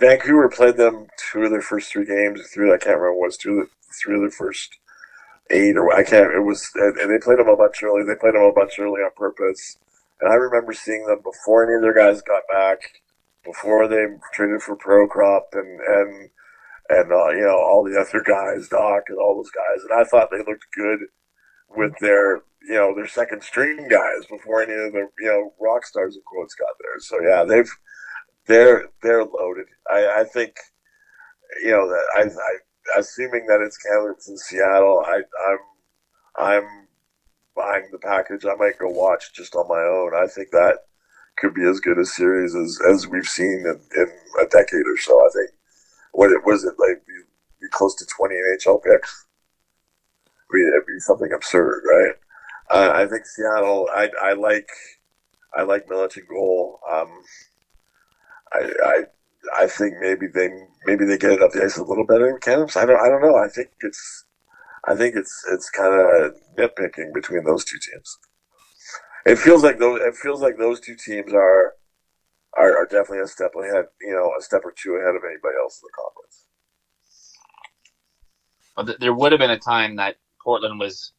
Vancouver 0.00 0.48
played 0.48 0.76
them 0.76 1.06
two 1.30 1.42
of 1.42 1.50
their 1.52 1.62
first 1.62 1.92
three 1.92 2.06
games. 2.06 2.42
Three, 2.52 2.72
I 2.72 2.76
can't 2.76 2.98
remember 2.98 3.14
what 3.14 3.26
was 3.26 3.36
two 3.36 3.60
of 3.60 3.68
the 3.68 3.70
three 4.02 4.16
of 4.16 4.20
their 4.22 4.30
first 4.30 4.76
eight 5.50 5.76
or 5.76 5.92
I 5.94 6.02
can't. 6.02 6.32
It 6.32 6.44
was 6.44 6.70
and, 6.74 6.96
and 6.98 7.10
they 7.10 7.22
played 7.22 7.38
them 7.38 7.48
a 7.48 7.56
bunch 7.56 7.82
early. 7.82 8.04
They 8.04 8.14
played 8.14 8.34
them 8.34 8.42
a 8.42 8.52
bunch 8.52 8.78
early 8.78 9.00
on 9.00 9.10
purpose. 9.16 9.78
And 10.20 10.30
I 10.30 10.34
remember 10.34 10.72
seeing 10.72 11.06
them 11.06 11.20
before 11.22 11.64
any 11.64 11.74
of 11.74 11.82
their 11.82 11.94
guys 11.94 12.22
got 12.22 12.42
back, 12.48 12.78
before 13.44 13.86
they 13.86 14.06
traded 14.32 14.62
for 14.62 14.76
Prokop 14.76 15.52
and 15.52 15.80
and 15.80 16.30
and 16.88 17.12
uh, 17.12 17.30
you 17.30 17.44
know 17.44 17.58
all 17.58 17.84
the 17.84 17.98
other 17.98 18.22
guys, 18.22 18.68
Doc 18.68 19.04
and 19.08 19.18
all 19.18 19.36
those 19.36 19.50
guys. 19.50 19.84
And 19.88 20.00
I 20.00 20.04
thought 20.04 20.30
they 20.30 20.38
looked 20.38 20.66
good 20.74 21.00
with 21.68 21.92
their 22.00 22.42
you 22.62 22.74
know 22.74 22.94
their 22.94 23.06
second 23.06 23.42
string 23.42 23.88
guys 23.88 24.26
before 24.28 24.62
any 24.62 24.72
of 24.72 24.92
the 24.92 25.08
you 25.20 25.26
know 25.26 25.52
rock 25.60 25.84
stars 25.86 26.16
of 26.16 26.24
quotes 26.24 26.54
got 26.54 26.74
there. 26.80 26.98
So 27.00 27.20
yeah, 27.20 27.44
they've 27.44 27.70
they're 28.46 28.88
they're 29.02 29.24
loaded. 29.24 29.66
I, 29.90 30.20
I 30.20 30.24
think 30.24 30.56
you 31.62 31.70
know 31.70 31.88
that 31.88 32.04
I, 32.16 32.22
I 32.22 32.56
assuming 32.96 33.46
that 33.46 33.60
it's 33.60 33.78
Kamloops 33.78 34.28
in 34.28 34.36
Seattle. 34.36 35.04
I 35.06 35.22
I'm 35.48 35.58
I'm 36.36 36.88
buying 37.54 37.88
the 37.90 37.98
package. 37.98 38.44
I 38.44 38.54
might 38.54 38.78
go 38.78 38.88
watch 38.88 39.32
just 39.34 39.54
on 39.54 39.68
my 39.68 39.80
own. 39.80 40.12
I 40.14 40.26
think 40.26 40.50
that 40.50 40.78
could 41.38 41.54
be 41.54 41.64
as 41.64 41.80
good 41.80 41.98
a 41.98 42.04
series 42.04 42.54
as, 42.54 42.78
as 42.88 43.06
we've 43.06 43.26
seen 43.26 43.64
in, 43.66 43.80
in 43.96 44.06
a 44.40 44.46
decade 44.46 44.86
or 44.86 44.96
so. 44.98 45.18
I 45.20 45.28
think 45.32 45.50
what 46.12 46.30
it 46.30 46.44
was 46.44 46.64
it 46.64 46.74
like 46.78 47.04
be, 47.06 47.14
be 47.60 47.68
close 47.70 47.94
to 47.96 48.06
twenty 48.06 48.36
NHL 48.36 48.82
picks. 48.82 49.26
I 50.28 50.56
mean, 50.56 50.68
it'd 50.68 50.86
be 50.86 51.00
something 51.00 51.32
absurd, 51.32 51.82
right? 51.90 52.14
Uh, 52.70 52.92
I 52.94 53.06
think 53.06 53.26
Seattle. 53.26 53.88
I 53.92 54.10
I 54.22 54.32
like 54.34 54.68
I 55.56 55.62
like 55.62 55.86
Milic 55.88 56.16
and 56.16 56.28
goal. 56.28 56.80
Um, 56.90 57.22
I, 58.52 58.70
I 58.84 59.02
I 59.58 59.66
think 59.66 59.94
maybe 60.00 60.26
they 60.32 60.48
maybe 60.86 61.04
they 61.04 61.18
get 61.18 61.32
it 61.32 61.42
up 61.42 61.52
the 61.52 61.64
ice 61.64 61.78
a 61.78 61.84
little 61.84 62.06
better 62.06 62.28
in 62.28 62.38
Kamloops. 62.40 62.76
I 62.76 62.86
don't 62.86 63.00
I 63.00 63.08
don't 63.08 63.22
know. 63.22 63.36
I 63.36 63.48
think 63.48 63.70
it's 63.80 64.24
I 64.84 64.94
think 64.94 65.16
it's 65.16 65.44
it's 65.50 65.70
kind 65.70 65.94
of 65.94 66.34
nitpicking 66.58 67.12
between 67.14 67.44
those 67.44 67.64
two 67.64 67.78
teams. 67.78 68.18
It 69.24 69.36
feels 69.38 69.62
like 69.62 69.78
those 69.78 70.00
it 70.00 70.14
feels 70.14 70.40
like 70.40 70.58
those 70.58 70.80
two 70.80 70.96
teams 70.96 71.32
are 71.32 71.74
are, 72.56 72.76
are 72.76 72.86
definitely 72.86 73.20
a 73.20 73.26
step 73.26 73.52
ahead, 73.54 73.86
you 74.00 74.12
know, 74.12 74.32
a 74.38 74.42
step 74.42 74.62
or 74.64 74.72
two 74.72 74.94
ahead 74.94 75.14
of 75.14 75.22
anybody 75.24 75.54
else 75.60 75.80
in 75.82 75.86
the 75.86 75.92
conference. 76.02 76.46
Well, 78.76 78.96
there 79.00 79.14
would 79.14 79.32
have 79.32 79.38
been 79.38 79.50
a 79.50 79.58
time 79.58 79.96
that 79.96 80.16
Portland 80.42 80.78
was 80.78 81.12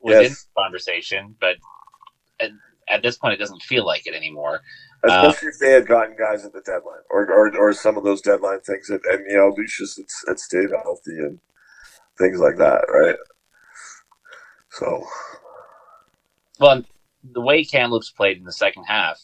was 0.00 0.14
yes. 0.14 0.30
in 0.30 0.62
conversation, 0.62 1.36
but 1.40 1.56
at, 2.40 2.50
at 2.88 3.02
this 3.02 3.18
point, 3.18 3.34
it 3.34 3.38
doesn't 3.38 3.62
feel 3.62 3.84
like 3.84 4.06
it 4.06 4.14
anymore. 4.14 4.60
Especially 5.02 5.48
uh, 5.48 5.50
if 5.50 5.58
they 5.58 5.70
had 5.72 5.86
gotten 5.88 6.14
guys 6.16 6.44
at 6.44 6.52
the 6.52 6.60
deadline 6.60 7.00
or, 7.08 7.24
or, 7.32 7.56
or 7.56 7.72
some 7.72 7.96
of 7.96 8.04
those 8.04 8.20
deadline 8.20 8.60
things. 8.60 8.90
And, 8.90 9.00
and 9.06 9.24
you 9.30 9.36
know, 9.36 9.54
Lucius 9.56 9.96
had, 9.96 10.06
had 10.28 10.38
stayed 10.38 10.70
healthy 10.70 11.16
and 11.18 11.38
things 12.18 12.38
like 12.38 12.56
that, 12.58 12.84
right? 12.88 13.16
So. 14.70 15.02
Well, 16.58 16.82
the 17.24 17.40
way 17.40 17.64
Kamloops 17.64 18.10
played 18.10 18.36
in 18.36 18.44
the 18.44 18.52
second 18.52 18.84
half, 18.84 19.20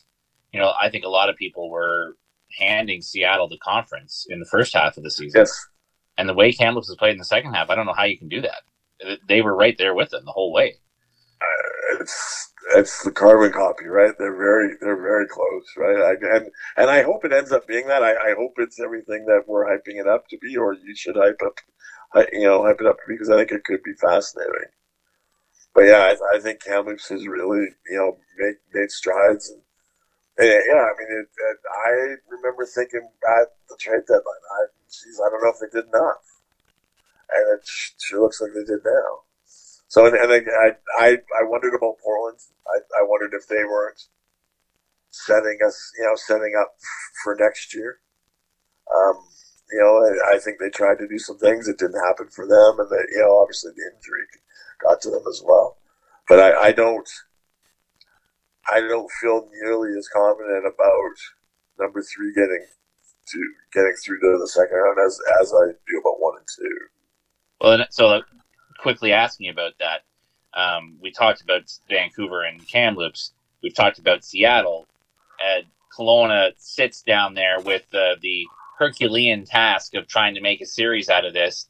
you 0.53 0.61
know, 0.61 0.73
I 0.81 0.89
think 0.89 1.05
a 1.05 1.11
lot 1.11 1.29
of 1.29 1.37
people 1.37 1.71
were 1.71 2.17
handing 2.59 3.03
Seattle 3.03 3.49
the 3.49 3.59
conference 3.59 4.27
in 4.31 4.41
the 4.41 4.47
first 4.47 4.73
half 4.75 4.97
of 4.97 5.03
the 5.03 5.11
season. 5.11 5.41
Yes. 5.41 5.67
And 6.17 6.29
the 6.29 6.35
way 6.35 6.53
Kamloops 6.53 6.89
has 6.89 6.97
played 6.97 7.13
in 7.13 7.19
the 7.19 7.25
second 7.25 7.53
half, 7.53 7.69
I 7.69 7.75
don't 7.75 7.85
know 7.85 7.93
how 7.93 8.05
you 8.05 8.17
can 8.17 8.29
do 8.29 8.41
that. 8.41 9.19
They 9.29 9.43
were 9.43 9.55
right 9.55 9.77
there 9.77 9.95
with 9.95 10.11
them 10.11 10.25
the 10.25 10.33
whole 10.33 10.53
way. 10.53 10.77
Uh, 11.43 12.01
it's 12.01 12.53
it's 12.75 13.05
the 13.05 13.13
carbon 13.13 13.53
copy, 13.53 13.87
right? 13.87 14.13
They're 14.19 14.37
very 14.37 14.75
they're 14.81 15.01
very 15.01 15.27
close, 15.29 15.65
right? 15.77 15.97
I, 15.97 16.37
and 16.37 16.51
and 16.77 16.91
I 16.91 17.03
hope 17.03 17.25
it 17.25 17.33
ends 17.33 17.53
up 17.53 17.67
being 17.67 17.87
that. 17.89 18.03
I, 18.03 18.13
I 18.13 18.35
hope 18.37 18.55
it's 18.59 18.81
everything 18.81 19.25
that 19.27 19.45
we're 19.47 19.67
hyping 19.67 20.01
it 20.01 20.09
up 20.09 20.29
to 20.29 20.39
be, 20.39 20.57
or 20.57 20.75
you 20.75 20.95
should 20.95 21.17
hype 21.17 21.41
up, 21.45 21.61
you 22.33 22.45
know, 22.45 22.65
hype 22.65 22.81
it 22.81 22.87
up 22.87 22.97
because 23.07 23.31
I 23.31 23.37
think 23.37 23.53
it 23.53 23.65
could 23.65 23.83
be 23.83 23.95
fascinating. 23.95 24.71
But 25.75 25.83
yeah, 25.83 26.15
I, 26.15 26.37
I 26.37 26.41
think 26.41 26.63
Kamloops 26.65 27.09
has 27.11 27.27
really 27.27 27.69
you 27.89 27.97
know 27.97 28.19
made 28.39 28.57
made 28.73 28.91
strides. 28.91 29.51
And, 29.51 29.63
and 30.39 30.49
yeah, 30.49 30.83
I 30.83 30.93
mean, 30.99 31.09
it, 31.11 31.29
it, 31.29 31.59
I 31.87 31.91
remember 32.31 32.67
thinking 32.67 33.09
at 33.29 33.49
the 33.69 33.77
trade 33.79 34.03
deadline, 34.09 34.23
I, 34.25 34.67
geez, 34.91 35.21
I 35.25 35.31
don't 35.31 35.43
know 35.43 35.53
if 35.53 35.61
they 35.61 35.81
did 35.81 35.89
enough, 35.89 36.25
and 37.31 37.59
it 37.59 37.69
sure 37.99 38.23
looks 38.23 38.41
like 38.41 38.53
they 38.55 38.65
did 38.65 38.85
now. 38.85 39.26
So 39.89 40.07
and, 40.07 40.17
and 40.17 40.33
I, 40.33 40.71
I 40.99 41.09
I 41.39 41.45
wondered 41.45 41.75
about 41.75 41.99
Portland. 42.03 42.39
I, 42.67 43.01
I 43.01 43.07
wondered 43.07 43.33
if 43.35 43.47
they 43.49 43.65
weren't 43.65 44.03
setting 45.11 45.59
us, 45.67 45.93
you 45.99 46.05
know, 46.05 46.17
setting 46.17 46.55
up 46.59 46.75
for 47.23 47.37
next 47.39 47.75
year. 47.75 48.01
Um, 48.95 49.17
you 49.73 49.81
know, 49.81 50.31
I, 50.31 50.37
I 50.37 50.39
think 50.39 50.59
they 50.59 50.71
tried 50.71 50.99
to 50.99 51.09
do 51.09 51.19
some 51.19 51.39
things. 51.39 51.69
It 51.69 51.79
didn't 51.79 52.05
happen 52.05 52.29
for 52.29 52.47
them, 52.47 52.81
and 52.81 52.91
that 52.91 53.07
you 53.13 53.21
know, 53.21 53.39
obviously 53.39 53.73
the 53.77 53.91
injury 53.95 54.23
got 54.83 55.01
to 55.03 55.11
them 55.11 55.25
as 55.29 55.43
well. 55.45 55.79
But 56.29 56.41
I, 56.41 56.69
I 56.69 56.73
don't, 56.73 57.09
I 58.71 58.81
don't 58.81 59.11
feel 59.21 59.49
nearly 59.63 59.97
as 59.97 60.09
confident 60.09 60.67
about 60.67 61.17
number 61.79 62.03
three 62.03 62.33
getting 62.35 62.67
to 63.29 63.53
getting 63.73 63.95
through 64.05 64.21
to 64.21 64.39
the 64.39 64.49
second 64.49 64.77
round 64.77 64.99
as 65.05 65.19
as 65.41 65.53
I 65.53 65.73
do 65.89 65.99
about 65.99 66.21
one 66.21 66.39
and 66.39 66.47
two. 66.47 66.79
Well, 67.61 67.87
so 67.91 68.23
quickly 68.79 69.13
asking 69.13 69.51
about 69.51 69.73
that. 69.81 70.03
Um, 70.59 70.97
we 71.03 71.11
talked 71.11 71.43
about 71.43 71.71
Vancouver 71.89 72.43
and 72.43 72.67
Kamloops. 72.67 73.33
We've 73.63 73.75
talked 73.75 73.99
about 73.99 74.25
Seattle. 74.25 74.87
And 75.45 75.67
Kelowna 75.97 76.53
sits 76.57 77.03
down 77.03 77.35
there 77.35 77.61
with 77.61 77.85
uh, 77.95 78.17
the 78.23 78.45
Herculean 78.79 79.45
task 79.45 79.95
of 79.95 80.07
trying 80.09 80.35
to 80.35 80.41
make 80.41 80.61
a 80.61 80.67
series 80.67 81.09
out 81.09 81.25
of 81.25 81.35
this. 81.35 81.67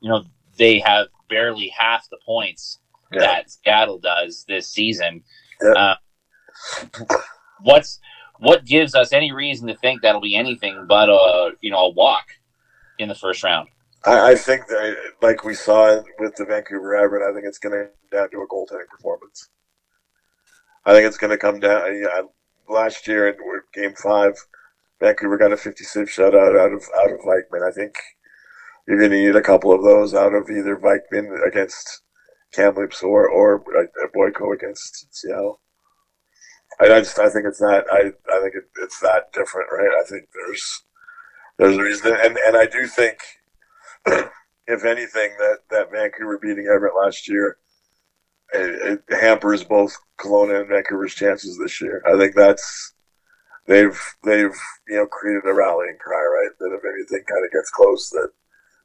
You 0.00 0.10
know, 0.10 0.24
they 0.56 0.78
have 0.80 1.08
barely 1.28 1.68
half 1.68 2.08
the 2.10 2.18
points 2.24 2.78
Yeah. 3.12 3.20
that 3.20 3.50
Seattle 3.50 3.98
does 3.98 4.44
this 4.48 4.68
season. 4.68 5.22
Yeah. 5.62 5.70
Uh, 5.72 5.94
what's 7.60 8.00
what 8.38 8.64
gives 8.64 8.94
us 8.94 9.12
any 9.12 9.32
reason 9.32 9.68
to 9.68 9.76
think 9.76 10.00
that'll 10.02 10.20
be 10.20 10.34
anything 10.36 10.86
but 10.88 11.08
a 11.10 11.50
you 11.60 11.70
know 11.70 11.78
a 11.78 11.88
walk 11.90 12.26
in 12.98 13.08
the 13.08 13.14
first 13.14 13.42
round? 13.42 13.68
I, 14.04 14.32
I 14.32 14.34
think 14.34 14.66
that, 14.68 14.96
like 15.20 15.44
we 15.44 15.54
saw 15.54 16.00
with 16.18 16.34
the 16.36 16.44
Vancouver 16.44 16.96
Everett, 16.96 17.28
I 17.28 17.34
think 17.34 17.46
it's 17.46 17.58
going 17.58 17.72
to 17.72 17.88
come 17.88 18.20
down 18.20 18.30
to 18.30 18.38
a 18.38 18.48
goaltending 18.48 18.88
performance. 18.88 19.48
I 20.84 20.92
think 20.92 21.06
it's 21.06 21.18
going 21.18 21.30
to 21.30 21.36
come 21.36 21.60
down. 21.60 22.28
Last 22.68 23.06
year 23.06 23.28
in 23.28 23.36
Game 23.74 23.94
Five, 23.94 24.34
Vancouver 25.00 25.36
got 25.36 25.52
a 25.52 25.56
56 25.56 26.16
shutout 26.16 26.58
out 26.58 26.72
of 26.72 26.84
out 26.98 27.10
of 27.10 27.20
Vikman. 27.20 27.66
I 27.66 27.72
think 27.72 27.94
you're 28.86 28.98
going 28.98 29.10
to 29.10 29.16
need 29.16 29.36
a 29.36 29.42
couple 29.42 29.72
of 29.72 29.82
those 29.82 30.14
out 30.14 30.34
of 30.34 30.48
either 30.48 30.76
Vikman 30.76 31.46
against 31.46 32.02
Kamloops 32.52 33.02
or 33.02 33.28
or 33.28 33.62
uh, 33.76 34.06
Boyko 34.16 34.54
against 34.54 35.14
Seattle. 35.14 35.60
I, 36.80 36.84
I 36.84 37.00
just 37.00 37.18
I 37.18 37.28
think 37.28 37.44
it's 37.46 37.58
that 37.58 37.84
I 37.92 38.12
I 38.32 38.40
think 38.40 38.54
it, 38.54 38.64
it's 38.80 39.00
that 39.00 39.32
different, 39.32 39.68
right? 39.72 39.90
I 40.00 40.04
think 40.04 40.28
there's 40.32 40.84
there's 41.58 41.76
a 41.76 41.82
reason, 41.82 42.16
and 42.18 42.38
and 42.38 42.56
I 42.56 42.66
do 42.66 42.86
think 42.86 43.18
if 44.66 44.84
anything, 44.84 45.36
that, 45.38 45.58
that 45.70 45.90
Vancouver 45.90 46.38
beating 46.38 46.66
Everett 46.66 46.94
last 46.94 47.28
year 47.28 47.58
it, 48.52 49.02
it 49.08 49.20
hampers 49.20 49.64
both 49.64 49.96
Kelowna 50.18 50.60
and 50.60 50.68
Vancouver's 50.68 51.14
chances 51.14 51.58
this 51.58 51.80
year. 51.80 52.02
I 52.06 52.16
think 52.18 52.34
that's 52.34 52.94
they've 53.66 53.98
they've 54.24 54.54
you 54.88 54.96
know 54.96 55.06
created 55.06 55.44
a 55.46 55.54
rallying 55.54 55.96
cry, 56.00 56.18
right? 56.18 56.50
That 56.58 56.76
if 56.76 56.82
anything 56.84 57.24
kind 57.28 57.44
of 57.44 57.52
gets 57.52 57.70
close, 57.70 58.10
that 58.10 58.30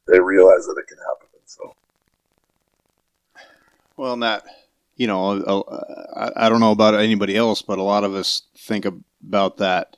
they 0.08 0.20
realize 0.20 0.66
that 0.66 0.76
it 0.78 0.88
can 0.88 0.98
happen. 0.98 1.28
So 1.46 1.74
Well, 3.96 4.16
that 4.18 4.44
you 4.96 5.06
know, 5.06 5.64
I, 6.16 6.46
I 6.46 6.48
don't 6.48 6.60
know 6.60 6.72
about 6.72 6.94
anybody 6.94 7.36
else, 7.36 7.62
but 7.62 7.78
a 7.78 7.82
lot 7.82 8.04
of 8.04 8.14
us 8.14 8.42
think 8.56 8.86
about 8.86 9.58
that 9.58 9.96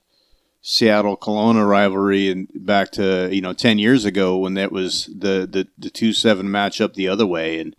Seattle 0.70 1.16
Kelowna 1.16 1.66
rivalry 1.66 2.30
and 2.30 2.46
back 2.54 2.90
to 2.90 3.30
you 3.32 3.40
know 3.40 3.54
ten 3.54 3.78
years 3.78 4.04
ago 4.04 4.36
when 4.36 4.52
that 4.52 4.70
was 4.70 5.06
the 5.06 5.48
the 5.50 5.66
the 5.78 5.88
two 5.88 6.12
seven 6.12 6.46
matchup 6.46 6.92
the 6.92 7.08
other 7.08 7.26
way 7.26 7.58
and 7.58 7.74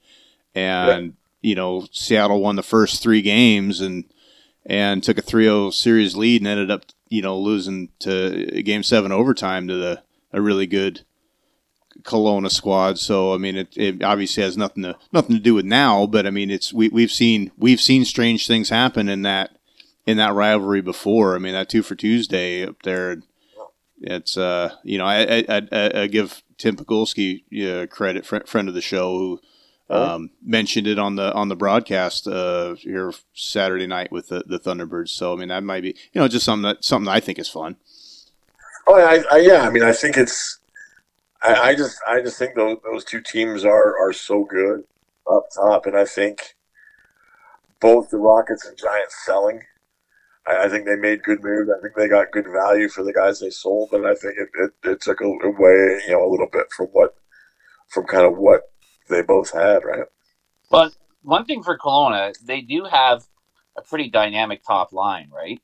and 0.56 1.14
you 1.40 1.54
know 1.54 1.86
Seattle 1.92 2.42
won 2.42 2.56
the 2.56 2.64
first 2.64 3.04
three 3.04 3.22
games 3.22 3.80
and 3.80 4.06
and 4.66 5.04
took 5.04 5.20
a 5.20 5.22
3-0 5.22 5.72
series 5.72 6.16
lead 6.16 6.42
and 6.42 6.48
ended 6.48 6.72
up 6.72 6.86
you 7.10 7.22
know 7.22 7.38
losing 7.38 7.90
to 8.00 8.60
game 8.64 8.82
seven 8.82 9.12
overtime 9.12 9.68
to 9.68 9.76
the 9.76 10.02
a 10.34 10.42
really 10.42 10.66
good 10.66 11.02
Kelowna 12.02 12.50
squad. 12.50 12.98
So 12.98 13.36
I 13.36 13.38
mean, 13.38 13.56
it, 13.56 13.78
it 13.78 14.04
obviously 14.04 14.42
has 14.42 14.58
nothing 14.58 14.82
to 14.82 14.98
nothing 15.12 15.36
to 15.36 15.42
do 15.42 15.54
with 15.54 15.66
now, 15.66 16.08
but 16.08 16.26
I 16.26 16.32
mean, 16.32 16.50
it's 16.50 16.74
we 16.74 16.90
we've 16.90 17.12
seen 17.12 17.52
we've 17.56 17.82
seen 17.82 18.04
strange 18.04 18.48
things 18.48 18.70
happen 18.70 19.10
in 19.10 19.22
that 19.22 19.59
in 20.10 20.18
that 20.18 20.34
rivalry 20.34 20.82
before. 20.82 21.36
I 21.36 21.40
mean, 21.40 21.54
that 21.54 21.70
two 21.70 21.84
for 21.84 21.96
Tuesday 21.96 22.66
up 22.66 22.82
there, 22.84 23.22
it's 24.02 24.38
uh 24.38 24.74
you 24.84 24.98
know 24.98 25.06
I 25.06 25.46
I, 25.48 25.62
I, 25.72 26.02
I 26.02 26.08
give 26.08 26.42
Tim 26.58 26.76
Pigulski 26.76 27.44
uh, 27.64 27.88
credit, 27.88 28.26
fr- 28.26 28.46
friend 28.46 28.68
of 28.68 28.74
the 28.74 28.82
show, 28.82 29.18
who 29.18 29.42
um, 29.90 30.32
mentioned 30.44 30.88
it 30.88 31.00
on 31.00 31.16
the 31.16 31.34
on 31.34 31.48
the 31.50 31.56
broadcast 31.56 32.28
uh, 32.28 32.76
here 32.76 33.14
Saturday 33.34 33.88
night 33.88 34.12
with 34.12 34.30
the, 34.30 34.44
the 34.46 34.60
Thunderbirds. 34.60 35.10
So 35.10 35.34
I 35.34 35.36
mean, 35.36 35.50
that 35.50 35.64
might 35.64 35.84
be 35.84 35.96
you 36.14 36.22
know 36.22 36.28
just 36.28 36.46
something 36.46 36.64
that 36.64 36.84
something 36.84 37.06
that 37.06 37.12
I 37.12 37.20
think 37.20 37.40
is 37.40 37.50
fun. 37.50 37.78
Oh, 38.88 38.96
I, 38.96 39.24
I, 39.32 39.38
yeah. 39.40 39.62
I 39.62 39.70
mean, 39.70 39.84
I 39.84 39.92
think 39.92 40.18
it's. 40.18 40.58
I, 41.44 41.54
I 41.54 41.76
just, 41.76 41.98
I 42.08 42.22
just 42.22 42.40
think 42.40 42.56
those 42.56 42.78
those 42.84 43.06
two 43.06 43.22
teams 43.22 43.64
are 43.64 43.96
are 44.00 44.14
so 44.14 44.44
good 44.44 44.84
up 45.32 45.46
top, 45.56 45.86
and 45.86 45.96
I 45.96 46.06
think 46.06 46.56
both 47.80 48.10
the 48.10 48.18
Rockets 48.18 48.66
and 48.66 48.78
Giants 48.78 49.16
selling. 49.26 49.62
I, 50.50 50.66
I 50.66 50.70
think 50.70 50.86
they 50.86 50.96
made 50.96 51.24
good 51.24 51.44
moves. 51.44 51.70
I 51.70 51.82
think 51.82 51.96
they 51.96 52.08
got 52.08 52.32
good 52.32 52.48
value 52.48 52.90
for 52.90 53.04
the 53.04 53.14
guys 53.14 53.40
they 53.40 53.50
sold, 53.50 53.90
but 53.92 54.06
I 54.06 54.16
think 54.16 54.36
it, 54.38 54.50
it, 54.56 54.72
it 54.90 55.02
took 55.02 55.22
away, 55.22 56.02
you 56.08 56.12
know, 56.12 56.28
a 56.28 56.32
little 56.32 56.50
bit 56.52 56.72
from 56.76 56.88
what, 56.88 57.16
from 57.90 58.06
kind 58.06 58.26
of 58.26 58.38
what 58.38 58.62
they 59.10 59.22
both 59.22 59.52
had, 59.54 59.84
right? 59.84 60.06
But 60.70 60.94
one 61.22 61.46
thing 61.46 61.64
for 61.64 61.78
Kelowna, 61.78 62.34
they 62.46 62.62
do 62.62 62.86
have 62.86 63.26
a 63.76 63.82
pretty 63.82 64.10
dynamic 64.10 64.64
top 64.64 64.94
line, 64.94 65.30
right? 65.34 65.62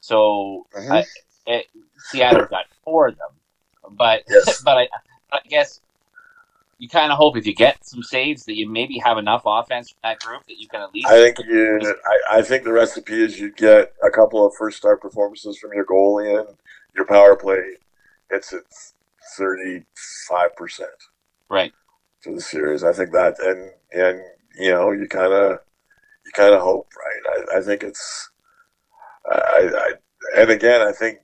So 0.00 0.66
Mhm. 0.74 0.92
I, 0.92 1.06
it, 1.46 1.66
Seattle 1.98 2.46
got 2.46 2.66
four 2.84 3.08
of 3.08 3.16
them, 3.16 3.32
but 3.90 4.24
Yes. 4.28 4.60
but 4.64 4.78
I, 4.78 4.88
I 5.32 5.40
guess 5.48 5.80
you 6.80 6.88
kind 6.88 7.12
of 7.12 7.18
hope 7.18 7.36
if 7.36 7.46
you 7.46 7.54
get 7.54 7.84
some 7.84 8.02
saves 8.02 8.46
that 8.46 8.56
you 8.56 8.66
maybe 8.66 8.98
have 8.98 9.18
enough 9.18 9.42
offense 9.44 9.90
from 9.90 9.98
that 10.02 10.18
group 10.20 10.46
that 10.46 10.58
you 10.58 10.66
can 10.66 10.80
at 10.80 10.94
least. 10.94 11.08
I 11.08 11.20
think 11.20 11.38
you. 11.46 11.94
I, 12.30 12.38
I 12.38 12.42
think 12.42 12.64
the 12.64 12.72
recipe 12.72 13.22
is 13.22 13.38
you 13.38 13.52
get 13.52 13.92
a 14.02 14.08
couple 14.08 14.46
of 14.46 14.54
first 14.54 14.78
start 14.78 15.02
performances 15.02 15.58
from 15.58 15.72
your 15.74 15.84
goalie 15.84 16.40
and 16.40 16.56
your 16.96 17.04
power 17.04 17.36
play. 17.36 17.76
It's 18.30 18.54
at 18.54 18.62
thirty 19.36 19.84
five 20.26 20.56
percent 20.56 20.88
right. 21.50 21.72
for 22.20 22.32
the 22.32 22.40
series. 22.40 22.82
I 22.82 22.94
think 22.94 23.12
that, 23.12 23.38
and 23.40 23.70
and 23.92 24.22
you 24.58 24.70
know, 24.70 24.90
you 24.90 25.06
kind 25.06 25.34
of 25.34 25.58
you 26.24 26.32
kind 26.32 26.54
of 26.54 26.62
hope, 26.62 26.88
right? 26.96 27.44
I, 27.52 27.58
I 27.58 27.62
think 27.62 27.82
it's. 27.82 28.30
I, 29.30 29.68
I 29.76 29.92
and 30.40 30.50
again, 30.50 30.80
I 30.80 30.92
think 30.92 31.18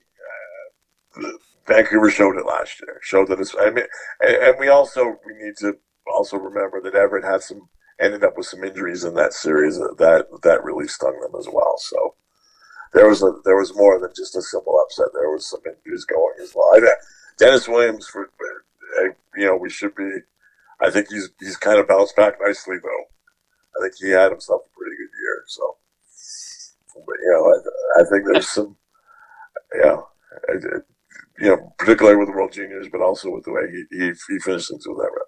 uh, 1.16 1.30
Vancouver 1.66 2.10
showed 2.10 2.36
it 2.36 2.46
last 2.46 2.80
year. 2.80 3.00
Showed 3.02 3.28
that 3.28 3.40
it's. 3.40 3.54
I 3.58 3.70
mean, 3.70 3.86
and, 4.20 4.36
and 4.36 4.56
we 4.58 4.68
also 4.68 5.18
we 5.26 5.34
need 5.34 5.56
to 5.58 5.74
also 6.06 6.36
remember 6.36 6.80
that 6.82 6.94
Everett 6.94 7.24
had 7.24 7.42
some 7.42 7.68
ended 8.00 8.24
up 8.24 8.36
with 8.36 8.46
some 8.46 8.62
injuries 8.62 9.04
in 9.04 9.14
that 9.14 9.32
series 9.32 9.78
that 9.78 9.96
that, 10.42 10.64
really 10.64 10.86
stung 10.86 11.18
them 11.20 11.38
as 11.38 11.48
well. 11.50 11.76
So 11.78 12.14
there 12.92 13.08
was 13.08 13.22
a 13.22 13.32
there 13.44 13.56
was 13.56 13.74
more 13.74 13.98
than 14.00 14.10
just 14.16 14.36
a 14.36 14.42
simple 14.42 14.80
upset. 14.82 15.08
There 15.12 15.30
was 15.30 15.48
some 15.48 15.60
injuries 15.66 16.04
going 16.04 16.34
as 16.42 16.52
well. 16.54 16.70
I, 16.74 16.80
Dennis 17.38 17.68
Williams, 17.68 18.06
for 18.06 18.30
uh, 19.00 19.04
you 19.36 19.46
know, 19.46 19.56
we 19.56 19.70
should 19.70 19.94
be. 19.94 20.20
I 20.80 20.90
think 20.90 21.08
he's 21.10 21.30
he's 21.40 21.56
kind 21.56 21.78
of 21.78 21.88
bounced 21.88 22.16
back 22.16 22.34
nicely 22.40 22.76
though. 22.82 23.04
I 23.78 23.82
think 23.82 23.94
he 23.98 24.10
had 24.10 24.30
himself 24.30 24.62
a 24.64 24.78
pretty 24.78 24.96
good 24.96 25.10
year. 25.20 25.44
So, 25.46 25.76
but 26.94 27.16
you 27.20 27.30
know, 27.32 27.44
I, 27.46 28.00
I 28.00 28.04
think 28.08 28.24
there's 28.26 28.48
some, 28.48 28.76
I- 30.48 30.86
you 31.38 31.48
know, 31.48 31.72
particularly 31.78 32.16
with 32.16 32.28
the 32.28 32.34
World 32.34 32.52
Juniors, 32.52 32.88
but 32.90 33.00
also 33.00 33.30
with 33.30 33.44
the 33.44 33.52
way 33.52 33.62
he 33.70 33.84
he, 33.90 34.12
he 34.28 34.38
finished 34.38 34.70
things 34.70 34.86
with 34.86 34.96
that 34.98 35.10
rep. 35.12 35.26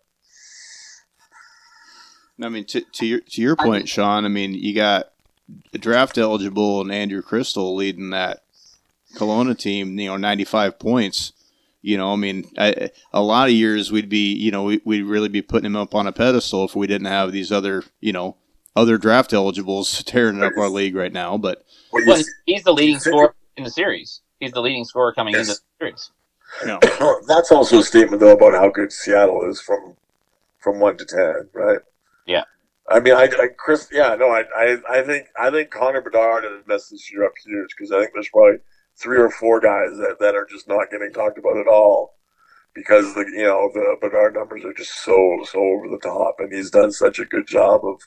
I 2.40 2.48
mean, 2.48 2.64
to, 2.66 2.80
to 2.80 3.06
your 3.06 3.20
to 3.20 3.42
your 3.42 3.56
point, 3.56 3.88
Sean. 3.88 4.24
I 4.24 4.28
mean, 4.28 4.54
you 4.54 4.74
got 4.74 5.12
draft 5.72 6.18
eligible 6.18 6.80
and 6.80 6.92
Andrew 6.92 7.22
Cristall 7.22 7.74
leading 7.74 8.10
that 8.10 8.44
Kelowna 9.16 9.58
team. 9.58 9.98
You 9.98 10.10
know, 10.10 10.16
ninety 10.16 10.44
five 10.44 10.78
points. 10.78 11.32
You 11.80 11.96
know, 11.96 12.12
I 12.12 12.16
mean, 12.16 12.50
I, 12.58 12.90
a 13.12 13.22
lot 13.22 13.48
of 13.48 13.54
years 13.54 13.92
we'd 13.92 14.08
be, 14.08 14.34
you 14.34 14.50
know, 14.50 14.64
we, 14.64 14.80
we'd 14.84 15.02
really 15.02 15.28
be 15.28 15.42
putting 15.42 15.66
him 15.66 15.76
up 15.76 15.94
on 15.94 16.08
a 16.08 16.12
pedestal 16.12 16.64
if 16.64 16.74
we 16.74 16.88
didn't 16.88 17.06
have 17.06 17.30
these 17.30 17.52
other, 17.52 17.84
you 18.00 18.12
know, 18.12 18.36
other 18.74 18.98
draft 18.98 19.32
eligibles 19.32 20.02
tearing 20.06 20.42
up 20.42 20.52
our 20.58 20.68
league 20.68 20.96
right 20.96 21.12
now. 21.12 21.38
But 21.38 21.64
What 21.90 22.00
you 22.00 22.08
Well, 22.08 22.22
he's 22.46 22.64
the 22.64 22.72
leading 22.72 22.98
scorer 22.98 23.34
in 23.56 23.62
the 23.62 23.70
series. 23.70 24.22
He's 24.40 24.52
the 24.52 24.60
leading 24.62 24.84
scorer 24.84 25.12
coming 25.12 25.34
Yes. 25.34 25.48
into 25.48 25.60
the 25.60 25.84
series. 25.86 26.10
you 26.62 26.66
know, 26.68 26.78
Well, 27.00 27.20
that's 27.26 27.50
also 27.52 27.80
a 27.80 27.82
statement 27.82 28.20
though 28.20 28.32
about 28.32 28.54
how 28.54 28.68
good 28.68 28.92
Seattle 28.92 29.48
is 29.48 29.60
from 29.60 29.96
from 30.58 30.80
one 30.80 30.96
to 30.96 31.04
ten, 31.04 31.48
right? 31.52 31.78
Yeah. 32.26 32.44
I 32.90 33.00
mean, 33.00 33.14
I, 33.14 33.24
I 33.24 33.48
Chris, 33.56 33.88
yeah, 33.92 34.14
no, 34.14 34.28
I, 34.30 34.44
I, 34.56 34.76
I 34.88 35.02
think 35.02 35.26
I 35.38 35.50
think 35.50 35.70
Connor 35.70 36.00
Bedard 36.00 36.44
has 36.44 36.66
messed 36.66 36.90
this 36.90 37.10
year 37.12 37.24
up 37.24 37.32
huge 37.44 37.70
because 37.76 37.92
I 37.92 38.00
think 38.00 38.12
there's 38.14 38.28
probably 38.30 38.58
three 38.96 39.18
or 39.18 39.30
four 39.30 39.60
guys 39.60 39.96
that, 39.98 40.16
that 40.20 40.34
are 40.34 40.46
just 40.46 40.66
not 40.68 40.90
getting 40.90 41.12
talked 41.12 41.38
about 41.38 41.56
at 41.58 41.68
all 41.68 42.14
because 42.74 43.14
the 43.14 43.20
you 43.34 43.44
know 43.44 43.70
the 43.74 43.96
Bedard 44.00 44.34
numbers 44.34 44.64
are 44.64 44.72
just 44.72 45.04
so 45.04 45.38
so 45.50 45.58
over 45.60 45.88
the 45.88 45.98
top, 46.02 46.36
and 46.38 46.52
he's 46.52 46.70
done 46.70 46.90
such 46.92 47.18
a 47.18 47.24
good 47.24 47.46
job 47.46 47.82
of 47.84 48.00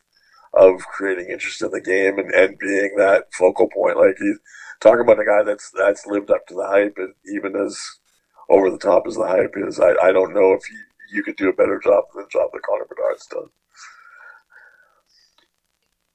of 0.54 0.82
creating 0.88 1.28
interest 1.30 1.62
in 1.62 1.72
the 1.72 1.80
game 1.80 2.20
and, 2.20 2.30
and 2.32 2.58
being 2.60 2.96
that 2.98 3.26
focal 3.34 3.70
point. 3.70 3.98
Like 3.98 4.15
he's 4.20 4.39
talking 4.82 5.02
about 5.02 5.20
a 5.20 5.26
guy 5.26 5.44
that's 5.44 5.72
that's 5.72 6.06
lived 6.06 6.32
up 6.32 6.46
to 6.48 6.56
the 6.56 6.67
hype, 6.67 6.96
and 6.98 7.13
even 7.34 7.56
as 7.56 7.80
over 8.50 8.70
the 8.70 8.78
top 8.78 9.08
as 9.08 9.15
the 9.15 9.28
hype 9.28 9.54
is, 9.56 9.80
I, 9.80 9.94
I 10.04 10.12
don't 10.12 10.34
know 10.34 10.54
if 10.54 10.70
you, 10.70 10.78
you 11.13 11.24
could 11.24 11.38
do 11.38 11.50
a 11.50 11.54
better 11.54 11.80
job 11.82 12.06
than 12.13 12.24
the 12.24 12.30
job 12.30 12.50
that 12.52 12.62
Connor 12.63 12.86
Bedard's 12.86 13.26
done. 13.28 13.50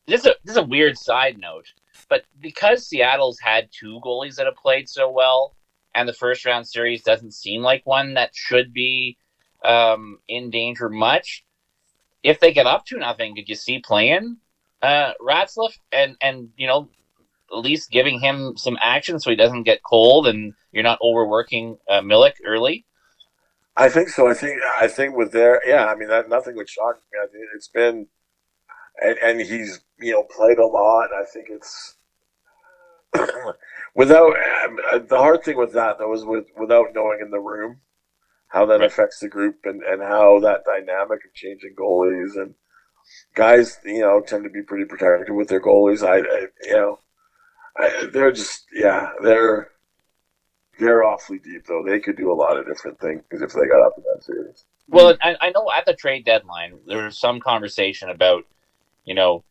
This 0.07 0.21
is 0.21 0.27
a 0.27 0.35
this 0.45 0.53
is 0.53 0.59
a 0.59 0.63
weird 0.63 0.99
side 0.99 1.39
note, 1.39 1.73
but 2.09 2.25
because 2.41 2.87
Seattle's 2.87 3.41
had 3.41 3.69
two 3.73 4.01
goalies 4.05 4.37
that 4.37 4.47
have 4.47 4.57
played 4.57 4.89
so 4.89 5.11
well, 5.11 5.57
and 5.95 6.09
the 6.09 6.13
first 6.13 6.45
round 6.45 6.67
series 6.67 7.03
doesn't 7.03 7.33
seem 7.33 7.63
like 7.63 7.87
one 7.87 8.15
that 8.15 8.35
should 8.35 8.73
be 8.73 9.17
um, 9.65 10.19
in 10.29 10.51
danger 10.51 10.89
much. 10.89 11.45
If 12.23 12.41
they 12.41 12.53
get 12.53 12.67
up 12.67 12.85
to 12.87 12.99
nothing, 12.99 13.35
did 13.35 13.49
you 13.49 13.55
see 13.55 13.79
playing 13.79 14.39
uh, 14.83 15.13
and 15.93 16.17
and 16.21 16.51
you 16.57 16.67
know 16.67 16.89
at 17.53 17.59
least 17.59 17.91
giving 17.91 18.21
him 18.21 18.55
some 18.57 18.79
action 18.83 19.21
so 19.21 19.31
he 19.31 19.37
doesn't 19.37 19.65
get 19.65 19.83
cold 19.83 20.27
and 20.27 20.53
you're 20.73 20.83
not 20.83 20.99
overworking 21.01 21.79
uh, 21.89 22.01
Milic 22.01 22.35
early? 22.45 22.85
I 23.77 23.89
think 23.89 24.09
so. 24.09 24.27
I 24.27 24.35
think 24.35 24.61
I 24.81 24.89
think 24.89 25.17
with 25.17 25.33
their 25.33 25.61
yeah. 25.67 25.87
I 25.87 25.95
mean, 25.95 26.09
that 26.09 26.29
nothing 26.29 26.57
would 26.57 26.69
shock 26.69 26.97
me. 27.13 27.19
I 27.23 27.27
think 27.27 27.45
it's 27.55 27.69
been, 27.69 28.07
and, 29.03 29.19
and 29.19 29.41
he's 29.41 29.81
you 29.99 30.13
know 30.13 30.23
played 30.25 30.59
a 30.59 30.67
lot. 30.67 31.11
I 31.13 31.25
think 31.31 31.49
it's 31.51 31.97
without 33.95 34.35
the 35.09 35.19
hard 35.19 35.45
thing 35.45 35.59
with 35.59 35.75
that 35.75 35.99
though 35.99 36.15
is 36.15 36.25
with 36.25 36.47
without 36.59 36.95
knowing 36.95 37.19
in 37.21 37.31
the 37.31 37.39
room 37.39 37.81
how 38.49 38.65
that 38.67 38.81
right. 38.81 38.87
affects 38.87 39.19
the 39.21 39.29
group 39.29 39.57
and 39.65 39.83
and 39.83 40.03
how 40.03 40.41
that 40.41 40.65
dynamic 40.65 41.21
of 41.25 41.35
changing 41.35 41.75
goalies 41.79 42.37
and 42.37 42.55
guys 43.35 43.79
you 43.85 44.01
know 44.01 44.21
tend 44.21 44.45
to 44.45 44.51
be 44.51 44.63
pretty 44.63 44.85
protective 44.85 45.35
with 45.35 45.49
their 45.49 45.61
goalies. 45.61 46.07
I, 46.07 46.19
I 46.19 46.47
you 46.63 46.73
know 46.73 46.99
I, 47.79 48.07
they're 48.13 48.33
just 48.33 48.67
yeah 48.73 49.11
they're 49.23 49.71
they're 50.79 51.05
awfully 51.05 51.39
deep, 51.39 51.67
though. 51.67 51.83
They 51.83 52.01
could 52.01 52.17
do 52.17 52.31
a 52.31 52.35
lot 52.35 52.57
of 52.57 52.67
different 52.67 53.01
things 53.01 53.23
if 53.31 53.53
they 53.53 53.67
got 53.67 53.87
up 53.87 53.95
in 53.97 54.05
that 54.13 54.25
series. 54.25 54.65
Well, 54.89 55.17
I, 55.23 55.37
I 55.41 55.51
know 55.51 55.71
at 55.75 55.87
the 55.87 55.95
trade 55.95 56.25
deadline 56.25 56.79
there 56.87 57.05
was 57.05 57.19
some 57.19 57.41
conversation 57.41 58.11
about, 58.11 58.45
you 59.05 59.15
know, 59.15 59.45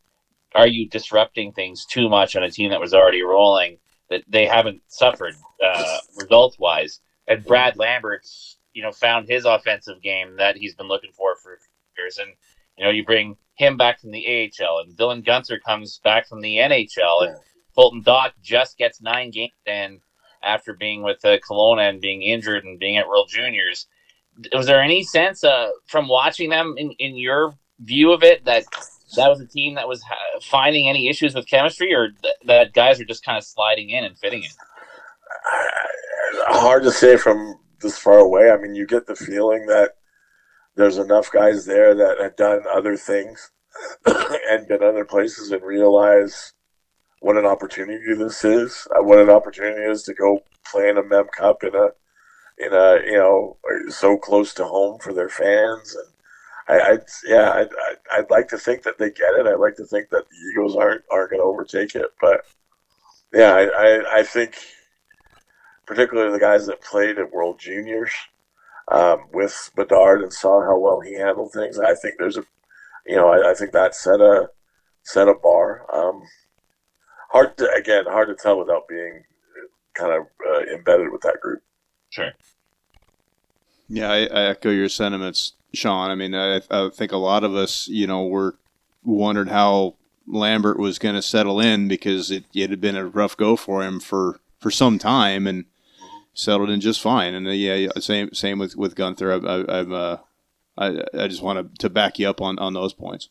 are 0.54 0.68
you 0.68 0.88
disrupting 0.88 1.52
things 1.52 1.86
too 1.86 2.08
much 2.10 2.36
on 2.36 2.44
a 2.44 2.52
team 2.52 2.70
that 2.70 2.80
was 2.80 2.94
already 2.94 3.22
rolling 3.22 3.78
that 4.10 4.24
they 4.28 4.46
haven't 4.46 4.82
suffered 4.88 5.36
uh, 5.64 5.98
results 6.18 6.58
wise? 6.60 7.02
And 7.28 7.44
Brad 7.44 7.76
Lambert's, 7.78 8.58
you 8.74 8.84
know, 8.84 8.92
found 8.92 9.28
his 9.28 9.46
offensive 9.46 10.02
game 10.02 10.38
that 10.38 10.56
he's 10.56 10.76
been 10.76 10.88
looking 10.88 11.12
for 11.12 11.36
for 11.36 11.60
years. 11.98 12.20
And 12.20 12.32
you 12.78 12.86
know, 12.86 12.92
you 12.92 13.04
bring 13.04 13.36
him 13.56 13.78
back 13.78 14.00
from 14.00 14.12
the 14.12 14.26
AHL, 14.26 14.80
and 14.80 14.96
Dylan 14.96 15.26
Guenther 15.26 15.60
comes 15.66 16.00
back 16.04 16.28
from 16.28 16.42
the 16.42 16.58
NHL, 16.58 17.28
and 17.28 17.38
Colton 17.76 18.04
Dach 18.04 18.32
just 18.42 18.78
gets 18.78 19.02
nine 19.02 19.32
games 19.32 19.54
in 19.66 20.00
after 20.42 20.74
being 20.74 21.04
with 21.04 21.24
uh, 21.26 21.38
Kelowna 21.38 21.90
and 21.90 22.02
being 22.02 22.22
injured 22.22 22.64
and 22.64 22.80
being 22.80 22.98
at 22.98 23.08
World 23.08 23.30
Juniors. 23.30 23.88
Was 24.54 24.66
there 24.66 24.82
any 24.82 25.04
sense 25.04 25.44
uh, 25.44 25.70
from 25.88 26.08
watching 26.08 26.50
them 26.50 26.76
in, 26.78 26.92
in 27.00 27.18
your 27.18 27.56
view 27.80 28.12
of 28.14 28.24
it 28.24 28.46
that 28.46 28.64
that 29.16 29.30
was 29.30 29.40
a 29.40 29.48
team 29.48 29.76
that 29.76 29.88
was 29.88 30.04
finding 30.42 30.90
any 30.90 31.08
issues 31.08 31.36
with 31.36 31.48
chemistry, 31.48 31.94
or 31.94 32.10
th- 32.10 32.34
that 32.46 32.74
guys 32.74 33.00
are 33.00 33.06
just 33.06 33.24
kind 33.24 33.38
of 33.38 33.44
sliding 33.44 33.90
in 33.90 34.04
and 34.04 34.18
fitting 34.18 34.44
in? 34.44 34.50
Hard 36.48 36.84
to 36.84 36.92
say 36.92 37.18
from 37.18 37.60
this 37.82 37.98
far 37.98 38.20
away. 38.20 38.50
I 38.52 38.58
mean, 38.58 38.76
you 38.76 38.86
get 38.86 39.08
the 39.08 39.16
feeling 39.16 39.68
that 39.68 39.92
there's 40.76 40.98
enough 40.98 41.32
guys 41.32 41.66
there 41.66 41.96
that 41.96 42.20
have 42.20 42.36
done 42.36 42.64
other 42.74 42.98
things 42.98 43.52
and 44.06 44.68
been 44.68 44.84
other 44.84 45.06
places 45.06 45.52
and 45.52 45.64
realize 45.64 46.54
what 47.20 47.38
an 47.38 47.46
opportunity 47.46 48.14
this 48.14 48.44
is. 48.44 48.88
Uh, 48.92 49.04
what 49.04 49.20
an 49.20 49.30
opportunity 49.30 49.82
is 49.82 50.04
to 50.04 50.14
go 50.14 50.44
play 50.66 50.90
in 50.90 50.98
a 50.98 51.04
Mem 51.04 51.28
Cup 51.36 51.64
in 51.64 51.76
a 51.76 51.90
in 52.58 52.74
a 52.74 53.00
you 53.06 53.18
know 53.18 53.58
so 53.90 54.18
close 54.18 54.54
to 54.56 54.66
home 54.66 55.00
for 55.00 55.14
their 55.14 55.30
fans 55.30 55.96
and. 55.96 56.08
I, 56.68 56.80
I 56.80 56.98
yeah, 57.28 57.52
I'd, 57.52 57.70
I'd 58.12 58.32
like 58.32 58.48
to 58.48 58.58
think 58.58 58.82
that 58.84 58.98
they 58.98 59.12
get 59.12 59.36
it. 59.36 59.46
I'd 59.46 59.60
like 59.60 59.76
to 59.76 59.86
think 59.86 60.10
that 60.10 60.26
the 60.28 60.50
Eagles 60.50 60.76
aren't 60.76 61.04
aren't 61.12 61.30
going 61.30 61.40
to 61.40 61.46
overtake 61.46 61.94
it, 61.94 62.08
but 62.20 62.44
yeah, 63.32 63.54
I, 63.54 63.66
I, 63.66 64.20
I 64.20 64.24
think 64.24 64.56
particularly 65.86 66.32
the 66.32 66.40
guys 66.40 66.66
that 66.66 66.82
played 66.82 67.20
at 67.20 67.32
World 67.32 67.60
Juniors 67.60 68.12
um, 68.92 69.26
with 69.34 69.72
Bedard 69.76 70.22
and 70.22 70.34
saw 70.34 70.64
how 70.64 70.78
well 70.78 71.02
he 71.02 71.16
handled 71.16 71.52
things. 71.54 71.80
I 71.80 71.96
think 71.96 72.16
there's 72.18 72.38
a, 72.38 72.46
you 73.06 73.16
know, 73.16 73.30
I, 73.30 73.52
I 73.52 73.54
think 73.54 73.72
that 73.72 73.96
set 73.96 74.22
a 74.22 74.50
set 75.04 75.28
a 75.28 75.34
bar. 75.34 75.86
Um, 75.94 76.24
hard 77.36 77.58
to 77.58 77.70
again 77.74 78.06
hard 78.08 78.30
to 78.30 78.36
tell 78.36 78.58
without 78.58 78.88
being 78.88 79.24
kind 79.94 80.14
of 80.14 80.26
uh, 80.48 80.74
embedded 80.74 81.12
with 81.12 81.22
that 81.22 81.40
group. 81.42 81.62
Sure. 82.10 82.32
Yeah, 83.90 84.10
I, 84.10 84.18
I, 84.26 84.42
echo 84.50 84.70
your 84.70 84.90
sentiments, 84.90 85.54
Sean. 85.74 86.10
I 86.10 86.16
mean, 86.16 86.34
I, 86.34 86.62
I, 86.72 86.90
think 86.90 87.12
a 87.12 87.18
lot 87.18 87.44
of 87.44 87.54
us, 87.54 87.88
you 87.88 88.08
know, 88.08 88.26
were 88.26 88.56
wondered 89.04 89.50
how 89.50 89.96
Lambert 90.28 90.80
was 90.80 90.98
going 90.98 91.14
to 91.16 91.22
settle 91.22 91.60
in 91.60 91.88
because 91.88 92.32
it, 92.32 92.46
it 92.54 92.72
had 92.72 92.82
been 92.82 92.96
a 92.96 93.06
rough 93.06 93.38
go 93.38 93.56
for 93.56 93.84
him 93.84 94.00
for, 94.00 94.40
for 94.60 94.72
some 94.72 94.98
time 94.98 95.46
and 95.46 95.66
settled 96.34 96.72
in 96.72 96.82
just 96.82 97.00
fine. 97.00 97.36
And 97.36 97.48
uh, 97.48 97.52
yeah, 97.52 97.90
same 98.00 98.34
same 98.34 98.58
with 98.58 98.76
with 98.76 98.96
Guenther. 98.96 99.32
I, 99.48 99.80
am 99.80 99.94
uh, 99.94 100.18
I 100.78 101.24
I 101.24 101.28
just 101.28 101.44
want 101.44 101.76
to 101.76 101.78
to 101.80 101.90
back 101.90 102.18
you 102.18 102.28
up 102.28 102.42
on 102.42 102.58
on 102.58 102.74
those 102.74 102.94
points. 102.94 103.30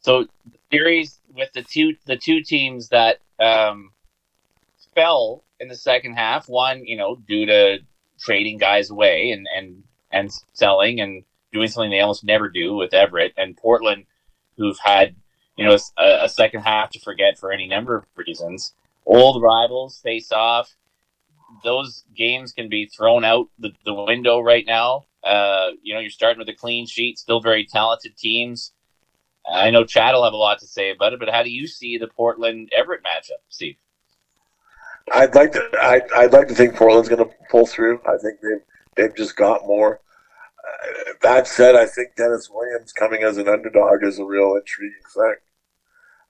So 0.00 0.26
series 0.70 1.20
with 1.34 1.52
the 1.52 1.62
two 1.62 1.94
the 2.06 2.16
two 2.16 2.42
teams 2.42 2.88
that 2.88 3.18
um, 3.40 3.90
fell 4.94 5.44
in 5.60 5.68
the 5.68 5.76
second 5.76 6.14
half. 6.14 6.48
One, 6.48 6.84
you 6.84 6.96
know, 6.96 7.16
due 7.16 7.46
to 7.46 7.78
trading 8.20 8.58
guys 8.58 8.90
away 8.90 9.30
and 9.30 9.46
and 9.54 9.82
and 10.10 10.30
selling 10.52 11.00
and 11.00 11.24
doing 11.52 11.68
something 11.68 11.90
they 11.90 12.00
almost 12.00 12.24
never 12.24 12.48
do 12.48 12.74
with 12.74 12.94
Everett 12.94 13.32
and 13.36 13.56
Portland, 13.56 14.06
who've 14.56 14.78
had 14.82 15.16
you 15.56 15.66
know 15.66 15.76
a, 15.98 16.24
a 16.24 16.28
second 16.28 16.62
half 16.62 16.90
to 16.90 17.00
forget 17.00 17.38
for 17.38 17.52
any 17.52 17.66
number 17.66 17.96
of 17.96 18.04
reasons. 18.16 18.72
Old 19.06 19.42
rivals 19.42 19.98
face 20.02 20.32
off. 20.32 20.74
Those 21.62 22.04
games 22.16 22.52
can 22.52 22.68
be 22.68 22.86
thrown 22.86 23.24
out 23.24 23.48
the, 23.58 23.72
the 23.84 23.94
window 23.94 24.40
right 24.40 24.64
now. 24.66 25.04
Uh, 25.22 25.70
you 25.82 25.94
know, 25.94 26.00
you're 26.00 26.10
starting 26.10 26.38
with 26.38 26.48
a 26.48 26.54
clean 26.54 26.86
sheet, 26.86 27.18
still 27.18 27.40
very 27.40 27.66
talented 27.66 28.16
teams. 28.16 28.72
I 29.46 29.70
know 29.70 29.84
Chad 29.84 30.14
will 30.14 30.24
have 30.24 30.32
a 30.32 30.36
lot 30.36 30.58
to 30.60 30.66
say 30.66 30.90
about 30.90 31.12
it, 31.12 31.20
but 31.20 31.28
how 31.28 31.42
do 31.42 31.50
you 31.50 31.66
see 31.66 31.98
the 31.98 32.08
Portland 32.08 32.70
Everett 32.76 33.02
matchup, 33.02 33.42
Steve? 33.48 33.76
I'd 35.12 35.34
like 35.34 35.52
to. 35.52 35.68
I, 35.74 36.00
I'd 36.16 36.32
like 36.32 36.48
to 36.48 36.54
think 36.54 36.76
Portland's 36.76 37.08
going 37.08 37.26
to 37.26 37.34
pull 37.50 37.66
through. 37.66 38.00
I 38.06 38.16
think 38.16 38.40
they've 38.40 38.62
they've 38.96 39.16
just 39.16 39.36
got 39.36 39.66
more. 39.66 40.00
Uh, 40.58 41.12
that 41.22 41.46
said, 41.46 41.74
I 41.74 41.84
think 41.84 42.16
Dennis 42.16 42.48
Williams 42.50 42.92
coming 42.92 43.22
as 43.22 43.36
an 43.36 43.48
underdog 43.48 44.02
is 44.02 44.18
a 44.18 44.24
real 44.24 44.56
intriguing 44.56 44.96
thing. 45.14 45.34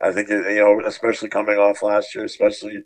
I 0.00 0.12
think 0.12 0.28
it, 0.28 0.52
you 0.52 0.60
know, 0.60 0.82
especially 0.84 1.28
coming 1.28 1.56
off 1.56 1.82
last 1.82 2.14
year, 2.16 2.24
especially 2.24 2.82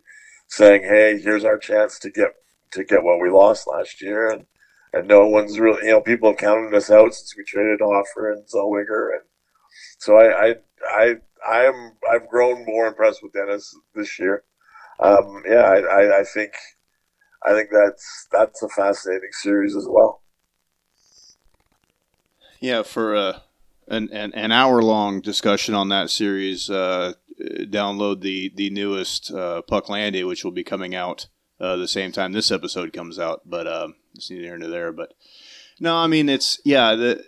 saying, 0.47 0.83
"Hey, 0.83 1.19
here's 1.19 1.43
our 1.43 1.57
chance 1.57 1.97
to 1.99 2.11
get 2.11 2.35
to 2.71 2.83
get 2.83 3.03
what 3.03 3.19
we 3.19 3.31
lost 3.31 3.67
last 3.67 3.99
year," 3.99 4.29
and 4.29 4.45
and 4.93 5.07
no 5.07 5.27
one's 5.27 5.59
really, 5.59 5.85
you 5.85 5.91
know, 5.91 6.01
people 6.01 6.29
have 6.29 6.37
counted 6.37 6.73
us 6.75 6.91
out 6.91 7.13
since 7.13 7.35
we 7.35 7.43
traded 7.43 7.79
Hofer 7.81 8.31
and 8.31 8.45
Zellweger 8.47 9.13
and 9.13 9.23
so 9.99 10.17
I, 10.17 10.47
I, 10.47 10.55
I, 10.89 11.13
I 11.47 11.65
am, 11.65 11.93
I've 12.11 12.27
grown 12.27 12.65
more 12.65 12.87
impressed 12.87 13.21
with 13.21 13.33
Dennis 13.33 13.75
this 13.93 14.17
year. 14.17 14.43
Um, 14.99 15.43
yeah, 15.47 15.61
I, 15.61 15.79
I, 15.79 16.19
I 16.21 16.23
think, 16.23 16.53
I 17.47 17.53
think 17.53 17.69
that's 17.71 18.27
that's 18.31 18.61
a 18.63 18.67
fascinating 18.67 19.29
series 19.31 19.75
as 19.75 19.87
well. 19.87 20.21
Yeah, 22.59 22.83
for 22.83 23.15
uh, 23.15 23.39
an, 23.87 24.09
an, 24.11 24.33
an 24.33 24.51
hour 24.51 24.81
long 24.81 25.21
discussion 25.21 25.73
on 25.73 25.87
that 25.89 26.09
series, 26.09 26.69
uh, 26.69 27.13
download 27.39 28.21
the 28.21 28.51
the 28.55 28.69
newest 28.69 29.31
uh, 29.31 29.61
Pucklandia, 29.69 30.27
which 30.27 30.43
will 30.43 30.51
be 30.51 30.63
coming 30.63 30.93
out 30.93 31.27
uh, 31.59 31.77
the 31.77 31.87
same 31.87 32.11
time 32.11 32.33
this 32.33 32.51
episode 32.51 32.91
comes 32.91 33.17
out. 33.17 33.43
But 33.45 33.67
um, 33.67 33.95
it's 34.13 34.29
neither 34.29 34.43
here 34.43 34.57
nor 34.57 34.69
there. 34.69 34.91
But 34.91 35.13
no, 35.79 35.95
I 35.95 36.07
mean 36.07 36.27
it's 36.27 36.59
yeah. 36.65 36.95
The 36.95 37.23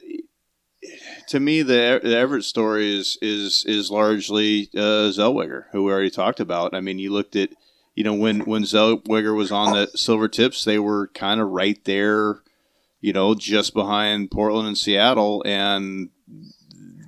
to 1.27 1.39
me, 1.39 1.61
the, 1.61 1.99
the 2.03 2.17
Everett 2.17 2.43
story 2.43 2.97
is 2.97 3.17
is 3.21 3.65
is 3.67 3.91
largely 3.91 4.69
uh, 4.75 5.11
Zellweger, 5.11 5.65
who 5.71 5.83
we 5.83 5.91
already 5.91 6.09
talked 6.09 6.39
about. 6.39 6.73
I 6.73 6.81
mean, 6.81 6.99
you 6.99 7.11
looked 7.11 7.35
at 7.35 7.49
you 7.95 8.03
know 8.03 8.13
when 8.13 8.41
when 8.41 8.63
Zellweger 8.63 9.35
was 9.35 9.51
on 9.51 9.73
the 9.73 9.87
Silvertips, 9.95 10.63
they 10.63 10.79
were 10.79 11.07
kind 11.09 11.39
of 11.39 11.49
right 11.49 11.83
there, 11.85 12.41
you 12.99 13.13
know, 13.13 13.35
just 13.35 13.73
behind 13.73 14.31
Portland 14.31 14.67
and 14.67 14.77
Seattle, 14.77 15.43
and 15.45 16.09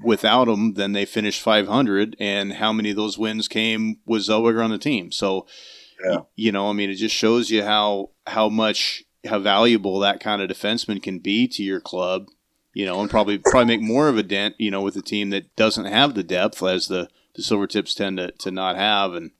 without 0.04 0.48
him, 0.48 0.74
then 0.74 0.92
they 0.92 1.06
finished 1.06 1.42
500. 1.42 2.16
And 2.20 2.54
how 2.54 2.74
many 2.74 2.92
of 2.92 2.96
those 2.96 3.18
wins 3.18 3.48
came 3.48 4.00
with 4.06 4.24
Zellweger 4.24 4.64
on 4.64 4.72
the 4.72 4.78
team? 4.78 5.12
So, 5.12 5.48
yeah. 6.06 6.22
you 6.36 6.52
know, 6.52 6.70
I 6.70 6.74
mean, 6.74 6.90
it 6.90 6.96
just 6.96 7.16
shows 7.16 7.50
you 7.50 7.64
how 7.64 8.10
how 8.28 8.50
much 8.50 9.04
how 9.26 9.40
valuable 9.40 10.00
that 10.00 10.20
kind 10.20 10.42
of 10.42 10.50
defenseman 10.50 11.02
can 11.02 11.20
be 11.20 11.48
to 11.48 11.64
your 11.64 11.80
club 11.80 12.28
you 12.74 12.86
know, 12.86 13.00
and 13.02 13.10
probably 13.10 13.38
probably 13.38 13.66
make 13.66 13.82
more 13.82 14.08
of 14.10 14.18
a 14.18 14.24
dent, 14.24 14.56
you 14.58 14.72
know, 14.72 14.82
with 14.82 14.96
a 14.96 15.02
team 15.02 15.30
that 15.30 15.56
doesn't 15.56 15.86
have 15.86 16.16
the 16.16 16.24
depth 16.24 16.62
as 16.64 16.88
the 16.88 17.10
the 17.36 17.42
Silvertips 17.42 17.96
tend 17.96 18.18
to, 18.18 18.32
to 18.32 18.52
not 18.52 18.76
have. 18.76 19.14
And 19.14 19.32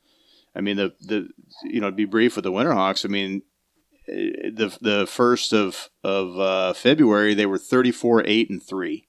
I 0.56 0.62
mean, 0.62 0.78
the 0.78 0.94
the 1.02 1.30
you 1.64 1.82
know, 1.82 1.90
to 1.90 1.96
be 1.96 2.06
brief 2.06 2.36
with 2.36 2.44
the 2.44 2.52
Winterhawks, 2.52 3.06
I 3.06 3.10
mean, 3.10 3.42
eh, 4.08 4.50
the 4.54 4.78
the 4.82 5.08
first 5.08 5.54
of 5.54 5.90
of 6.04 6.40
uh, 6.40 6.74
February 6.74 7.34
they 7.34 7.46
were 7.46 7.58
thirty 7.58 7.92
four 7.92 8.24
eight 8.26 8.50
and 8.50 8.62
three, 8.62 9.08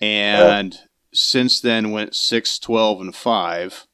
and 0.00 0.74
yeah. 0.74 0.80
since 1.12 1.60
then 1.60 1.90
went 1.90 2.14
6, 2.14 2.58
12, 2.58 3.00
and 3.00 3.14
five. 3.14 3.86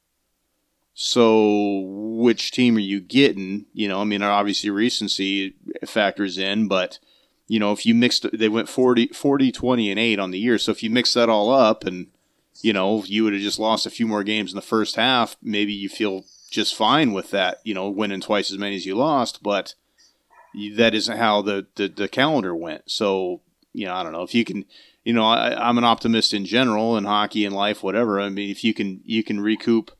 So, 0.97 1.81
which 1.85 2.51
team 2.51 2.77
are 2.77 2.79
you 2.79 3.01
getting? 3.01 3.65
You 3.73 3.89
know, 3.89 3.99
I 3.99 4.05
mean, 4.05 4.23
obviously 4.23 4.69
recency 4.69 5.55
factors 5.85 6.37
in, 6.37 6.69
but 6.69 6.99
you 7.47 7.59
know, 7.59 7.71
if 7.71 7.85
you 7.85 7.93
mixed, 7.93 8.25
they 8.33 8.49
went 8.49 8.69
40, 8.69 9.07
40, 9.07 9.51
20, 9.51 9.91
and 9.91 9.99
8 9.99 10.19
on 10.19 10.31
the 10.31 10.39
year. 10.39 10.57
So 10.57 10.71
if 10.71 10.81
you 10.81 10.89
mix 10.89 11.13
that 11.13 11.29
all 11.29 11.51
up 11.51 11.85
and, 11.85 12.07
you 12.61 12.73
know, 12.73 13.03
you 13.05 13.23
would 13.23 13.33
have 13.33 13.41
just 13.41 13.59
lost 13.59 13.85
a 13.85 13.91
few 13.91 14.07
more 14.07 14.23
games 14.23 14.51
in 14.51 14.55
the 14.55 14.61
first 14.61 14.95
half, 14.95 15.37
maybe 15.41 15.73
you 15.73 15.89
feel 15.89 16.25
just 16.49 16.75
fine 16.75 17.13
with 17.13 17.31
that, 17.31 17.59
you 17.63 17.73
know, 17.73 17.89
winning 17.89 18.21
twice 18.21 18.51
as 18.51 18.57
many 18.57 18.75
as 18.75 18.85
you 18.85 18.95
lost. 18.95 19.43
But, 19.43 19.75
that 20.75 20.95
isn't 20.95 21.17
how 21.17 21.41
the, 21.41 21.67
the, 21.75 21.87
the 21.87 22.07
calendar 22.07 22.55
went. 22.55 22.89
So, 22.89 23.41
you 23.73 23.85
know, 23.85 23.93
I 23.93 24.03
don't 24.03 24.13
know 24.13 24.23
if 24.23 24.33
you 24.33 24.45
can, 24.45 24.65
you 25.03 25.13
know, 25.13 25.25
I, 25.25 25.67
I'm 25.67 25.77
an 25.77 25.83
optimist 25.83 26.33
in 26.33 26.45
general 26.45 26.97
in 26.97 27.03
hockey 27.03 27.45
and 27.45 27.55
life, 27.55 27.83
whatever. 27.83 28.19
I 28.19 28.29
mean, 28.29 28.49
if 28.49 28.63
you 28.63 28.73
can, 28.73 29.01
you 29.03 29.23
can 29.23 29.41
recoup 29.41 29.91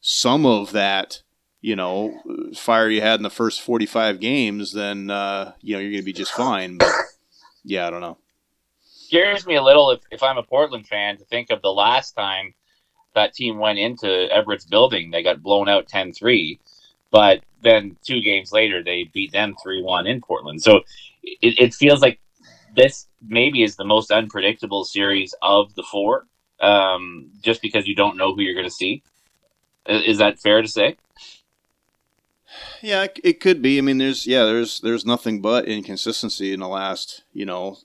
some 0.00 0.46
of 0.46 0.72
that, 0.72 1.22
you 1.60 1.76
know, 1.76 2.18
fire 2.54 2.88
you 2.88 3.00
had 3.00 3.18
in 3.18 3.22
the 3.22 3.30
first 3.30 3.60
45 3.62 4.20
games, 4.20 4.72
then, 4.72 5.10
uh, 5.10 5.52
you 5.60 5.74
know, 5.74 5.80
you're 5.80 5.90
going 5.90 6.02
to 6.02 6.04
be 6.04 6.12
just 6.12 6.32
fine. 6.32 6.78
But 6.78 6.88
yeah, 7.64 7.86
I 7.86 7.90
don't 7.90 8.00
know. 8.00 8.18
Scares 8.82 9.46
me 9.46 9.56
a 9.56 9.62
little 9.62 9.90
if, 9.90 10.00
if 10.10 10.22
I'm 10.22 10.38
a 10.38 10.42
Portland 10.42 10.86
fan 10.86 11.16
to 11.18 11.24
think 11.24 11.50
of 11.50 11.62
the 11.62 11.72
last 11.72 12.12
time 12.12 12.54
that 13.14 13.34
team 13.34 13.58
went 13.58 13.78
into 13.78 14.08
Everett's 14.32 14.64
building. 14.64 15.10
They 15.10 15.22
got 15.22 15.42
blown 15.42 15.68
out 15.68 15.88
10 15.88 16.12
3 16.12 16.60
but 17.10 17.40
then 17.62 17.96
two 18.04 18.20
games 18.20 18.52
later, 18.52 18.82
they 18.82 19.04
beat 19.12 19.32
them 19.32 19.54
3 19.62 19.82
1 19.82 20.06
in 20.06 20.20
Portland. 20.20 20.62
So 20.62 20.82
it, 21.22 21.58
it, 21.58 21.74
feels 21.74 22.00
like 22.00 22.20
this 22.76 23.06
maybe 23.26 23.62
is 23.62 23.76
the 23.76 23.84
most 23.84 24.10
unpredictable 24.10 24.84
series 24.84 25.34
of 25.42 25.74
the 25.74 25.82
four, 25.82 26.26
um, 26.60 27.30
just 27.42 27.60
because 27.62 27.86
you 27.86 27.94
don't 27.94 28.16
know 28.16 28.34
who 28.34 28.42
you're 28.42 28.54
going 28.54 28.66
to 28.66 28.70
see. 28.70 29.02
Is 29.86 30.18
that 30.18 30.38
fair 30.38 30.62
to 30.62 30.68
say? 30.68 30.96
Yeah, 32.82 33.06
it 33.22 33.40
could 33.40 33.62
be. 33.62 33.78
I 33.78 33.80
mean, 33.80 33.98
there's 33.98 34.26
yeah, 34.26 34.44
there's 34.44 34.80
there's 34.80 35.06
nothing 35.06 35.40
but 35.40 35.66
inconsistency 35.66 36.52
in 36.52 36.60
the 36.60 36.68
last 36.68 37.24
you 37.32 37.44
know 37.44 37.78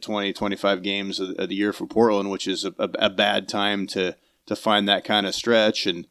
20, 0.00 0.32
25 0.32 0.82
games 0.82 1.20
of, 1.20 1.36
the 1.36 1.54
year 1.54 1.72
for 1.72 1.86
Portland, 1.86 2.30
which 2.30 2.46
is 2.46 2.64
a, 2.64 2.74
a, 2.78 2.90
a, 2.98 3.10
bad 3.10 3.48
time 3.48 3.86
to 3.88 4.16
to 4.46 4.56
find 4.56 4.88
that 4.88 5.04
kind 5.04 5.26
of 5.26 5.34
stretch. 5.34 5.86
And 5.86 6.06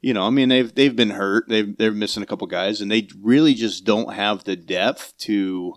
you 0.00 0.14
know, 0.14 0.26
I 0.26 0.30
mean, 0.30 0.48
they've 0.48 0.74
they've 0.74 0.96
been 0.96 1.10
hurt. 1.10 1.48
They've 1.48 1.76
they're 1.76 1.92
missing 1.92 2.22
a 2.22 2.26
couple 2.26 2.46
guys, 2.46 2.80
and 2.80 2.90
they 2.90 3.08
really 3.20 3.54
just 3.54 3.84
don't 3.84 4.14
have 4.14 4.44
the 4.44 4.56
depth 4.56 5.16
to, 5.18 5.74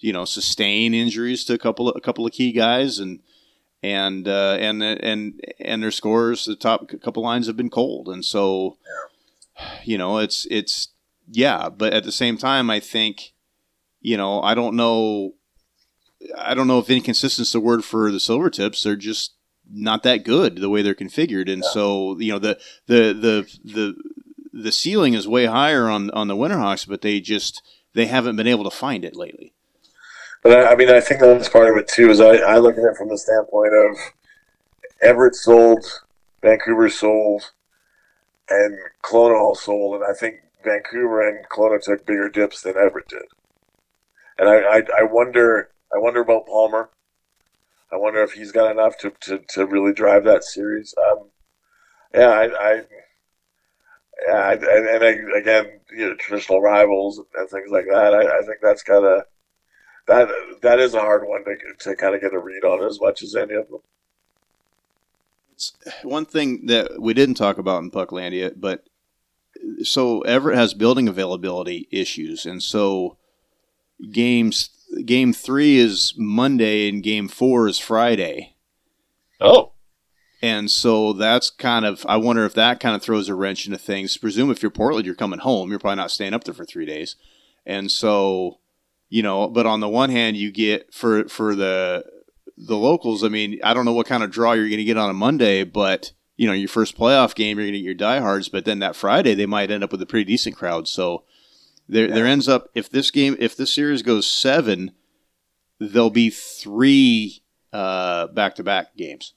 you 0.00 0.12
know, 0.12 0.24
sustain 0.24 0.94
injuries 0.94 1.44
to 1.44 1.54
a 1.54 1.58
couple 1.58 1.88
of, 1.88 1.96
a 1.96 2.00
couple 2.00 2.26
of 2.26 2.32
key 2.32 2.52
guys, 2.52 2.98
and 2.98 3.20
and 3.82 4.26
uh, 4.26 4.56
and 4.58 4.82
and 4.82 5.40
and 5.60 5.82
their 5.82 5.90
scores, 5.90 6.46
the 6.46 6.56
top 6.56 6.90
couple 7.02 7.22
lines 7.22 7.46
have 7.46 7.56
been 7.56 7.70
cold, 7.70 8.08
and 8.08 8.24
so, 8.24 8.78
you 9.84 9.96
know, 9.98 10.18
it's 10.18 10.46
it's 10.50 10.88
yeah, 11.30 11.68
but 11.68 11.92
at 11.92 12.04
the 12.04 12.12
same 12.12 12.38
time, 12.38 12.70
I 12.70 12.80
think, 12.80 13.32
you 14.00 14.16
know, 14.16 14.40
I 14.42 14.54
don't 14.54 14.76
know. 14.76 15.34
I 16.36 16.54
don't 16.54 16.66
know 16.66 16.78
if 16.78 16.90
inconsistent 16.90 17.46
is 17.46 17.52
the 17.52 17.60
word 17.60 17.84
for 17.84 18.10
the 18.10 18.20
silver 18.20 18.50
tips. 18.50 18.82
They're 18.82 18.96
just 18.96 19.34
not 19.70 20.02
that 20.04 20.24
good 20.24 20.56
the 20.56 20.70
way 20.70 20.82
they're 20.82 20.94
configured, 20.94 21.50
and 21.50 21.62
yeah. 21.62 21.70
so 21.72 22.18
you 22.18 22.32
know 22.32 22.38
the 22.38 22.58
the 22.86 23.12
the 23.12 23.58
the 23.64 23.94
the 24.52 24.72
ceiling 24.72 25.14
is 25.14 25.28
way 25.28 25.46
higher 25.46 25.88
on 25.88 26.10
on 26.10 26.28
the 26.28 26.36
Winterhawks, 26.36 26.88
but 26.88 27.02
they 27.02 27.20
just 27.20 27.62
they 27.94 28.06
haven't 28.06 28.36
been 28.36 28.46
able 28.46 28.64
to 28.64 28.70
find 28.70 29.04
it 29.04 29.16
lately. 29.16 29.52
But 30.42 30.52
I, 30.52 30.72
I 30.72 30.76
mean, 30.76 30.90
I 30.90 31.00
think 31.00 31.20
that's 31.20 31.48
part 31.48 31.70
of 31.70 31.76
it 31.76 31.88
too. 31.88 32.10
Is 32.10 32.20
I, 32.20 32.36
I 32.36 32.58
look 32.58 32.76
at 32.76 32.84
it 32.84 32.96
from 32.96 33.08
the 33.08 33.18
standpoint 33.18 33.74
of 33.74 33.96
Everett 35.02 35.34
sold, 35.34 35.84
Vancouver 36.42 36.88
sold, 36.88 37.50
and 38.48 38.78
Kelowna 39.04 39.38
all 39.38 39.54
sold, 39.54 39.96
and 39.96 40.04
I 40.04 40.14
think 40.18 40.36
Vancouver 40.66 41.26
and 41.26 41.48
Kelowna 41.48 41.80
took 41.80 42.04
bigger 42.04 42.28
dips 42.28 42.60
than 42.60 42.76
Everett 42.76 43.08
did. 43.08 43.22
And 44.38 44.48
I, 44.48 44.56
I, 44.56 44.82
I 44.98 45.02
wonder 45.04 45.70
I 45.94 45.98
wonder 45.98 46.20
about 46.20 46.46
Palmer. 46.46 46.90
I 47.92 47.96
wonder 47.96 48.22
if 48.22 48.32
he's 48.32 48.52
got 48.52 48.70
enough 48.70 48.98
to, 48.98 49.12
to, 49.20 49.38
to 49.50 49.64
really 49.64 49.92
drive 49.92 50.24
that 50.24 50.42
series. 50.42 50.92
Um, 50.98 51.30
yeah, 52.12 52.30
I, 52.30 52.44
I 52.44 52.82
yeah, 54.26 54.34
I, 54.34 54.52
and, 54.54 55.04
I, 55.04 55.38
again, 55.38 55.80
you 55.90 56.08
know, 56.08 56.14
traditional 56.16 56.60
rivals 56.60 57.18
and 57.18 57.48
things 57.48 57.70
like 57.70 57.84
that. 57.90 58.14
I, 58.14 58.38
I 58.38 58.42
think 58.42 58.58
that's 58.60 58.82
kind 58.82 59.04
of 59.04 59.22
that 60.06 60.28
that 60.62 60.80
is 60.80 60.94
a 60.94 61.00
hard 61.00 61.26
one 61.26 61.44
to 61.44 61.56
to 61.78 61.96
kind 61.96 62.14
of 62.14 62.20
get 62.20 62.34
a 62.34 62.38
read 62.38 62.64
on 62.64 62.84
as 62.84 63.00
much 63.00 63.22
as 63.22 63.36
any 63.36 63.54
of 63.54 63.68
them. 63.68 63.80
It's 65.52 65.72
one 66.02 66.26
thing 66.26 66.66
that 66.66 67.00
we 67.00 67.14
didn't 67.14 67.36
talk 67.36 67.58
about 67.58 67.82
in 67.82 67.90
Pucklandia, 67.90 68.52
but 68.56 68.84
so 69.82 70.20
Everett 70.22 70.56
has 70.56 70.74
building 70.74 71.08
availability 71.08 71.88
issues, 71.90 72.46
and 72.46 72.62
so 72.62 73.16
games 74.12 74.70
game 75.04 75.32
three 75.32 75.78
is 75.78 76.14
Monday 76.16 76.88
and 76.88 77.02
game 77.02 77.28
four 77.28 77.68
is 77.68 77.78
Friday. 77.78 78.54
Oh. 79.40 79.72
And 80.42 80.70
so 80.70 81.12
that's 81.12 81.50
kind 81.50 81.84
of, 81.84 82.04
I 82.08 82.18
wonder 82.18 82.44
if 82.44 82.54
that 82.54 82.78
kind 82.78 82.94
of 82.94 83.02
throws 83.02 83.28
a 83.28 83.34
wrench 83.34 83.66
into 83.66 83.78
things. 83.78 84.16
Presume 84.16 84.50
if 84.50 84.62
you're 84.62 84.70
Portland, 84.70 85.06
you're 85.06 85.14
coming 85.14 85.40
home. 85.40 85.70
You're 85.70 85.78
probably 85.78 85.96
not 85.96 86.10
staying 86.10 86.34
up 86.34 86.44
there 86.44 86.54
for 86.54 86.64
three 86.64 86.86
days. 86.86 87.16
And 87.64 87.90
so, 87.90 88.58
you 89.08 89.22
know, 89.22 89.48
but 89.48 89.66
on 89.66 89.80
the 89.80 89.88
one 89.88 90.10
hand, 90.10 90.36
you 90.36 90.52
get 90.52 90.92
for, 90.92 91.26
for 91.28 91.54
the, 91.54 92.04
the 92.56 92.76
locals, 92.76 93.24
I 93.24 93.28
mean, 93.28 93.58
I 93.64 93.74
don't 93.74 93.86
know 93.86 93.94
what 93.94 94.06
kind 94.06 94.22
of 94.22 94.30
draw 94.30 94.52
you're 94.52 94.68
going 94.68 94.78
to 94.78 94.84
get 94.84 94.98
on 94.98 95.10
a 95.10 95.14
Monday, 95.14 95.64
but, 95.64 96.12
you 96.36 96.46
know, 96.46 96.52
your 96.52 96.68
first 96.68 96.96
playoff 96.96 97.34
game, 97.34 97.58
you're 97.58 97.66
going 97.66 97.74
to 97.74 97.78
get 97.78 97.84
your 97.84 97.94
diehards. 97.94 98.48
But 98.48 98.64
then 98.64 98.78
that 98.80 98.96
Friday, 98.96 99.34
they 99.34 99.46
might 99.46 99.70
end 99.70 99.82
up 99.82 99.92
with 99.92 100.02
a 100.02 100.06
pretty 100.06 100.24
decent 100.24 100.56
crowd. 100.56 100.88
So, 100.88 101.24
there, 101.88 102.08
yeah. 102.08 102.14
there 102.14 102.26
ends 102.26 102.48
up 102.48 102.68
if 102.74 102.90
this 102.90 103.10
game 103.10 103.36
if 103.38 103.56
this 103.56 103.74
series 103.74 104.02
goes 104.02 104.26
seven, 104.26 104.92
there'll 105.78 106.10
be 106.10 106.30
three 106.30 107.42
back 107.72 108.54
to 108.56 108.64
back 108.64 108.96
games. 108.96 109.34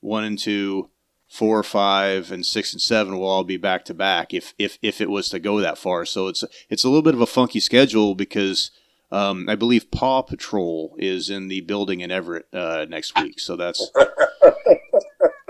One 0.00 0.24
and 0.24 0.38
two, 0.38 0.90
four, 1.26 1.62
five, 1.62 2.30
and 2.30 2.44
six 2.44 2.72
and 2.72 2.80
seven 2.80 3.18
will 3.18 3.26
all 3.26 3.44
be 3.44 3.56
back 3.56 3.84
to 3.86 3.94
back 3.94 4.32
if 4.34 4.54
if 4.58 4.78
if 4.82 5.00
it 5.00 5.10
was 5.10 5.28
to 5.30 5.38
go 5.38 5.60
that 5.60 5.78
far. 5.78 6.04
So 6.04 6.28
it's 6.28 6.44
it's 6.68 6.84
a 6.84 6.88
little 6.88 7.02
bit 7.02 7.14
of 7.14 7.20
a 7.20 7.26
funky 7.26 7.60
schedule 7.60 8.14
because 8.14 8.70
um, 9.10 9.48
I 9.48 9.54
believe 9.54 9.90
Paw 9.90 10.22
Patrol 10.22 10.94
is 10.98 11.30
in 11.30 11.48
the 11.48 11.60
building 11.62 12.00
in 12.00 12.10
Everett 12.10 12.46
uh, 12.52 12.86
next 12.88 13.20
week. 13.20 13.38
So 13.40 13.56
that's 13.56 13.90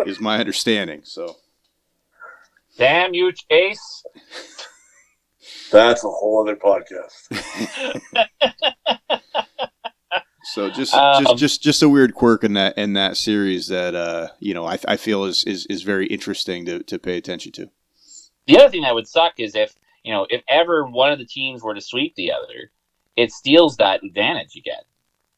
is 0.06 0.20
my 0.20 0.38
understanding. 0.38 1.02
So. 1.04 1.36
Damn 2.78 3.14
you, 3.14 3.32
Chase. 3.32 4.04
That's 5.70 6.04
a 6.04 6.08
whole 6.08 6.42
other 6.42 6.56
podcast. 6.56 7.10
so 10.44 10.70
just 10.70 10.94
um, 10.94 11.24
just 11.24 11.36
just 11.38 11.62
just 11.62 11.82
a 11.82 11.88
weird 11.88 12.14
quirk 12.14 12.44
in 12.44 12.52
that 12.54 12.78
in 12.78 12.92
that 12.92 13.16
series 13.16 13.68
that 13.68 13.94
uh, 13.94 14.28
you 14.38 14.54
know 14.54 14.64
I, 14.64 14.78
I 14.86 14.96
feel 14.96 15.24
is, 15.24 15.44
is 15.44 15.66
is 15.66 15.82
very 15.82 16.06
interesting 16.06 16.66
to, 16.66 16.82
to 16.84 16.98
pay 16.98 17.16
attention 17.16 17.52
to. 17.52 17.70
The 18.46 18.58
other 18.58 18.70
thing 18.70 18.82
that 18.82 18.94
would 18.94 19.08
suck 19.08 19.34
is 19.38 19.54
if 19.54 19.74
you 20.04 20.12
know 20.12 20.26
if 20.30 20.42
ever 20.48 20.84
one 20.84 21.12
of 21.12 21.18
the 21.18 21.26
teams 21.26 21.62
were 21.62 21.74
to 21.74 21.80
sweep 21.80 22.14
the 22.14 22.32
other, 22.32 22.70
it 23.16 23.32
steals 23.32 23.76
that 23.78 24.04
advantage 24.04 24.54
you 24.54 24.62
get. 24.62 24.84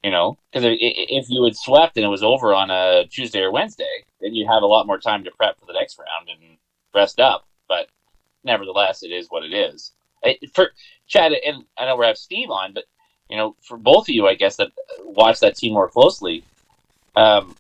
You 0.05 0.13
know, 0.13 0.39
because 0.53 0.65
if 0.81 1.29
you 1.29 1.45
had 1.45 1.57
swept 1.57 1.97
and 1.97 2.07
it 2.07 2.09
was 2.09 2.23
over 2.23 2.55
on 2.55 2.71
a 2.71 3.07
Tuesday 3.11 3.41
or 3.41 3.51
Wednesday, 3.51 4.05
then 4.21 4.33
you'd 4.33 4.47
have 4.47 4.63
a 4.63 4.67
lot 4.67 4.87
more 4.87 4.99
time 4.99 5.25
to 5.25 5.31
prep 5.33 5.59
for 5.59 5.67
the 5.67 5.73
next 5.73 5.99
round 5.99 6.29
and 6.29 6.57
rest 6.95 7.19
up. 7.19 7.49
But 7.67 7.89
nevertheless, 8.45 9.03
it 9.03 9.09
is 9.09 9.27
what 9.29 9.45
it 9.45 9.53
is 9.53 9.93
for 10.53 10.71
Chad, 11.07 11.33
and 11.33 11.65
I 11.77 11.87
know 11.87 11.97
we 11.97 12.07
have 12.07 12.19
Steve 12.19 12.51
on, 12.51 12.73
but 12.73 12.85
you 13.29 13.37
know, 13.37 13.57
for 13.63 13.77
both 13.77 14.09
of 14.09 14.15
you, 14.15 14.27
I 14.27 14.35
guess 14.35 14.57
that 14.57 14.73
watch 15.01 15.41
that 15.41 15.57
team 15.57 15.75
more 15.75 15.89
closely, 15.89 16.45
um, 17.17 17.57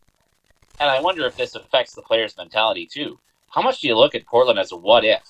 and 0.80 0.88
I 0.90 1.00
wonder 1.00 1.26
if 1.26 1.36
this 1.36 1.54
affects 1.54 1.94
the 1.94 2.02
players' 2.02 2.36
mentality 2.36 2.86
too. 2.86 3.18
How 3.50 3.62
much 3.62 3.80
do 3.80 3.88
you 3.88 3.96
look 3.96 4.14
at 4.14 4.26
Portland 4.26 4.58
as 4.58 4.72
a 4.72 4.76
what 4.76 5.04
if? 5.04 5.22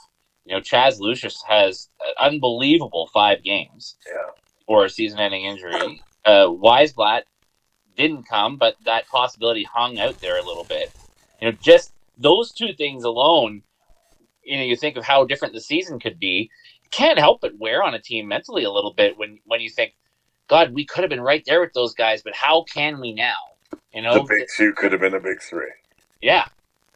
You 0.45 0.55
know, 0.55 0.61
Chaz 0.61 0.99
Lucius 0.99 1.43
has 1.49 1.89
an 2.01 2.33
unbelievable 2.33 3.09
five 3.13 3.43
games 3.43 3.97
yeah. 4.07 4.31
for 4.67 4.85
a 4.85 4.91
season-ending 4.91 5.45
injury. 5.45 6.03
Uh, 6.25 6.47
Wiesblatt 6.47 7.23
didn't 7.97 8.29
come, 8.29 8.57
but 8.57 8.77
that 8.85 9.09
possibility 9.09 9.65
hung 9.65 9.99
out 9.99 10.21
there 10.21 10.39
a 10.39 10.45
little 10.45 10.65
bit. 10.65 10.93
You 11.41 11.51
know, 11.51 11.57
just 11.61 11.93
those 12.17 12.53
two 12.53 12.73
things 12.73 13.05
alone, 13.05 13.63
you 14.43 14.57
know, 14.57 14.65
you 14.65 14.77
think 14.77 14.97
of 14.97 15.05
how 15.05 15.25
different 15.25 15.55
the 15.55 15.61
season 15.61 15.99
could 15.99 16.19
be 16.19 16.51
can't 16.91 17.19
help 17.19 17.41
but 17.41 17.59
wear 17.59 17.83
on 17.83 17.95
a 17.95 18.01
team 18.01 18.29
mentally 18.29 18.65
a 18.65 18.71
little 18.71 18.93
bit 18.93 19.19
when 19.19 19.39
when 19.45 19.61
you 19.61 19.71
think, 19.71 19.95
God, 20.49 20.73
we 20.73 20.85
could 20.85 21.03
have 21.03 21.11
been 21.11 21.21
right 21.21 21.43
there 21.47 21.61
with 21.61 21.73
those 21.75 21.95
guys, 21.95 22.23
but 22.23 22.35
how 22.35 22.63
can 22.63 23.01
we 23.01 23.13
now? 23.13 23.37
You 23.93 24.03
know, 24.03 24.15
the 24.15 24.25
big 24.29 24.49
two 24.57 24.73
could 24.73 24.93
have 24.93 25.01
been 25.01 25.15
a 25.15 25.21
big 25.21 25.41
three. 25.41 25.71
Yeah, 26.21 26.47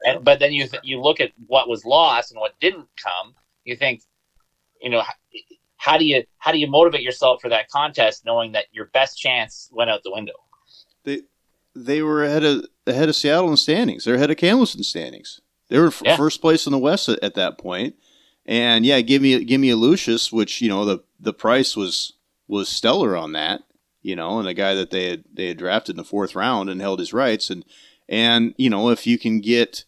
and 0.05 0.25
but 0.25 0.39
then 0.39 0.53
you 0.53 0.67
th- 0.67 0.83
you 0.85 1.01
look 1.01 1.21
at 1.21 1.33
what 1.47 1.69
was 1.69 1.85
lost 1.85 2.33
and 2.33 2.41
what 2.41 2.59
didn't 2.61 2.89
come. 3.03 3.35
You 3.65 3.77
think, 3.77 4.03
you 4.81 4.91
know, 4.91 5.03
how 5.83 5.99
do 5.99 6.05
you 6.05 6.23
how 6.39 6.53
do 6.53 6.59
you 6.59 6.69
motivate 6.69 7.03
yourself 7.03 7.43
for 7.43 7.49
that 7.49 7.69
contest, 7.69 8.25
knowing 8.25 8.53
that 8.53 8.67
your 8.71 8.87
best 8.87 9.19
chance 9.19 9.69
went 9.73 9.91
out 9.91 10.05
the 10.05 10.13
window? 10.13 10.35
They 11.03 11.23
they 11.75 12.03
were 12.03 12.23
ahead 12.25 12.45
of 12.45 12.67
ahead 12.87 13.09
of 13.09 13.17
Seattle 13.17 13.51
in 13.51 13.57
standings. 13.57 14.05
They're 14.05 14.15
ahead 14.15 14.31
of 14.31 14.37
Kamloops 14.37 14.77
in 14.77 14.85
standings. 14.85 15.41
They 15.69 15.79
were 15.81 15.89
f- 15.89 16.03
yeah. 16.05 16.17
first 16.17 16.41
place 16.41 16.67
in 16.67 16.73
the 16.73 16.79
West 16.79 17.09
at, 17.09 17.19
at 17.21 17.35
that 17.35 17.59
point. 17.59 17.97
and 18.47 18.87
yeah, 18.87 19.01
give 19.01 19.23
me 19.23 19.45
give 19.45 19.61
me 19.61 19.71
a 19.71 19.77
Lucius, 19.77 20.31
which 20.33 20.63
you 20.63 20.69
know 20.69 20.85
the 20.85 21.03
the 21.19 21.33
price 21.33 21.77
was 21.77 22.13
was 22.47 22.69
stellar 22.69 23.17
on 23.17 23.33
that, 23.33 23.63
you 24.03 24.15
know, 24.15 24.39
and 24.39 24.47
a 24.47 24.55
guy 24.55 24.75
that 24.75 24.91
they 24.91 25.11
had 25.11 25.25
they 25.33 25.49
had 25.49 25.59
drafted 25.59 25.95
in 25.95 25.97
the 25.97 26.05
fourth 26.05 26.37
round 26.37 26.71
and 26.71 26.81
held 26.81 27.01
his 27.01 27.13
rights, 27.13 27.51
and 27.51 27.65
and 28.09 28.55
you 28.57 28.71
know 28.71 28.91
if 28.91 29.05
you 29.05 29.19
can 29.19 29.41
get 29.41 29.85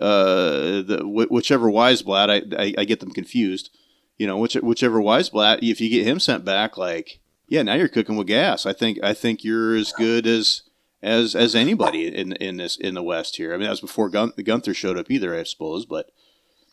uh 0.00 0.82
the 0.82 1.00
whichever 1.04 1.70
Wiesblatt, 1.70 2.28
I, 2.28 2.62
I, 2.62 2.74
I 2.76 2.84
get 2.84 3.00
them 3.00 3.12
confused, 3.12 3.70
you 4.20 4.26
know, 4.26 4.36
which 4.36 4.52
whichever 4.56 5.00
Wiesblatt, 5.00 5.60
if 5.62 5.80
you 5.80 5.88
get 5.88 6.06
him 6.06 6.20
sent 6.20 6.44
back, 6.44 6.76
like 6.76 7.20
yeah, 7.48 7.62
now 7.62 7.72
you're 7.72 7.88
cooking 7.88 8.18
with 8.18 8.26
gas. 8.26 8.66
I 8.66 8.74
think 8.74 8.98
I 9.02 9.14
think 9.14 9.44
you're 9.44 9.74
as 9.74 9.92
good 9.92 10.26
as 10.26 10.60
as 11.02 11.34
as 11.34 11.54
anybody 11.54 12.06
in 12.06 12.32
in 12.32 12.58
this 12.58 12.76
in 12.76 12.92
the 12.92 13.02
West 13.02 13.36
here. 13.36 13.54
I 13.54 13.56
mean, 13.56 13.64
that 13.64 13.70
was 13.70 13.80
before 13.80 14.10
Gun- 14.10 14.32
Guenther 14.32 14.76
showed 14.76 14.98
up 14.98 15.10
either, 15.10 15.34
I 15.34 15.44
suppose. 15.44 15.86
But 15.86 16.10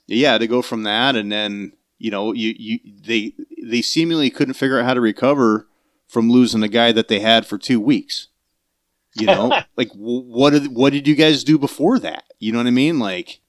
yeah, 0.07 0.37
to 0.37 0.45
go 0.45 0.61
from 0.61 0.83
that 0.83 1.15
and 1.15 1.31
then 1.31 1.71
you 1.97 2.11
know 2.11 2.33
you 2.33 2.53
you 2.57 2.79
they 2.85 3.33
they 3.63 3.81
seemingly 3.81 4.29
couldn't 4.29 4.55
figure 4.55 4.81
out 4.81 4.85
how 4.85 4.93
to 4.93 4.99
recover 4.99 5.69
from 6.05 6.29
losing 6.29 6.63
a 6.63 6.67
guy 6.67 6.91
that 6.91 7.07
they 7.07 7.21
had 7.21 7.47
for 7.47 7.57
two 7.57 7.79
weeks. 7.79 8.27
You 9.13 9.27
know, 9.27 9.57
like 9.77 9.91
what 9.93 10.49
did 10.49 10.75
what 10.75 10.91
did 10.91 11.07
you 11.07 11.15
guys 11.15 11.45
do 11.45 11.57
before 11.57 11.97
that? 11.99 12.25
You 12.39 12.51
know 12.51 12.57
what 12.57 12.67
I 12.67 12.71
mean? 12.71 12.99
Like, 12.99 13.39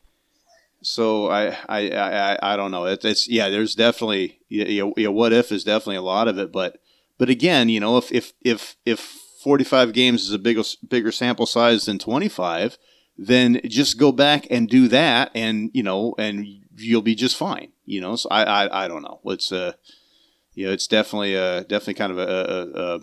so 0.83 1.29
I 1.29 1.57
I 1.69 1.91
I, 1.91 2.53
I 2.53 2.57
don't 2.57 2.71
know. 2.71 2.87
It, 2.87 3.05
it's 3.05 3.29
yeah. 3.29 3.49
There's 3.49 3.75
definitely 3.75 4.41
yeah. 4.49 5.09
What 5.09 5.33
if 5.33 5.53
is 5.53 5.65
definitely 5.65 5.97
a 5.97 6.03
lot 6.03 6.29
of 6.29 6.39
it, 6.39 6.53
but 6.53 6.79
but 7.19 7.29
again, 7.29 7.69
you 7.69 7.81
know, 7.81 7.97
if 7.97 8.13
if 8.13 8.33
if 8.43 8.77
if 8.85 9.01
45 9.43 9.93
games 9.93 10.23
is 10.23 10.33
a 10.33 10.39
bigger 10.39 10.63
bigger 10.89 11.13
sample 11.13 11.47
size 11.47 11.87
than 11.87 11.99
25, 11.99 12.79
then 13.17 13.61
just 13.65 13.99
go 13.99 14.13
back 14.13 14.47
and 14.51 14.69
do 14.69 14.89
that, 14.89 15.31
and 15.35 15.71
you 15.75 15.83
know, 15.83 16.15
and 16.19 16.47
you'll 16.77 17.03
be 17.03 17.15
just 17.15 17.37
fine. 17.37 17.73
You 17.85 18.01
know, 18.01 18.17
so 18.17 18.29
I 18.31 18.43
I, 18.43 18.85
I 18.85 18.89
don't 18.89 19.03
know. 19.03 19.21
It's 19.27 19.51
uh, 19.51 19.73
you 20.55 20.67
know, 20.67 20.73
it's 20.73 20.87
definitely 20.87 21.35
a 21.35 21.63
definitely 21.63 21.95
kind 21.95 22.13
of 22.13 22.19
a, 22.19 22.23
a, 22.23 22.81
a 22.81 23.01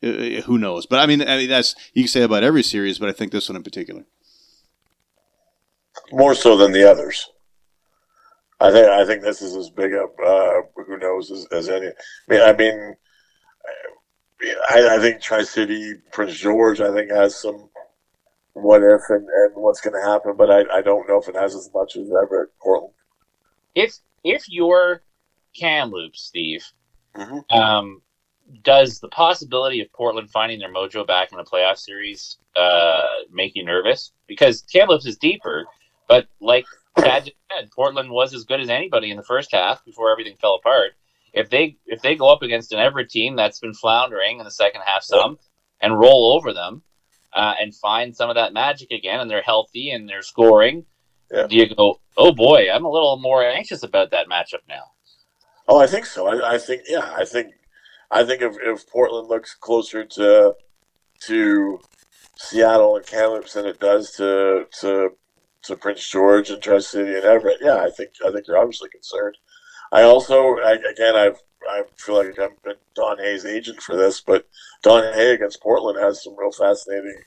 uh, 0.00 0.42
who 0.42 0.58
knows? 0.58 0.86
But 0.86 1.00
I 1.00 1.06
mean, 1.06 1.22
I 1.22 1.38
mean 1.38 1.48
that's 1.48 1.74
you 1.92 2.04
can 2.04 2.08
say 2.08 2.22
about 2.22 2.44
every 2.44 2.62
series, 2.62 2.98
but 2.98 3.08
I 3.08 3.12
think 3.12 3.32
this 3.32 3.48
one 3.48 3.56
in 3.56 3.62
particular. 3.62 4.04
More 6.12 6.34
so 6.34 6.56
than 6.56 6.72
the 6.72 6.88
others. 6.90 7.30
I 8.60 8.72
think 8.72 8.88
I 8.88 9.04
think 9.04 9.22
this 9.22 9.40
is 9.40 9.54
as 9.54 9.70
big 9.70 9.92
a 9.92 10.04
uh, 10.04 10.62
who 10.74 10.98
knows 10.98 11.30
as, 11.30 11.46
as, 11.52 11.68
any. 11.68 11.86
I 11.86 11.92
mean, 12.28 12.42
I 12.42 12.52
mean, 12.52 12.96
I, 14.68 14.96
I 14.96 14.98
think 14.98 15.20
Tri 15.20 15.44
City 15.44 15.94
Prince 16.12 16.34
George 16.34 16.80
I 16.80 16.92
think 16.92 17.10
has 17.10 17.40
some 17.40 17.68
what 18.54 18.82
if 18.82 19.02
and, 19.08 19.26
and 19.28 19.54
what's 19.54 19.80
going 19.80 19.94
to 19.94 20.10
happen, 20.10 20.34
but 20.36 20.50
I, 20.50 20.78
I 20.78 20.82
don't 20.82 21.08
know 21.08 21.20
if 21.20 21.28
it 21.28 21.36
has 21.36 21.54
as 21.54 21.70
much 21.72 21.96
as 21.96 22.10
Everett 22.10 22.50
Portland. 22.60 22.94
If 23.74 23.96
if 24.24 24.48
you're 24.48 25.02
Kamloops, 25.56 26.22
Steve, 26.22 26.64
mm-hmm. 27.14 27.56
um, 27.56 28.02
does 28.62 28.98
the 28.98 29.08
possibility 29.08 29.80
of 29.80 29.92
Portland 29.92 30.30
finding 30.30 30.58
their 30.58 30.72
mojo 30.72 31.06
back 31.06 31.30
in 31.30 31.38
the 31.38 31.44
playoff 31.44 31.78
series 31.78 32.38
uh, 32.56 33.02
make 33.30 33.54
you 33.54 33.64
nervous? 33.64 34.12
Because 34.26 34.62
Kamloops 34.62 35.06
is 35.06 35.16
deeper, 35.16 35.66
but 36.08 36.26
like 36.40 36.66
Chad 36.98 37.24
just 37.26 37.36
said, 37.52 37.70
Portland 37.70 38.10
was 38.10 38.34
as 38.34 38.44
good 38.44 38.60
as 38.60 38.68
anybody 38.68 39.10
in 39.10 39.16
the 39.16 39.22
first 39.22 39.52
half 39.52 39.84
before 39.84 40.10
everything 40.10 40.36
fell 40.40 40.56
apart. 40.56 40.92
If 41.32 41.50
they 41.50 41.76
if 41.86 42.02
they 42.02 42.16
go 42.16 42.32
up 42.32 42.42
against 42.42 42.72
an 42.72 42.78
Everett 42.78 43.10
team 43.10 43.36
that's 43.36 43.60
been 43.60 43.74
floundering 43.74 44.38
in 44.38 44.44
the 44.44 44.50
second 44.50 44.82
half 44.84 45.02
some 45.02 45.38
and 45.80 45.98
roll 45.98 46.32
over 46.32 46.52
them 46.52 46.82
uh, 47.32 47.54
and 47.60 47.74
find 47.74 48.16
some 48.16 48.30
of 48.30 48.36
that 48.36 48.52
magic 48.52 48.90
again 48.90 49.20
and 49.20 49.30
they're 49.30 49.42
healthy 49.42 49.90
and 49.90 50.08
they're 50.08 50.22
scoring, 50.22 50.86
yeah. 51.30 51.46
do 51.46 51.56
you 51.56 51.74
go, 51.74 52.00
oh 52.16 52.32
boy, 52.32 52.70
I'm 52.72 52.84
a 52.84 52.90
little 52.90 53.18
more 53.18 53.44
anxious 53.44 53.82
about 53.82 54.10
that 54.10 54.28
matchup 54.28 54.66
now? 54.68 54.84
Oh, 55.68 55.78
I 55.78 55.86
think 55.86 56.06
so. 56.06 56.26
I, 56.26 56.54
I 56.54 56.58
think 56.58 56.82
yeah, 56.88 57.12
I 57.14 57.24
think 57.24 57.52
I 58.10 58.24
think 58.24 58.42
if, 58.42 58.56
if 58.60 58.88
Portland 58.88 59.28
looks 59.28 59.54
closer 59.54 60.04
to 60.04 60.54
to 61.20 61.80
Seattle 62.36 62.96
and 62.96 63.06
Kamloops 63.06 63.52
than 63.52 63.66
it 63.66 63.78
does 63.78 64.12
to 64.12 64.66
to 64.80 65.10
to 65.62 65.76
Prince 65.76 66.08
George 66.08 66.50
and 66.50 66.62
Tri 66.62 66.78
City 66.78 67.14
and 67.14 67.24
Everett, 67.24 67.58
yeah, 67.60 67.76
I 67.76 67.90
think 67.90 68.10
I 68.24 68.30
think 68.30 68.46
you're 68.46 68.58
obviously 68.58 68.88
concerned. 68.88 69.36
I 69.90 70.02
also, 70.02 70.56
I, 70.58 70.72
again, 70.90 71.16
I've 71.16 71.38
I 71.68 71.82
feel 71.96 72.16
like 72.16 72.38
I've 72.38 72.62
been 72.62 72.76
Don 72.94 73.18
Hay's 73.18 73.44
agent 73.44 73.82
for 73.82 73.96
this, 73.96 74.20
but 74.20 74.46
Don 74.82 75.12
Hay 75.14 75.32
against 75.32 75.62
Portland 75.62 75.98
has 75.98 76.22
some 76.22 76.38
real 76.38 76.52
fascinating 76.52 77.22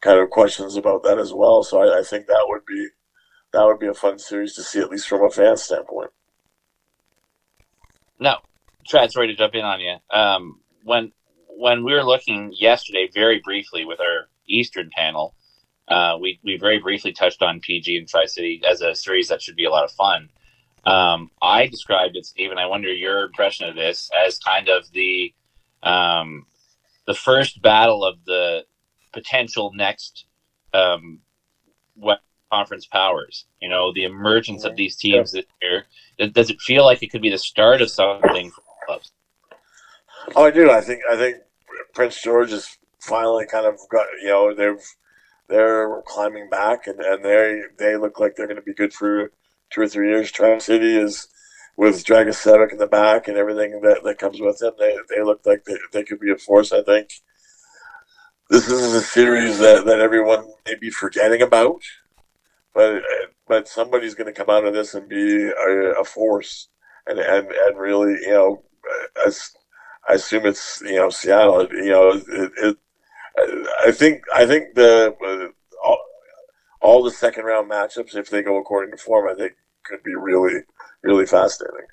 kind 0.00 0.18
of 0.18 0.30
questions 0.30 0.76
about 0.76 1.02
that 1.04 1.18
as 1.18 1.32
well. 1.32 1.62
So 1.62 1.82
I, 1.82 2.00
I 2.00 2.02
think 2.02 2.26
that 2.26 2.44
would 2.48 2.64
be 2.66 2.88
that 3.52 3.64
would 3.64 3.78
be 3.78 3.88
a 3.88 3.94
fun 3.94 4.18
series 4.18 4.54
to 4.54 4.62
see, 4.62 4.80
at 4.80 4.90
least 4.90 5.08
from 5.08 5.24
a 5.24 5.30
fan 5.30 5.56
standpoint. 5.56 6.10
No, 8.18 8.36
Chad, 8.84 9.10
sorry 9.10 9.28
to 9.28 9.34
jump 9.36 9.54
in 9.54 9.64
on 9.64 9.80
you. 9.80 9.96
Um, 10.10 10.60
when 10.84 11.12
when 11.48 11.84
we 11.84 11.92
were 11.92 12.04
looking 12.04 12.54
yesterday, 12.58 13.08
very 13.12 13.40
briefly 13.42 13.84
with 13.84 14.00
our 14.00 14.28
Eastern 14.48 14.90
panel, 14.96 15.34
uh, 15.90 16.16
we 16.20 16.38
we 16.44 16.56
very 16.56 16.78
briefly 16.78 17.12
touched 17.12 17.42
on 17.42 17.60
PG 17.60 17.98
and 17.98 18.08
Tri 18.08 18.26
City 18.26 18.62
as 18.68 18.80
a 18.80 18.94
series 18.94 19.28
that 19.28 19.42
should 19.42 19.56
be 19.56 19.64
a 19.64 19.70
lot 19.70 19.84
of 19.84 19.92
fun. 19.92 20.28
Um, 20.84 21.30
I 21.42 21.66
described 21.66 22.16
it, 22.16 22.24
Steve, 22.24 22.52
I 22.56 22.66
wonder 22.66 22.92
your 22.92 23.24
impression 23.24 23.68
of 23.68 23.74
this 23.74 24.10
as 24.26 24.38
kind 24.38 24.68
of 24.68 24.90
the 24.92 25.34
um, 25.82 26.46
the 27.06 27.14
first 27.14 27.60
battle 27.60 28.04
of 28.04 28.24
the 28.24 28.64
potential 29.12 29.72
next 29.74 30.24
um, 30.72 31.20
conference 32.50 32.86
powers. 32.86 33.46
You 33.60 33.68
know, 33.68 33.92
the 33.92 34.04
emergence 34.04 34.64
of 34.64 34.76
these 34.76 34.96
teams 34.96 35.32
this 35.32 35.44
year. 35.62 35.86
Does 36.32 36.50
it 36.50 36.60
feel 36.60 36.84
like 36.84 37.02
it 37.02 37.10
could 37.10 37.22
be 37.22 37.30
the 37.30 37.38
start 37.38 37.80
of 37.80 37.90
something 37.90 38.50
for 38.50 38.62
clubs? 38.86 39.12
Oh, 40.36 40.44
I 40.44 40.50
do. 40.50 40.70
I 40.70 40.80
think 40.80 41.00
I 41.10 41.16
think 41.16 41.38
Prince 41.94 42.22
George 42.22 42.50
has 42.50 42.76
finally 43.00 43.46
kind 43.46 43.66
of 43.66 43.78
got 43.90 44.06
you 44.22 44.28
know 44.28 44.54
they've 44.54 44.84
they're 45.50 46.02
climbing 46.06 46.48
back 46.48 46.86
and, 46.86 47.00
and 47.00 47.24
they 47.24 47.60
they 47.78 47.96
look 47.96 48.18
like 48.18 48.36
they're 48.36 48.46
going 48.46 48.56
to 48.56 48.62
be 48.62 48.74
good 48.74 48.92
for 48.92 49.32
two 49.70 49.80
or 49.82 49.88
three 49.88 50.08
years. 50.08 50.30
Tri 50.30 50.58
City 50.58 50.96
is 50.96 51.28
with 51.76 52.04
Dragicevic 52.04 52.72
in 52.72 52.78
the 52.78 52.86
back 52.86 53.28
and 53.28 53.36
everything 53.36 53.80
that, 53.82 54.02
that 54.04 54.18
comes 54.18 54.40
with 54.40 54.60
him. 54.60 54.72
They, 54.78 54.96
they 55.08 55.22
look 55.22 55.40
like 55.46 55.64
they, 55.64 55.76
they 55.92 56.04
could 56.04 56.20
be 56.20 56.30
a 56.30 56.36
force. 56.36 56.72
I 56.72 56.82
think 56.82 57.08
this 58.48 58.68
is 58.68 58.94
a 58.94 59.00
series 59.00 59.58
that, 59.58 59.84
that 59.86 60.00
everyone 60.00 60.44
may 60.66 60.74
be 60.74 60.90
forgetting 60.90 61.42
about, 61.42 61.82
but 62.74 63.02
but 63.46 63.68
somebody's 63.68 64.14
going 64.14 64.32
to 64.32 64.38
come 64.38 64.50
out 64.50 64.64
of 64.64 64.74
this 64.74 64.94
and 64.94 65.08
be 65.08 65.48
a, 65.48 66.00
a 66.00 66.04
force 66.04 66.68
and, 67.06 67.18
and 67.18 67.48
and 67.50 67.78
really 67.78 68.12
you 68.22 68.30
know 68.30 68.62
as 69.26 69.52
I 70.08 70.14
assume 70.14 70.46
it's 70.46 70.80
you 70.82 70.96
know 70.96 71.10
Seattle. 71.10 71.68
You 71.72 71.90
know, 71.90 72.10
it, 72.10 72.52
it, 72.56 72.76
I 73.36 73.92
think 73.92 74.22
I 74.34 74.46
think 74.46 74.74
the 74.74 75.14
uh, 75.24 75.48
all 76.80 77.02
the 77.02 77.10
second 77.10 77.44
round 77.44 77.70
matchups, 77.70 78.16
if 78.16 78.30
they 78.30 78.42
go 78.42 78.58
according 78.58 78.90
to 78.92 78.96
form, 78.96 79.28
I 79.28 79.34
think 79.34 79.52
could 79.84 80.02
be 80.02 80.14
really, 80.14 80.62
really 81.02 81.26
fascinating. 81.26 81.86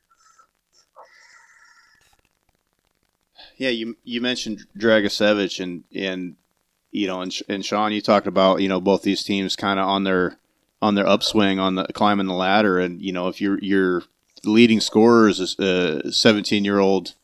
Yeah, 3.57 3.69
you 3.69 3.97
you 4.03 4.21
mentioned 4.21 4.65
Dragicevic 4.77 5.61
and 5.61 5.83
and 5.95 6.35
you 6.91 7.07
know 7.07 7.21
and, 7.21 7.35
and 7.49 7.65
Sean, 7.65 7.91
you 7.91 8.01
talked 8.01 8.27
about 8.27 8.61
you 8.61 8.69
know 8.69 8.79
both 8.79 9.01
these 9.01 9.23
teams 9.23 9.55
kind 9.55 9.79
of 9.79 9.88
on 9.88 10.03
their 10.03 10.38
on 10.81 10.95
their 10.95 11.07
upswing 11.07 11.59
on 11.59 11.75
the 11.75 11.85
climbing 11.93 12.27
the 12.27 12.33
ladder, 12.33 12.79
and 12.79 13.01
you 13.01 13.11
know 13.11 13.27
if 13.27 13.41
you're 13.41 13.59
you're 13.59 14.03
leading 14.43 14.79
scorers 14.79 15.39
is 15.39 15.57
a 15.59 16.11
17 16.11 16.63
year 16.63 16.79
old 16.79 17.15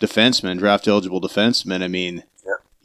defenseman, 0.00 0.58
draft 0.58 0.88
eligible 0.88 1.20
defenseman. 1.20 1.82
I 1.82 1.88
mean, 1.88 2.24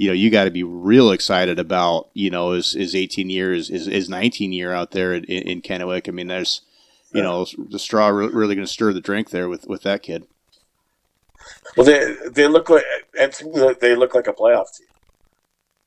you 0.02 0.08
know, 0.08 0.14
you 0.14 0.32
got 0.32 0.46
to 0.46 0.50
be 0.50 0.64
real 0.64 1.12
excited 1.12 1.60
about, 1.60 2.10
you 2.16 2.32
know, 2.32 2.54
his, 2.54 2.72
his 2.72 2.96
18 2.96 3.30
years, 3.30 3.68
his, 3.68 3.86
his 3.86 4.10
19 4.10 4.52
year 4.52 4.74
out 4.74 4.90
there 4.90 5.14
in, 5.14 5.26
in 5.26 5.62
Kennewick. 5.62 6.08
I 6.08 6.12
mean, 6.12 6.26
there's, 6.26 6.62
you 7.14 7.22
know, 7.22 7.46
the 7.70 7.78
straw 7.78 8.08
really 8.08 8.56
going 8.56 8.66
to 8.66 8.74
stir 8.74 8.94
the 8.94 9.00
drink 9.00 9.30
there 9.30 9.48
with, 9.48 9.68
with 9.68 9.84
that 9.84 10.02
kid. 10.02 10.26
Well, 11.78 11.86
they 11.86 12.16
they 12.32 12.48
look 12.48 12.68
like 12.68 12.84
and 13.20 13.32
they 13.80 13.96
look 13.96 14.16
like 14.16 14.26
a 14.26 14.34
playoff 14.34 14.76
team, 14.76 14.88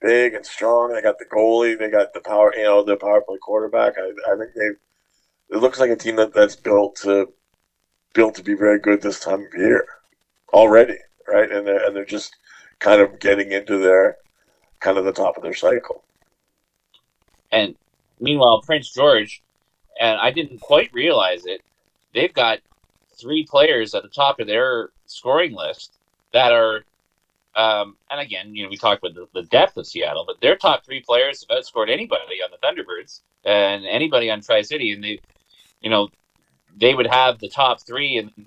big 0.01 0.35
and 0.35 0.47
strong. 0.47 0.93
They 0.93 1.03
got 1.03 1.19
the 1.19 1.25
goalie, 1.25 1.77
they 1.77 1.91
got 1.91 2.15
the 2.15 2.21
power, 2.21 2.55
you 2.55 2.63
know, 2.63 2.85
the 2.85 2.97
power 2.97 3.21
play 3.21 3.39
quarterback. 3.39 3.95
I, 3.99 4.33
I 4.33 4.37
think 4.37 4.55
they 4.55 5.57
it 5.57 5.61
looks 5.61 5.81
like 5.81 5.91
a 5.91 5.97
team 5.97 6.17
that, 6.17 6.33
that's 6.33 6.55
built 6.55 6.97
to 7.03 7.33
built 8.13 8.37
to 8.37 8.45
be 8.45 8.55
very 8.55 8.79
good 8.79 9.03
this 9.03 9.19
time 9.19 9.41
of 9.41 9.59
year 9.59 9.85
already, 10.53 10.99
right? 11.27 11.51
And 11.51 11.67
they're 11.67 11.85
and 11.85 11.97
they're 11.97 12.05
just 12.05 12.37
kind 12.85 13.01
of 13.01 13.19
getting 13.19 13.51
into 13.51 13.79
their 13.79 14.19
kind 14.79 14.99
of 14.99 15.07
the 15.07 15.13
top 15.13 15.39
of 15.39 15.43
their 15.43 15.55
cycle. 15.55 16.05
And 17.51 17.75
meanwhile, 18.21 18.61
Prince 18.61 18.93
George, 18.93 19.43
and 19.99 20.21
I 20.21 20.31
didn't 20.31 20.61
quite 20.61 20.93
realize 20.93 21.47
it, 21.47 21.63
they've 22.13 22.33
got 22.33 22.59
three 23.19 23.47
players 23.49 23.95
at 23.95 24.03
the 24.03 24.11
top 24.11 24.39
of 24.39 24.47
their 24.47 24.91
scoring 25.07 25.55
list 25.55 25.95
that 26.35 26.53
are, 26.53 26.85
um, 27.57 27.97
and 28.11 28.21
again, 28.21 28.55
you 28.55 28.65
know, 28.65 28.69
we 28.69 28.77
talked 28.77 29.03
about 29.03 29.15
the, 29.15 29.41
the, 29.41 29.47
depth 29.47 29.79
of 29.79 29.87
Seattle, 29.87 30.25
but 30.27 30.41
their 30.43 30.57
top 30.57 30.85
three 30.85 31.01
players 31.01 31.43
have 31.49 31.57
outscored 31.57 31.89
anybody 31.89 32.43
on 32.45 32.51
the 32.51 32.59
Thunderbirds 32.59 33.21
and 33.47 33.87
anybody 33.87 34.31
on 34.31 34.43
Tri 34.43 34.61
City, 34.61 34.93
and 34.93 35.03
they, 35.03 35.21
you 35.81 35.89
know, 35.89 36.11
they 36.77 36.95
would 36.95 37.07
have 37.07 37.39
the 37.39 37.49
top 37.49 37.81
three 37.81 38.19
and 38.19 38.47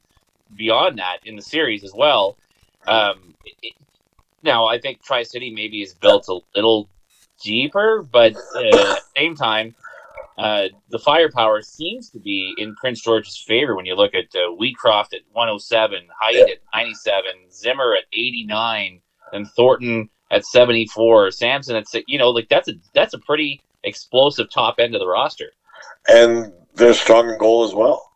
beyond 0.56 1.00
that 1.00 1.20
in 1.26 1.36
the 1.36 1.42
series 1.42 1.84
as 1.84 1.94
well. 1.96 2.38
Um, 2.86 3.34
it, 3.64 3.74
now, 4.44 4.66
I 4.66 4.80
think 4.80 5.04
Tri 5.04 5.24
City 5.24 5.52
maybe 5.54 5.82
is 5.82 5.94
built 5.94 6.28
a 6.28 6.40
little 6.56 6.90
deeper, 7.44 8.04
but 8.10 8.36
uh, 8.56 8.60
at 8.60 8.72
the 8.72 9.02
same 9.16 9.36
time, 9.36 9.76
uh, 10.38 10.68
the 10.90 11.00
firepower 11.00 11.62
seems 11.62 12.10
to 12.12 12.20
be 12.20 12.54
in 12.58 12.76
Prince 12.76 13.02
George's 13.02 13.38
favor 13.38 13.76
when 13.76 13.86
you 13.86 13.96
look 13.96 14.14
at 14.14 14.26
uh, 14.36 14.54
Wheatcroft 14.56 15.14
at 15.14 15.22
107, 15.32 16.08
Heidt 16.20 16.36
yeah. 16.36 16.54
at 16.54 16.60
97, 16.74 17.24
Ziemmer 17.50 17.98
at 17.98 18.04
89, 18.14 19.02
and 19.34 19.48
Thornton 19.50 20.10
at 20.30 20.46
74, 20.46 21.32
Samson 21.32 21.76
at 21.76 21.86
you 22.08 22.20
know 22.20 22.30
like 22.30 22.50
that's 22.50 22.68
a 22.68 22.74
that's 22.94 23.14
a 23.14 23.20
pretty 23.20 23.62
explosive 23.84 24.52
top 24.52 24.76
end 24.80 24.94
of 24.94 25.00
the 25.00 25.08
roster. 25.08 25.52
And 26.08 26.54
they're 26.76 26.94
strong 26.94 27.30
in 27.30 27.38
goal 27.38 27.64
as 27.64 27.74
well, 27.74 28.12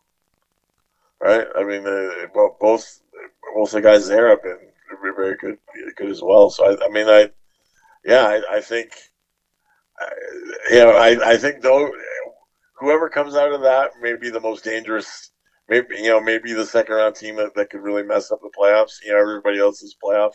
right? 1.20 1.46
I 1.56 1.64
mean, 1.64 1.84
both 2.32 3.00
both 3.54 3.70
the 3.72 3.80
guys 3.80 4.06
there 4.06 4.28
have 4.28 4.42
been 4.42 4.58
very 5.10 5.36
good 5.36 5.58
good 5.96 6.10
as 6.10 6.22
well. 6.22 6.50
So 6.50 6.64
I, 6.66 6.84
I 6.84 6.88
mean, 6.88 7.08
I 7.08 7.30
yeah, 8.04 8.22
I, 8.24 8.56
I 8.56 8.60
think 8.60 8.92
you 10.70 10.78
know, 10.78 10.90
I, 10.90 11.32
I 11.32 11.36
think 11.36 11.62
though, 11.62 11.90
whoever 12.78 13.08
comes 13.08 13.34
out 13.34 13.52
of 13.52 13.62
that 13.62 13.90
may 14.00 14.16
be 14.16 14.30
the 14.30 14.40
most 14.40 14.64
dangerous. 14.64 15.30
Maybe 15.68 15.96
you 15.96 16.10
know, 16.10 16.20
maybe 16.20 16.52
the 16.52 16.66
second 16.66 16.94
round 16.94 17.14
team 17.14 17.36
that, 17.36 17.54
that 17.54 17.70
could 17.70 17.82
really 17.82 18.02
mess 18.02 18.30
up 18.30 18.40
the 18.40 18.50
playoffs. 18.56 19.04
You 19.04 19.12
know, 19.12 19.20
everybody 19.20 19.58
else's 19.58 19.96
playoff 20.02 20.32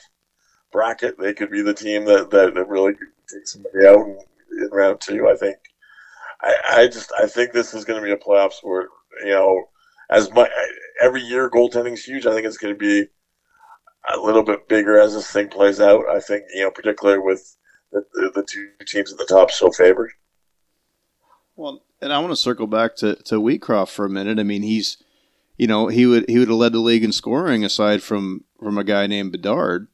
bracket, 0.71 1.19
they 1.19 1.33
could 1.33 1.51
be 1.51 1.61
the 1.61 1.73
team 1.73 2.05
that, 2.05 2.29
that, 2.31 2.53
that 2.53 2.67
really 2.67 2.93
take 2.93 3.47
somebody 3.47 3.85
out 3.85 3.97
in, 3.97 4.17
in 4.51 4.69
round 4.71 5.01
two. 5.01 5.27
I 5.29 5.35
think. 5.35 5.57
I, 6.41 6.55
I 6.69 6.87
just 6.87 7.11
I 7.19 7.27
think 7.27 7.51
this 7.51 7.73
is 7.73 7.83
going 7.83 7.99
to 7.99 8.05
be 8.05 8.11
a 8.11 8.17
playoffs 8.17 8.61
where 8.61 8.87
you 9.23 9.31
know, 9.31 9.65
as 10.09 10.31
much 10.31 10.49
every 11.01 11.21
year 11.21 11.49
goaltending 11.49 11.93
is 11.93 12.03
huge. 12.03 12.25
I 12.25 12.33
think 12.33 12.45
it's 12.45 12.57
going 12.57 12.73
to 12.73 12.79
be 12.79 13.07
a 14.13 14.19
little 14.19 14.43
bit 14.43 14.67
bigger 14.67 14.99
as 14.99 15.13
this 15.13 15.31
thing 15.31 15.49
plays 15.49 15.79
out. 15.79 16.03
I 16.09 16.19
think 16.19 16.43
you 16.53 16.63
know, 16.63 16.71
particularly 16.71 17.19
with 17.19 17.57
the, 17.91 18.03
the, 18.13 18.31
the 18.35 18.43
two 18.43 18.69
teams 18.85 19.11
at 19.11 19.17
the 19.17 19.25
top 19.25 19.51
so 19.51 19.71
favored. 19.71 20.11
Well, 21.55 21.83
and 22.01 22.13
I 22.13 22.19
want 22.19 22.31
to 22.31 22.35
circle 22.35 22.67
back 22.67 22.95
to 22.97 23.15
to 23.15 23.35
Wheatcroft 23.35 23.89
for 23.89 24.05
a 24.05 24.09
minute. 24.09 24.39
I 24.39 24.43
mean, 24.43 24.63
he's 24.63 24.97
you 25.57 25.67
know 25.67 25.87
he 25.87 26.05
would 26.05 26.29
he 26.29 26.39
would 26.39 26.47
have 26.47 26.57
led 26.57 26.73
the 26.73 26.79
league 26.79 27.03
in 27.03 27.11
scoring 27.11 27.63
aside 27.63 28.03
from 28.03 28.43
from 28.59 28.77
a 28.77 28.83
guy 28.83 29.07
named 29.07 29.31
Bedard, 29.31 29.87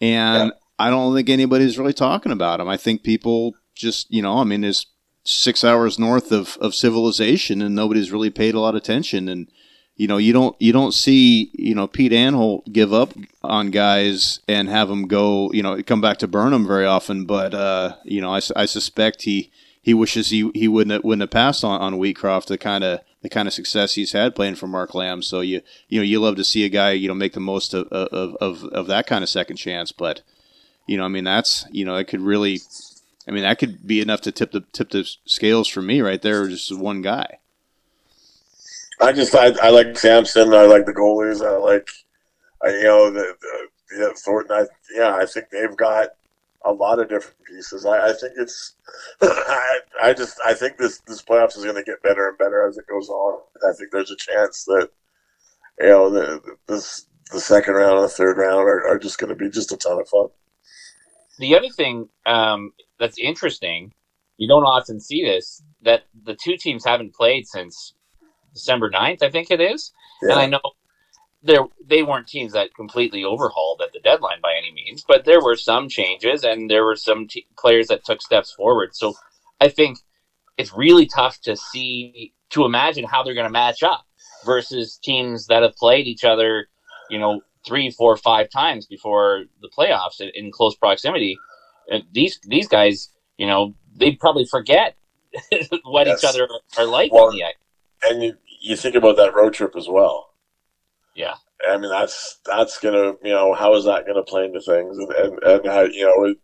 and 0.00 0.48
yeah. 0.48 0.58
I 0.78 0.90
don't 0.90 1.14
think 1.14 1.28
anybody's 1.28 1.78
really 1.78 1.92
talking 1.92 2.32
about 2.32 2.60
him. 2.60 2.68
I 2.68 2.76
think 2.76 3.02
people 3.02 3.54
just 3.74 4.10
you 4.10 4.22
know 4.22 4.38
I 4.38 4.44
mean 4.44 4.64
is 4.64 4.86
six 5.24 5.64
hours 5.64 5.98
north 5.98 6.32
of 6.32 6.56
of 6.60 6.74
civilization 6.74 7.60
and 7.60 7.74
nobody's 7.74 8.12
really 8.12 8.30
paid 8.30 8.54
a 8.54 8.60
lot 8.60 8.70
of 8.70 8.76
attention 8.76 9.28
and 9.28 9.50
you 9.96 10.06
know, 10.06 10.18
you 10.18 10.32
don't 10.32 10.54
you 10.60 10.72
don't 10.72 10.92
see 10.92 11.50
you 11.54 11.74
know 11.74 11.86
Pete 11.86 12.12
Anholt 12.12 12.70
give 12.70 12.92
up 12.92 13.14
on 13.42 13.70
guys 13.70 14.40
and 14.46 14.68
have 14.68 14.88
them 14.88 15.06
go 15.06 15.50
you 15.52 15.62
know 15.62 15.82
come 15.82 16.02
back 16.02 16.18
to 16.18 16.28
Burnham 16.28 16.66
very 16.66 16.84
often. 16.84 17.24
But 17.24 17.54
uh, 17.54 17.96
you 18.04 18.20
know, 18.20 18.34
I, 18.34 18.40
I 18.54 18.66
suspect 18.66 19.22
he 19.22 19.50
he 19.80 19.94
wishes 19.94 20.28
he, 20.28 20.50
he 20.54 20.68
wouldn't 20.68 20.92
have, 20.92 21.04
wouldn't 21.04 21.22
have 21.22 21.30
passed 21.30 21.64
on 21.64 21.80
on 21.80 21.94
Wheatcroft 21.94 22.46
the 22.46 22.58
kind 22.58 22.84
of 22.84 23.00
the 23.22 23.30
kind 23.30 23.48
of 23.48 23.54
success 23.54 23.94
he's 23.94 24.12
had 24.12 24.34
playing 24.34 24.56
for 24.56 24.66
Mark 24.66 24.94
Lamb. 24.94 25.22
So 25.22 25.40
you 25.40 25.62
you 25.88 25.98
know 25.98 26.04
you 26.04 26.20
love 26.20 26.36
to 26.36 26.44
see 26.44 26.64
a 26.64 26.68
guy 26.68 26.90
you 26.90 27.08
know 27.08 27.14
make 27.14 27.32
the 27.32 27.40
most 27.40 27.72
of 27.72 27.88
of, 27.88 28.36
of, 28.36 28.64
of 28.64 28.86
that 28.88 29.06
kind 29.06 29.24
of 29.24 29.30
second 29.30 29.56
chance. 29.56 29.92
But 29.92 30.20
you 30.86 30.98
know, 30.98 31.04
I 31.04 31.08
mean 31.08 31.24
that's 31.24 31.66
you 31.70 31.86
know 31.86 31.96
it 31.96 32.04
could 32.04 32.20
really, 32.20 32.60
I 33.26 33.30
mean 33.30 33.44
that 33.44 33.58
could 33.58 33.86
be 33.86 34.02
enough 34.02 34.20
to 34.22 34.32
tip 34.32 34.52
the 34.52 34.60
tip 34.72 34.90
the 34.90 35.08
scales 35.24 35.68
for 35.68 35.80
me 35.80 36.02
right 36.02 36.20
there. 36.20 36.46
Just 36.48 36.76
one 36.76 37.00
guy. 37.00 37.38
I 39.00 39.12
just 39.12 39.34
I, 39.34 39.52
I 39.62 39.70
like 39.70 39.98
Samson. 39.98 40.54
I 40.54 40.66
like 40.66 40.86
the 40.86 40.94
goalies. 40.94 41.44
I 41.44 41.56
like 41.56 41.88
I, 42.64 42.70
you 42.70 42.84
know 42.84 43.10
the, 43.10 43.34
the 43.40 43.98
yeah, 43.98 44.08
Thornton. 44.24 44.56
I, 44.56 44.66
yeah, 44.94 45.14
I 45.14 45.26
think 45.26 45.50
they've 45.50 45.76
got 45.76 46.10
a 46.64 46.72
lot 46.72 46.98
of 46.98 47.08
different 47.08 47.36
pieces. 47.46 47.86
I, 47.86 48.08
I 48.08 48.12
think 48.12 48.32
it's 48.36 48.74
I, 49.22 49.78
I 50.02 50.12
just 50.12 50.38
I 50.44 50.54
think 50.54 50.78
this 50.78 50.98
this 51.00 51.22
playoffs 51.22 51.56
is 51.56 51.64
going 51.64 51.76
to 51.76 51.82
get 51.82 52.02
better 52.02 52.28
and 52.28 52.38
better 52.38 52.66
as 52.66 52.78
it 52.78 52.86
goes 52.88 53.08
on. 53.08 53.40
I 53.68 53.72
think 53.74 53.90
there's 53.92 54.10
a 54.10 54.16
chance 54.16 54.64
that 54.64 54.88
you 55.80 55.86
know 55.88 56.10
the, 56.10 56.56
this 56.66 57.06
the 57.32 57.40
second 57.40 57.74
round 57.74 57.98
and 57.98 58.04
the 58.04 58.08
third 58.08 58.38
round 58.38 58.68
are, 58.68 58.86
are 58.86 58.98
just 58.98 59.18
going 59.18 59.30
to 59.30 59.36
be 59.36 59.50
just 59.50 59.72
a 59.72 59.76
ton 59.76 60.00
of 60.00 60.08
fun. 60.08 60.28
The 61.38 61.56
other 61.56 61.68
thing 61.68 62.08
um, 62.24 62.72
that's 62.98 63.18
interesting, 63.18 63.92
you 64.38 64.48
don't 64.48 64.64
often 64.64 65.00
see 65.00 65.24
this, 65.24 65.62
that 65.82 66.04
the 66.24 66.36
two 66.42 66.56
teams 66.56 66.84
haven't 66.84 67.14
played 67.14 67.46
since 67.46 67.94
December 68.56 68.90
9th, 68.90 69.22
I 69.22 69.30
think 69.30 69.50
it 69.50 69.60
is. 69.60 69.92
Yeah. 70.22 70.32
And 70.32 70.40
I 70.40 70.46
know 70.46 70.60
there 71.42 71.64
they 71.84 72.02
weren't 72.02 72.26
teams 72.26 72.52
that 72.52 72.74
completely 72.74 73.24
overhauled 73.24 73.80
at 73.82 73.92
the 73.92 74.00
deadline 74.00 74.40
by 74.42 74.54
any 74.56 74.72
means, 74.72 75.04
but 75.06 75.24
there 75.24 75.42
were 75.42 75.56
some 75.56 75.88
changes 75.88 76.44
and 76.44 76.70
there 76.70 76.84
were 76.84 76.96
some 76.96 77.28
t- 77.28 77.46
players 77.56 77.88
that 77.88 78.04
took 78.04 78.20
steps 78.20 78.52
forward. 78.52 78.94
So 78.94 79.14
I 79.60 79.68
think 79.68 79.98
it's 80.58 80.72
really 80.72 81.06
tough 81.06 81.40
to 81.42 81.56
see 81.56 82.32
to 82.50 82.64
imagine 82.64 83.04
how 83.04 83.22
they're 83.22 83.34
going 83.34 83.46
to 83.46 83.50
match 83.50 83.82
up 83.82 84.04
versus 84.44 84.98
teams 85.02 85.46
that 85.46 85.62
have 85.62 85.74
played 85.76 86.06
each 86.06 86.24
other, 86.24 86.68
you 87.10 87.18
know, 87.18 87.40
three, 87.66 87.90
four, 87.90 88.16
five 88.16 88.48
times 88.50 88.86
before 88.86 89.44
the 89.60 89.68
playoffs 89.76 90.20
in, 90.20 90.30
in 90.34 90.52
close 90.52 90.76
proximity. 90.76 91.38
And 91.90 92.04
these 92.12 92.38
these 92.44 92.68
guys, 92.68 93.10
you 93.36 93.46
know, 93.46 93.74
they 93.94 94.12
probably 94.12 94.46
forget 94.46 94.96
what 95.84 96.06
yes. 96.06 96.22
each 96.22 96.28
other 96.28 96.48
are 96.78 96.86
like 96.86 97.12
well, 97.12 97.26
on 97.26 97.34
the 97.34 97.44
ice. 97.44 97.54
And 98.04 98.22
you, 98.22 98.34
you 98.60 98.76
think 98.76 98.94
about 98.94 99.16
that 99.16 99.34
road 99.34 99.54
trip 99.54 99.74
as 99.76 99.88
well. 99.88 100.34
Yeah. 101.14 101.34
I 101.66 101.76
mean, 101.78 101.90
that's 101.90 102.38
that's 102.44 102.78
gonna 102.78 103.14
you 103.22 103.32
know 103.32 103.54
how 103.54 103.74
is 103.74 103.84
that 103.84 104.06
gonna 104.06 104.22
play 104.22 104.44
into 104.44 104.60
things 104.60 104.98
and 104.98 105.10
and, 105.12 105.42
and 105.42 105.66
how 105.66 105.82
you 105.82 106.04
know 106.04 106.34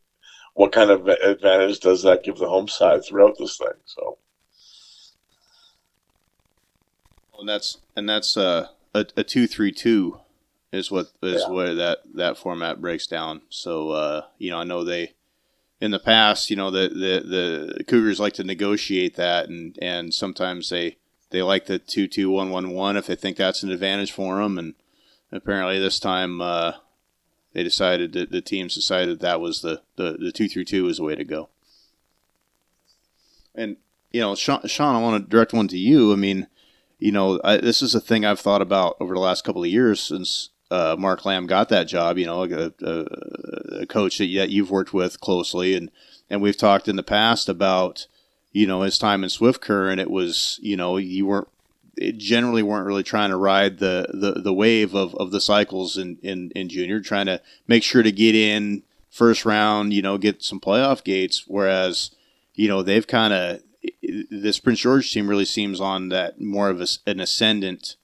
what 0.55 0.73
kind 0.73 0.91
of 0.91 1.09
advantage 1.09 1.81
does 1.81 2.03
that 2.03 2.25
give 2.25 2.39
the 2.39 2.49
home 2.49 2.69
side 2.69 3.05
throughout 3.05 3.37
this 3.39 3.57
thing? 3.57 3.69
So. 3.85 4.19
And 7.39 7.49
that's 7.49 7.79
and 7.97 8.09
that's 8.09 8.37
uh, 8.37 8.69
a 8.95 9.07
a 9.17 9.25
two 9.25 9.47
three 9.47 9.73
two 9.73 10.21
is 10.73 10.91
what 10.91 11.09
is 11.23 11.45
yeah. 11.47 11.53
where 11.53 11.75
that 11.75 11.99
that 12.15 12.39
format 12.39 12.81
breaks 12.81 13.07
down. 13.07 13.43
So 13.49 13.91
uh, 13.91 14.23
you 14.39 14.51
know 14.51 14.59
I 14.59 14.65
know 14.65 14.85
they 14.85 15.15
in 15.81 15.91
the 15.91 15.99
past 15.99 16.49
you 16.49 16.57
know 16.57 16.71
the, 16.71 16.89
the 16.89 17.75
the 17.77 17.85
Cougars 17.85 18.21
like 18.21 18.35
to 18.35 18.45
negotiate 18.45 19.17
that 19.17 19.49
and 19.49 19.77
and 19.83 20.15
sometimes 20.15 20.71
they 20.71 20.97
they 21.33 21.43
like 21.43 21.67
the 21.67 21.79
two 21.79 22.07
two 22.07 22.31
one 22.31 22.51
one 22.51 22.71
one 22.71 22.97
if 22.97 23.07
they 23.07 23.17
think 23.17 23.37
that's 23.37 23.63
an 23.63 23.71
advantage 23.71 24.13
for 24.13 24.41
them. 24.41 24.59
And 24.59 24.75
apparently 25.33 25.81
this 25.81 25.99
time 25.99 26.41
uh, 26.41 26.75
they 27.53 27.63
decided 27.65 28.13
that 28.13 28.31
the 28.31 28.41
teams 28.41 28.75
decided 28.75 29.21
that 29.21 29.41
was 29.41 29.63
the 29.63 29.83
the 29.97 30.17
the 30.19 30.33
two 30.33 30.49
three 30.49 30.65
two 30.65 30.87
is 30.87 30.99
the 30.99 31.05
way 31.05 31.17
to 31.17 31.25
go. 31.25 31.49
And 33.55 33.77
you 34.13 34.21
know, 34.21 34.35
Sean, 34.35 34.67
Sean, 34.67 34.95
I 34.95 35.01
want 35.01 35.25
to 35.25 35.31
direct 35.31 35.53
one 35.53 35.69
to 35.69 35.79
you. 35.79 36.13
I 36.13 36.17
mean, 36.17 36.47
you 36.99 37.13
know, 37.13 37.41
I, 37.43 37.57
this 37.57 37.83
is 37.83 37.95
a 37.95 38.01
thing 38.01 38.25
I've 38.25 38.41
thought 38.41 38.63
about 38.63 38.97
over 39.01 39.15
the 39.15 39.21
last 39.21 39.43
couple 39.43 39.63
of 39.63 39.71
years 39.71 40.01
since 40.01 40.51
uh, 40.71 40.97
Mark 40.99 41.25
Lamb 41.25 41.47
got 41.47 41.69
that 41.71 41.89
job. 41.89 42.19
You 42.19 42.27
know, 42.27 42.45
a, 42.45 42.73
a, 42.83 43.81
a 43.81 43.87
coach 43.87 44.19
that, 44.19 44.33
that 44.37 44.51
you've 44.51 44.71
worked 44.71 44.93
with 44.93 45.21
closely, 45.21 45.75
and 45.75 45.91
and 46.29 46.41
we've 46.41 46.57
talked 46.57 46.89
in 46.89 46.97
the 46.97 47.03
past 47.03 47.49
about 47.49 48.07
you 48.53 48.67
know, 48.67 48.83
his 48.83 48.99
time 48.99 49.25
in 49.25 49.31
Swift 49.31 49.61
Current, 49.61 50.01
it 50.01 50.11
was, 50.11 50.61
you 50.63 50.77
know, 50.77 50.99
you 50.99 51.27
weren't 51.27 51.49
generally 52.17 52.63
weren't 52.63 52.87
really 52.87 53.03
trying 53.03 53.31
to 53.31 53.37
ride 53.37 53.79
the, 53.79 54.07
the, 54.13 54.41
the 54.41 54.53
wave 54.53 54.95
of, 54.95 55.15
of 55.17 55.31
the 55.31 55.41
cycles 55.41 55.99
in, 55.99 56.19
in, 56.23 56.51
in 56.53 56.69
junior, 56.69 57.01
trying 57.01 57.27
to 57.27 57.41
make 57.67 57.83
sure 57.83 58.03
to 58.03 58.13
get 58.13 58.35
in 58.35 58.83
first 59.11 59.45
round, 59.45 59.93
you 59.93 60.01
know, 60.01 60.17
get 60.17 60.43
some 60.43 60.59
playoff 60.59 61.05
gates. 61.05 61.45
Whereas, 61.47 62.11
you 62.55 62.67
know, 62.69 62.83
they've 62.83 63.07
kind 63.07 63.33
of, 63.33 63.61
this 64.31 64.59
Prince 64.59 64.81
George 64.81 65.13
team 65.13 65.29
really 65.29 65.45
seems 65.45 65.81
on 65.81 66.09
that 66.09 66.41
more 66.41 66.71
of 66.71 66.81
a, 66.81 66.87
an 67.07 67.21
ascendant, 67.21 67.97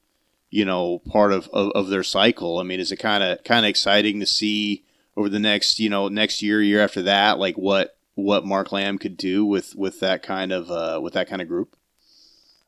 you 0.50 0.64
know, 0.64 0.98
part 0.98 1.32
of, 1.32 1.48
of, 1.48 1.70
of 1.72 1.88
their 1.88 2.02
cycle. 2.02 2.58
I 2.58 2.64
mean, 2.64 2.80
is 2.80 2.92
it 2.92 2.96
kind 2.96 3.22
of, 3.22 3.42
kind 3.44 3.64
of 3.64 3.70
exciting 3.70 4.20
to 4.20 4.26
see 4.26 4.84
over 5.16 5.28
the 5.28 5.38
next, 5.38 5.80
you 5.80 5.88
know, 5.88 6.08
next 6.08 6.42
year, 6.42 6.62
year 6.62 6.82
after 6.82 7.02
that, 7.02 7.38
like 7.38 7.56
what, 7.56 7.96
what 8.18 8.44
Mark 8.44 8.72
Lamb 8.72 8.98
could 8.98 9.16
do 9.16 9.46
with 9.46 9.76
with 9.76 10.00
that 10.00 10.24
kind 10.24 10.50
of 10.50 10.70
uh, 10.70 11.00
with 11.00 11.12
that 11.12 11.28
kind 11.28 11.40
of 11.40 11.46
group? 11.46 11.76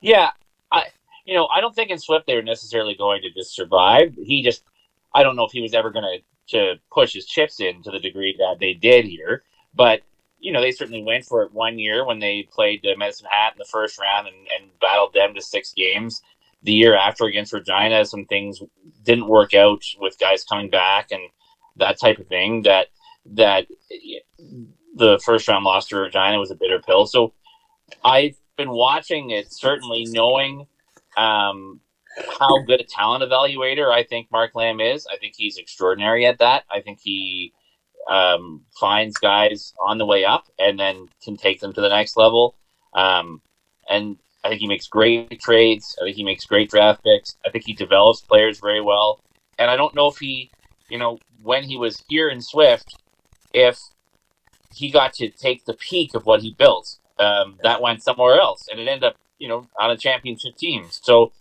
Yeah, 0.00 0.30
I 0.70 0.84
you 1.24 1.34
know 1.34 1.48
I 1.48 1.60
don't 1.60 1.74
think 1.74 1.90
in 1.90 1.98
Swift 1.98 2.26
they 2.28 2.36
were 2.36 2.42
necessarily 2.42 2.94
going 2.94 3.22
to 3.22 3.30
just 3.30 3.54
survive. 3.54 4.14
He 4.14 4.44
just 4.44 4.62
I 5.12 5.24
don't 5.24 5.34
know 5.34 5.44
if 5.44 5.50
he 5.50 5.60
was 5.60 5.74
ever 5.74 5.90
going 5.90 6.04
to 6.04 6.56
to 6.56 6.74
push 6.92 7.12
his 7.12 7.26
chips 7.26 7.60
in 7.60 7.82
to 7.82 7.90
the 7.90 7.98
degree 7.98 8.36
that 8.38 8.58
they 8.60 8.74
did 8.74 9.04
here, 9.04 9.42
but 9.74 10.02
you 10.38 10.52
know 10.52 10.60
they 10.60 10.70
certainly 10.70 11.02
went 11.02 11.24
for 11.24 11.42
it 11.42 11.52
one 11.52 11.80
year 11.80 12.06
when 12.06 12.20
they 12.20 12.48
played 12.52 12.86
uh, 12.86 12.96
Medicine 12.96 13.26
Hat 13.28 13.54
in 13.54 13.58
the 13.58 13.64
first 13.64 13.98
round 13.98 14.28
and, 14.28 14.36
and 14.56 14.70
battled 14.80 15.14
them 15.14 15.34
to 15.34 15.42
six 15.42 15.72
games. 15.72 16.22
The 16.62 16.72
year 16.72 16.94
after 16.94 17.24
against 17.24 17.52
Regina, 17.52 18.04
some 18.04 18.26
things 18.26 18.62
didn't 19.02 19.26
work 19.26 19.52
out 19.54 19.82
with 19.98 20.18
guys 20.20 20.44
coming 20.44 20.70
back 20.70 21.10
and 21.10 21.22
that 21.76 21.98
type 21.98 22.18
of 22.18 22.28
thing. 22.28 22.62
That 22.62 22.86
that 23.26 23.66
the 25.00 25.18
first 25.24 25.48
round 25.48 25.64
loss 25.64 25.88
to 25.88 25.96
Regina 25.96 26.38
was 26.38 26.50
a 26.50 26.54
bitter 26.54 26.78
pill. 26.78 27.06
So 27.06 27.32
I've 28.04 28.36
been 28.56 28.70
watching 28.70 29.30
it, 29.30 29.52
certainly 29.52 30.04
knowing 30.06 30.66
um, 31.16 31.80
how 32.38 32.62
good 32.66 32.80
a 32.80 32.84
talent 32.84 33.24
evaluator 33.24 33.90
I 33.90 34.04
think 34.04 34.30
Mark 34.30 34.54
Lamb 34.54 34.80
is. 34.80 35.06
I 35.12 35.16
think 35.16 35.34
he's 35.36 35.56
extraordinary 35.56 36.26
at 36.26 36.38
that. 36.38 36.64
I 36.70 36.80
think 36.80 37.00
he 37.02 37.52
um, 38.08 38.62
finds 38.78 39.16
guys 39.16 39.72
on 39.84 39.98
the 39.98 40.06
way 40.06 40.24
up 40.24 40.44
and 40.58 40.78
then 40.78 41.08
can 41.24 41.36
take 41.36 41.60
them 41.60 41.72
to 41.72 41.80
the 41.80 41.88
next 41.88 42.16
level. 42.16 42.56
Um, 42.94 43.40
and 43.88 44.18
I 44.44 44.48
think 44.48 44.60
he 44.60 44.68
makes 44.68 44.86
great 44.86 45.40
trades. 45.40 45.96
I 46.00 46.04
think 46.04 46.16
he 46.16 46.24
makes 46.24 46.44
great 46.44 46.70
draft 46.70 47.02
picks. 47.02 47.36
I 47.46 47.50
think 47.50 47.64
he 47.64 47.72
develops 47.72 48.20
players 48.20 48.60
very 48.60 48.82
well. 48.82 49.22
And 49.58 49.70
I 49.70 49.76
don't 49.76 49.94
know 49.94 50.08
if 50.08 50.18
he, 50.18 50.50
you 50.88 50.98
know, 50.98 51.18
when 51.42 51.62
he 51.62 51.76
was 51.76 52.02
here 52.08 52.28
in 52.28 52.40
Swift, 52.40 52.94
if 53.52 53.78
he 54.74 54.90
got 54.90 55.12
to 55.14 55.30
take 55.30 55.64
the 55.64 55.74
peak 55.74 56.14
of 56.14 56.26
what 56.26 56.42
he 56.42 56.52
built. 56.52 56.96
Um, 57.18 57.58
that 57.62 57.82
went 57.82 58.02
somewhere 58.02 58.40
else, 58.40 58.66
and 58.70 58.80
it 58.80 58.88
ended 58.88 59.04
up, 59.04 59.16
you 59.38 59.46
know, 59.48 59.66
on 59.78 59.90
a 59.90 59.96
championship 59.96 60.56
team. 60.56 60.86
So, 60.90 61.32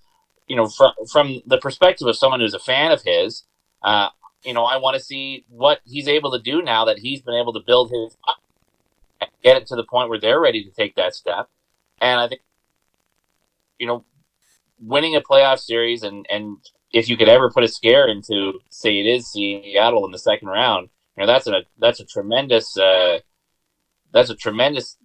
you 0.48 0.56
know, 0.56 0.68
from 0.68 0.92
from 1.10 1.42
the 1.46 1.58
perspective 1.58 2.08
of 2.08 2.18
someone 2.18 2.42
who's 2.42 2.54
a 2.54 2.60
fan 2.60 2.92
of 2.92 3.02
his, 3.04 3.44
uh, 3.82 4.10
you 4.44 4.54
know, 4.54 4.66
I 4.66 4.78
want 4.78 4.98
to 4.98 5.04
see 5.04 5.46
what 5.48 5.80
he's 5.86 6.08
able 6.08 6.32
to 6.32 6.40
do 6.40 6.62
now 6.62 6.86
that 6.86 7.00
he's 7.00 7.22
been 7.22 7.36
able 7.36 7.54
to 7.54 7.62
build 7.66 7.92
his, 7.92 8.18
get 9.42 9.56
it 9.56 9.68
to 9.68 9.76
the 9.78 9.86
point 9.86 10.10
where 10.10 10.20
they're 10.20 10.40
ready 10.40 10.64
to 10.66 10.72
take 10.72 10.96
that 10.96 11.16
step. 11.16 11.48
And 12.02 12.20
I 12.20 12.28
think 12.28 12.42
you 13.80 13.88
know, 13.88 14.04
winning 14.80 15.16
a 15.16 15.22
playoff 15.22 15.60
series 15.60 16.04
and 16.04 16.28
and 16.30 16.58
if 16.92 17.08
you 17.08 17.18
could 17.18 17.30
ever 17.30 17.52
put 17.52 17.64
a 17.64 17.68
scare 17.68 18.08
into, 18.08 18.60
say, 18.70 19.00
it 19.00 19.06
is 19.06 19.32
Seattle 19.32 20.06
in 20.06 20.12
the 20.12 20.18
second 20.18 20.48
round, 20.48 20.90
know 21.20 21.28
that's 21.28 21.48
a 21.48 21.64
that's 21.78 22.00
a 22.00 22.06
tremendous 22.06 22.78
uh, 22.78 23.20
that's 24.12 24.30
a 24.30 24.36
tremendous 24.36 24.98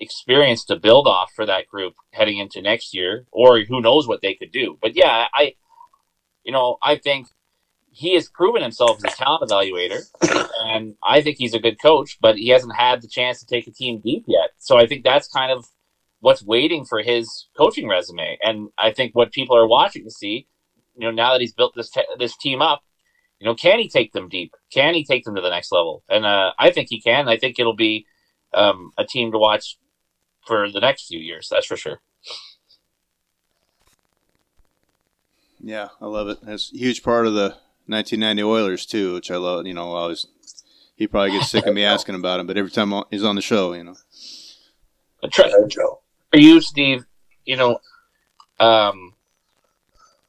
experience 0.00 0.64
to 0.66 0.76
build 0.76 1.06
off 1.06 1.30
for 1.34 1.46
that 1.46 1.66
group 1.68 1.94
heading 2.12 2.38
into 2.38 2.60
next 2.60 2.94
year, 2.94 3.26
or 3.30 3.60
who 3.60 3.80
knows 3.80 4.06
what 4.06 4.20
they 4.22 4.34
could 4.34 4.52
do. 4.52 4.78
But 4.80 4.96
yeah, 4.96 5.26
I, 5.32 5.54
you 6.44 6.52
know, 6.52 6.76
I 6.82 6.96
think 6.96 7.28
he 7.90 8.14
has 8.14 8.28
proven 8.28 8.62
himself 8.62 8.98
as 8.98 9.12
a 9.12 9.16
talent 9.16 9.50
evaluator, 9.50 10.02
and 10.66 10.94
I 11.02 11.22
think 11.22 11.38
he's 11.38 11.54
a 11.54 11.58
good 11.58 11.80
coach, 11.80 12.18
but 12.20 12.36
he 12.36 12.48
hasn't 12.48 12.76
had 12.76 13.00
the 13.00 13.08
chance 13.08 13.40
to 13.40 13.46
take 13.46 13.66
a 13.66 13.72
team 13.72 14.00
deep 14.04 14.24
yet. 14.26 14.50
So 14.58 14.76
I 14.76 14.86
think 14.86 15.02
that's 15.02 15.28
kind 15.28 15.50
of 15.50 15.66
what's 16.20 16.42
waiting 16.42 16.84
for 16.84 17.02
his 17.02 17.48
coaching 17.56 17.88
resume. 17.88 18.38
And 18.42 18.68
I 18.78 18.92
think 18.92 19.14
what 19.14 19.32
people 19.32 19.56
are 19.56 19.66
watching 19.66 20.04
to 20.04 20.10
see, 20.10 20.46
you 20.94 21.06
know, 21.06 21.10
now 21.10 21.32
that 21.32 21.40
he's 21.40 21.54
built 21.54 21.74
this 21.74 21.90
te- 21.90 22.02
this 22.18 22.36
team 22.36 22.60
up, 22.60 22.82
you 23.38 23.46
know, 23.46 23.54
can 23.54 23.78
he 23.78 23.88
take 23.88 24.12
them 24.12 24.28
deep? 24.28 24.54
Can 24.72 24.94
he 24.94 25.04
take 25.04 25.24
them 25.24 25.34
to 25.34 25.40
the 25.40 25.50
next 25.50 25.70
level? 25.72 26.02
And 26.08 26.24
uh, 26.24 26.52
I 26.58 26.70
think 26.70 26.88
he 26.88 27.00
can. 27.00 27.28
I 27.28 27.36
think 27.36 27.58
it'll 27.58 27.76
be 27.76 28.06
um, 28.54 28.92
a 28.96 29.04
team 29.04 29.32
to 29.32 29.38
watch 29.38 29.76
for 30.46 30.70
the 30.70 30.80
next 30.80 31.08
few 31.08 31.18
years. 31.18 31.48
That's 31.50 31.66
for 31.66 31.76
sure. 31.76 32.00
Yeah, 35.60 35.88
I 36.00 36.06
love 36.06 36.28
it. 36.28 36.38
That's 36.42 36.72
a 36.72 36.78
huge 36.78 37.02
part 37.02 37.26
of 37.26 37.34
the 37.34 37.56
1990 37.86 38.42
Oilers 38.42 38.86
too, 38.86 39.14
which 39.14 39.30
I 39.30 39.36
love. 39.36 39.66
You 39.66 39.74
know, 39.74 39.94
I 39.94 40.00
always 40.00 40.26
he 40.96 41.06
probably 41.06 41.32
gets 41.32 41.50
sick 41.50 41.66
of 41.66 41.74
me 41.74 41.84
asking 41.84 42.14
about 42.14 42.40
him, 42.40 42.46
but 42.46 42.56
every 42.56 42.70
time 42.70 42.92
he's 43.10 43.24
on 43.24 43.36
the 43.36 43.42
show, 43.42 43.72
you 43.72 43.84
know. 43.84 43.96
Try, 45.30 45.50
for 46.30 46.38
you, 46.38 46.60
Steve, 46.60 47.04
you 47.44 47.56
know, 47.56 47.80
um, 48.60 49.14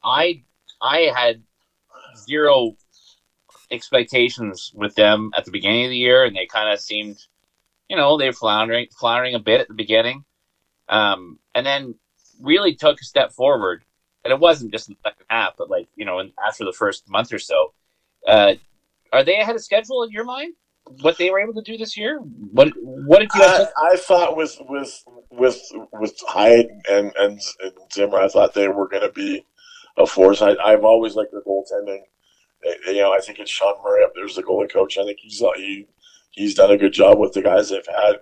I 0.03 0.43
I 0.81 1.11
had 1.15 1.43
zero 2.17 2.75
expectations 3.72 4.72
with 4.74 4.95
them 4.95 5.32
at 5.36 5.45
the 5.45 5.51
beginning 5.51 5.86
of 5.86 5.89
the 5.89 5.97
year, 5.97 6.24
and 6.26 6.36
they 6.36 6.45
kind 6.45 6.72
of 6.72 6.80
seemed, 6.80 7.18
you 7.89 7.97
know, 7.97 8.18
they 8.18 8.28
were 8.28 8.34
floundering 8.34 8.88
floundering 8.99 9.36
a 9.36 9.39
bit 9.39 9.61
at 9.61 9.68
the 9.68 9.74
beginning, 9.74 10.26
um, 10.89 11.39
and 11.55 11.65
then 11.65 11.95
really 12.41 12.76
took 12.76 12.99
a 13.01 13.05
step 13.05 13.32
forward. 13.32 13.84
And 14.24 14.32
it 14.34 14.39
wasn't 14.39 14.74
just 14.74 14.89
in 14.89 14.95
the 14.95 15.09
second 15.09 15.26
half, 15.30 15.53
but 15.57 15.70
like 15.70 15.88
you 15.95 16.05
know, 16.05 16.22
after 16.45 16.65
the 16.65 16.74
first 16.74 17.09
month 17.09 17.32
or 17.32 17.39
so. 17.39 17.74
Uh, 18.28 18.55
are 19.13 19.24
they 19.24 19.39
ahead 19.39 19.55
of 19.55 19.63
schedule 19.63 20.03
in 20.03 20.11
your 20.11 20.26
mind? 20.26 20.53
what 21.01 21.18
they 21.18 21.30
were 21.30 21.39
able 21.39 21.53
to 21.53 21.61
do 21.61 21.78
this 21.78 21.97
year? 21.97 22.20
What 22.51 22.72
what 22.82 23.20
did 23.20 23.30
you? 23.36 23.41
I, 23.41 23.65
I 23.91 23.97
thought 23.97 24.36
with 24.36 24.57
with 24.68 25.03
with 25.32 25.61
with 25.93 26.13
Heidt 26.28 26.68
and, 26.89 27.11
and, 27.18 27.41
and 27.61 27.74
Ziemmer, 27.91 28.20
I 28.20 28.28
thought 28.28 28.53
they 28.53 28.68
were 28.68 28.88
going 28.88 29.03
to 29.03 29.11
be 29.11 29.45
a 29.97 30.05
force. 30.05 30.41
I, 30.41 30.55
I've 30.63 30.84
always 30.84 31.15
liked 31.15 31.32
their 31.32 31.41
goaltending. 31.41 32.01
You 32.63 33.01
know, 33.01 33.13
I 33.13 33.19
think 33.19 33.39
it's 33.39 33.51
Sean 33.51 33.75
Murray 33.83 34.03
up 34.03 34.11
there's 34.15 34.35
the 34.35 34.43
goalie 34.43 34.71
coach. 34.71 34.97
I 34.97 35.03
think 35.03 35.19
he's 35.21 35.43
he 35.55 35.87
he's 36.31 36.55
done 36.55 36.71
a 36.71 36.77
good 36.77 36.93
job 36.93 37.19
with 37.19 37.33
the 37.33 37.41
guys 37.41 37.69
they've 37.69 37.85
had 37.85 38.17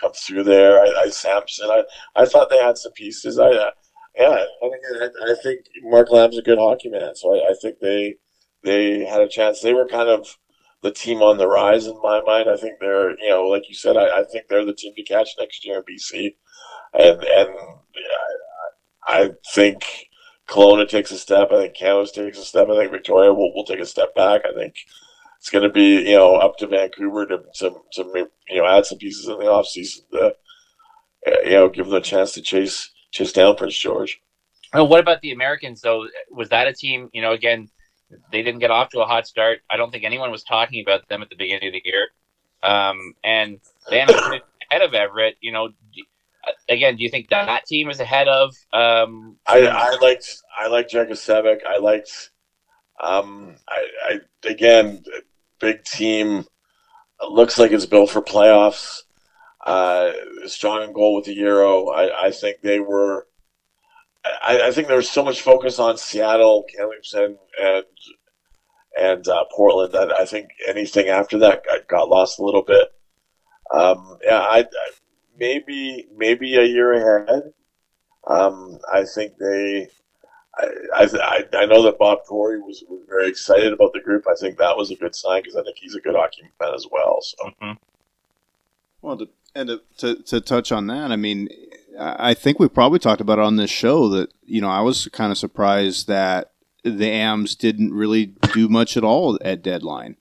come 0.00 0.12
through 0.12 0.44
there. 0.44 0.80
I, 0.80 1.04
I 1.04 1.08
Samson, 1.08 1.68
I 1.70 1.84
I 2.16 2.24
thought 2.24 2.50
they 2.50 2.58
had 2.58 2.78
some 2.78 2.92
pieces. 2.92 3.38
I 3.38 3.50
uh, 3.50 3.70
yeah, 4.16 4.44
I 4.62 4.68
think 4.68 4.82
I, 5.22 5.34
think 5.42 5.60
Mark 5.82 6.10
Lamb's 6.10 6.38
a 6.38 6.42
good 6.42 6.58
hockey 6.58 6.88
man, 6.88 7.14
so 7.14 7.34
I, 7.34 7.50
I 7.50 7.54
think 7.60 7.78
they 7.80 8.16
they 8.64 9.04
had 9.04 9.20
a 9.20 9.28
chance. 9.28 9.60
They 9.60 9.74
were 9.74 9.86
kind 9.86 10.08
of 10.08 10.36
the 10.82 10.90
team 10.90 11.22
on 11.22 11.38
the 11.38 11.48
rise 11.48 11.86
in 11.86 12.00
my 12.02 12.20
mind. 12.22 12.48
I 12.48 12.56
think 12.56 12.74
they're, 12.80 13.10
you 13.18 13.28
know, 13.28 13.44
like 13.44 13.68
you 13.68 13.74
said, 13.74 13.96
I, 13.96 14.20
I 14.20 14.24
think 14.24 14.48
they're 14.48 14.64
the 14.64 14.74
team 14.74 14.94
to 14.96 15.02
catch 15.02 15.30
next 15.38 15.64
year 15.64 15.78
in 15.78 15.94
BC, 15.94 16.34
and 16.94 17.22
and 17.22 17.50
I, 19.06 19.22
I 19.22 19.30
think 19.54 19.84
Kelowna 20.50 20.88
takes 20.88 21.12
a 21.12 21.18
step. 21.18 21.50
I 21.52 21.62
think 21.62 21.74
Kamloops 21.74 22.10
takes 22.10 22.38
a 22.38 22.44
step. 22.44 22.68
I 22.68 22.76
think 22.76 22.90
Victoria 22.90 23.32
will, 23.32 23.54
will 23.54 23.64
take 23.64 23.78
a 23.78 23.86
step 23.86 24.14
back. 24.16 24.42
I 24.44 24.52
think 24.52 24.74
it's 25.38 25.48
going 25.48 25.62
to 25.62 25.70
be 25.70 26.08
you 26.10 26.16
know 26.16 26.34
up 26.36 26.58
to 26.58 26.66
Vancouver 26.66 27.24
to 27.26 27.38
to, 27.54 27.76
to 27.92 28.28
you 28.48 28.56
know 28.60 28.66
add 28.66 28.84
some 28.84 28.98
pieces 28.98 29.28
in 29.28 29.38
the 29.38 29.44
offseason 29.44 30.10
to 30.10 30.34
you 31.44 31.52
know 31.52 31.68
give 31.68 31.86
them 31.86 31.94
a 31.94 32.00
chance 32.00 32.32
to 32.32 32.42
chase 32.42 32.90
chase 33.12 33.32
down 33.32 33.56
Prince 33.56 33.78
George. 33.78 34.20
Oh, 34.72 34.84
what 34.84 35.00
about 35.00 35.20
the 35.20 35.32
Americans 35.32 35.80
though? 35.80 36.06
Was 36.30 36.48
that 36.50 36.66
a 36.66 36.72
team? 36.72 37.10
You 37.12 37.22
know, 37.22 37.32
again, 37.32 37.70
they 38.32 38.42
didn't 38.42 38.60
get 38.60 38.70
off 38.70 38.90
to 38.90 39.00
a 39.00 39.06
hot 39.06 39.26
start. 39.26 39.60
I 39.70 39.76
don't 39.76 39.90
think 39.90 40.04
anyone 40.04 40.30
was 40.30 40.42
talking 40.42 40.82
about 40.82 41.08
them 41.08 41.22
at 41.22 41.30
the 41.30 41.36
beginning 41.36 41.68
of 41.68 41.72
the 41.74 41.82
year. 41.84 42.08
Um, 42.62 43.14
and 43.24 43.60
they 43.88 44.00
ended 44.00 44.16
ahead 44.16 44.82
of 44.82 44.94
Everett. 44.94 45.36
You 45.40 45.52
know, 45.52 45.70
again, 46.68 46.96
do 46.96 47.02
you 47.02 47.10
think 47.10 47.28
that, 47.30 47.46
that 47.46 47.66
team 47.66 47.90
is 47.90 48.00
ahead 48.00 48.28
of? 48.28 48.54
Um, 48.72 49.36
I, 49.46 49.66
I 49.66 49.96
liked 50.00 50.42
I 50.58 50.68
liked 50.68 50.92
Jerkosevic. 50.92 51.66
I 51.66 51.78
liked. 51.78 52.30
Um, 53.02 53.56
I, 53.68 53.86
I 54.08 54.48
again, 54.48 55.04
big 55.58 55.84
team. 55.84 56.44
Looks 57.28 57.58
like 57.58 57.72
it's 57.72 57.86
built 57.86 58.10
for 58.10 58.22
playoffs. 58.22 59.02
Uh, 59.64 60.12
strong 60.46 60.82
in 60.82 60.92
goal 60.92 61.16
with 61.16 61.26
the 61.26 61.34
Euro. 61.34 61.88
I, 61.88 62.26
I 62.26 62.30
think 62.30 62.62
they 62.62 62.80
were 62.80 63.26
I, 64.24 64.68
I 64.68 64.72
think 64.72 64.88
there's 64.88 65.10
so 65.10 65.24
much 65.24 65.42
focus 65.42 65.78
on 65.78 65.96
Seattle, 65.96 66.64
and 66.78 67.36
and 67.60 67.84
and 68.98 69.28
uh, 69.28 69.44
Portland 69.54 69.92
that 69.94 70.12
I 70.12 70.24
think 70.24 70.48
anything 70.68 71.08
after 71.08 71.38
that 71.38 71.64
got, 71.64 71.88
got 71.88 72.08
lost 72.08 72.38
a 72.38 72.44
little 72.44 72.62
bit. 72.62 72.88
Um, 73.72 74.18
yeah, 74.22 74.40
I, 74.40 74.58
I, 74.60 74.90
maybe 75.40 76.06
maybe 76.16 76.56
a 76.56 76.64
year 76.64 76.92
ahead. 76.92 77.52
Um, 78.26 78.78
I 78.92 79.04
think 79.04 79.38
they. 79.38 79.88
I, 80.94 81.04
I, 81.04 81.44
I 81.54 81.66
know 81.66 81.82
that 81.84 81.98
Bob 81.98 82.18
Tory 82.28 82.60
was, 82.60 82.84
was 82.88 83.00
very 83.08 83.28
excited 83.28 83.72
about 83.72 83.94
the 83.94 84.00
group. 84.00 84.26
I 84.28 84.34
think 84.38 84.58
that 84.58 84.76
was 84.76 84.90
a 84.90 84.96
good 84.96 85.14
sign 85.14 85.40
because 85.40 85.56
I 85.56 85.62
think 85.62 85.78
he's 85.78 85.94
a 85.94 86.00
good 86.00 86.14
hockey 86.14 86.42
fan 86.58 86.74
as 86.74 86.86
well. 86.90 87.18
So, 87.22 87.36
mm-hmm. 87.46 87.72
well, 89.00 89.16
to, 89.16 89.28
and 89.54 89.68
to, 89.68 89.80
to, 89.98 90.22
to 90.22 90.40
touch 90.40 90.70
on 90.70 90.88
that, 90.88 91.12
I 91.12 91.16
mean, 91.16 91.48
I 91.98 92.34
think 92.34 92.58
we 92.58 92.68
probably 92.68 92.98
talked 92.98 93.20
about 93.20 93.38
it 93.38 93.44
on 93.44 93.56
this 93.56 93.70
show 93.70 94.08
that 94.10 94.32
you 94.44 94.60
know 94.60 94.68
I 94.68 94.80
was 94.80 95.08
kind 95.08 95.32
of 95.32 95.38
surprised 95.38 96.08
that 96.08 96.52
the 96.84 97.08
AMs 97.10 97.54
didn't 97.54 97.94
really 97.94 98.26
do 98.52 98.68
much 98.68 98.96
at 98.96 99.04
all 99.04 99.38
at 99.42 99.62
deadline, 99.62 100.16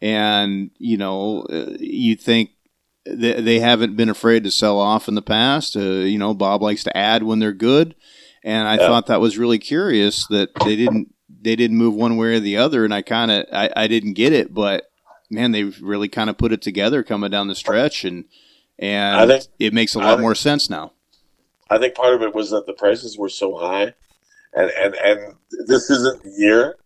and 0.00 0.70
you 0.78 0.96
know 0.96 1.42
uh, 1.50 1.76
you 1.78 2.16
think 2.16 2.50
they, 3.10 3.40
they 3.40 3.60
haven't 3.60 3.96
been 3.96 4.08
afraid 4.08 4.44
to 4.44 4.50
sell 4.50 4.78
off 4.78 5.08
in 5.08 5.14
the 5.14 5.22
past. 5.22 5.76
Uh, 5.76 5.80
you 5.80 6.18
know 6.18 6.34
Bob 6.34 6.62
likes 6.62 6.84
to 6.84 6.96
add 6.96 7.22
when 7.22 7.38
they're 7.38 7.52
good, 7.52 7.94
and 8.42 8.68
I 8.68 8.76
yeah. 8.76 8.86
thought 8.88 9.06
that 9.06 9.20
was 9.20 9.38
really 9.38 9.58
curious 9.58 10.26
that 10.28 10.50
they 10.64 10.76
didn't 10.76 11.14
they 11.40 11.56
didn't 11.56 11.76
move 11.76 11.94
one 11.94 12.16
way 12.16 12.34
or 12.34 12.40
the 12.40 12.56
other, 12.56 12.84
and 12.84 12.94
I 12.94 13.02
kind 13.02 13.30
of 13.30 13.46
I, 13.52 13.70
I 13.76 13.86
didn't 13.86 14.14
get 14.14 14.32
it, 14.32 14.52
but 14.52 14.90
man, 15.30 15.52
they 15.52 15.64
really 15.64 16.08
kind 16.08 16.30
of 16.30 16.38
put 16.38 16.52
it 16.52 16.62
together 16.62 17.02
coming 17.02 17.30
down 17.30 17.48
the 17.48 17.54
stretch 17.54 18.04
and. 18.04 18.24
And 18.80 19.16
I 19.16 19.26
think, 19.26 19.44
it 19.58 19.74
makes 19.74 19.96
a 19.96 19.98
lot 19.98 20.10
think, 20.10 20.20
more 20.20 20.36
sense 20.36 20.70
now. 20.70 20.92
I 21.68 21.78
think 21.78 21.94
part 21.94 22.14
of 22.14 22.22
it 22.22 22.34
was 22.34 22.50
that 22.50 22.66
the 22.66 22.72
prices 22.72 23.18
were 23.18 23.28
so 23.28 23.56
high, 23.56 23.94
and 24.52 24.70
and 24.70 24.94
and 24.94 25.34
this 25.66 25.90
isn't 25.90 26.22
the 26.22 26.30
year 26.30 26.76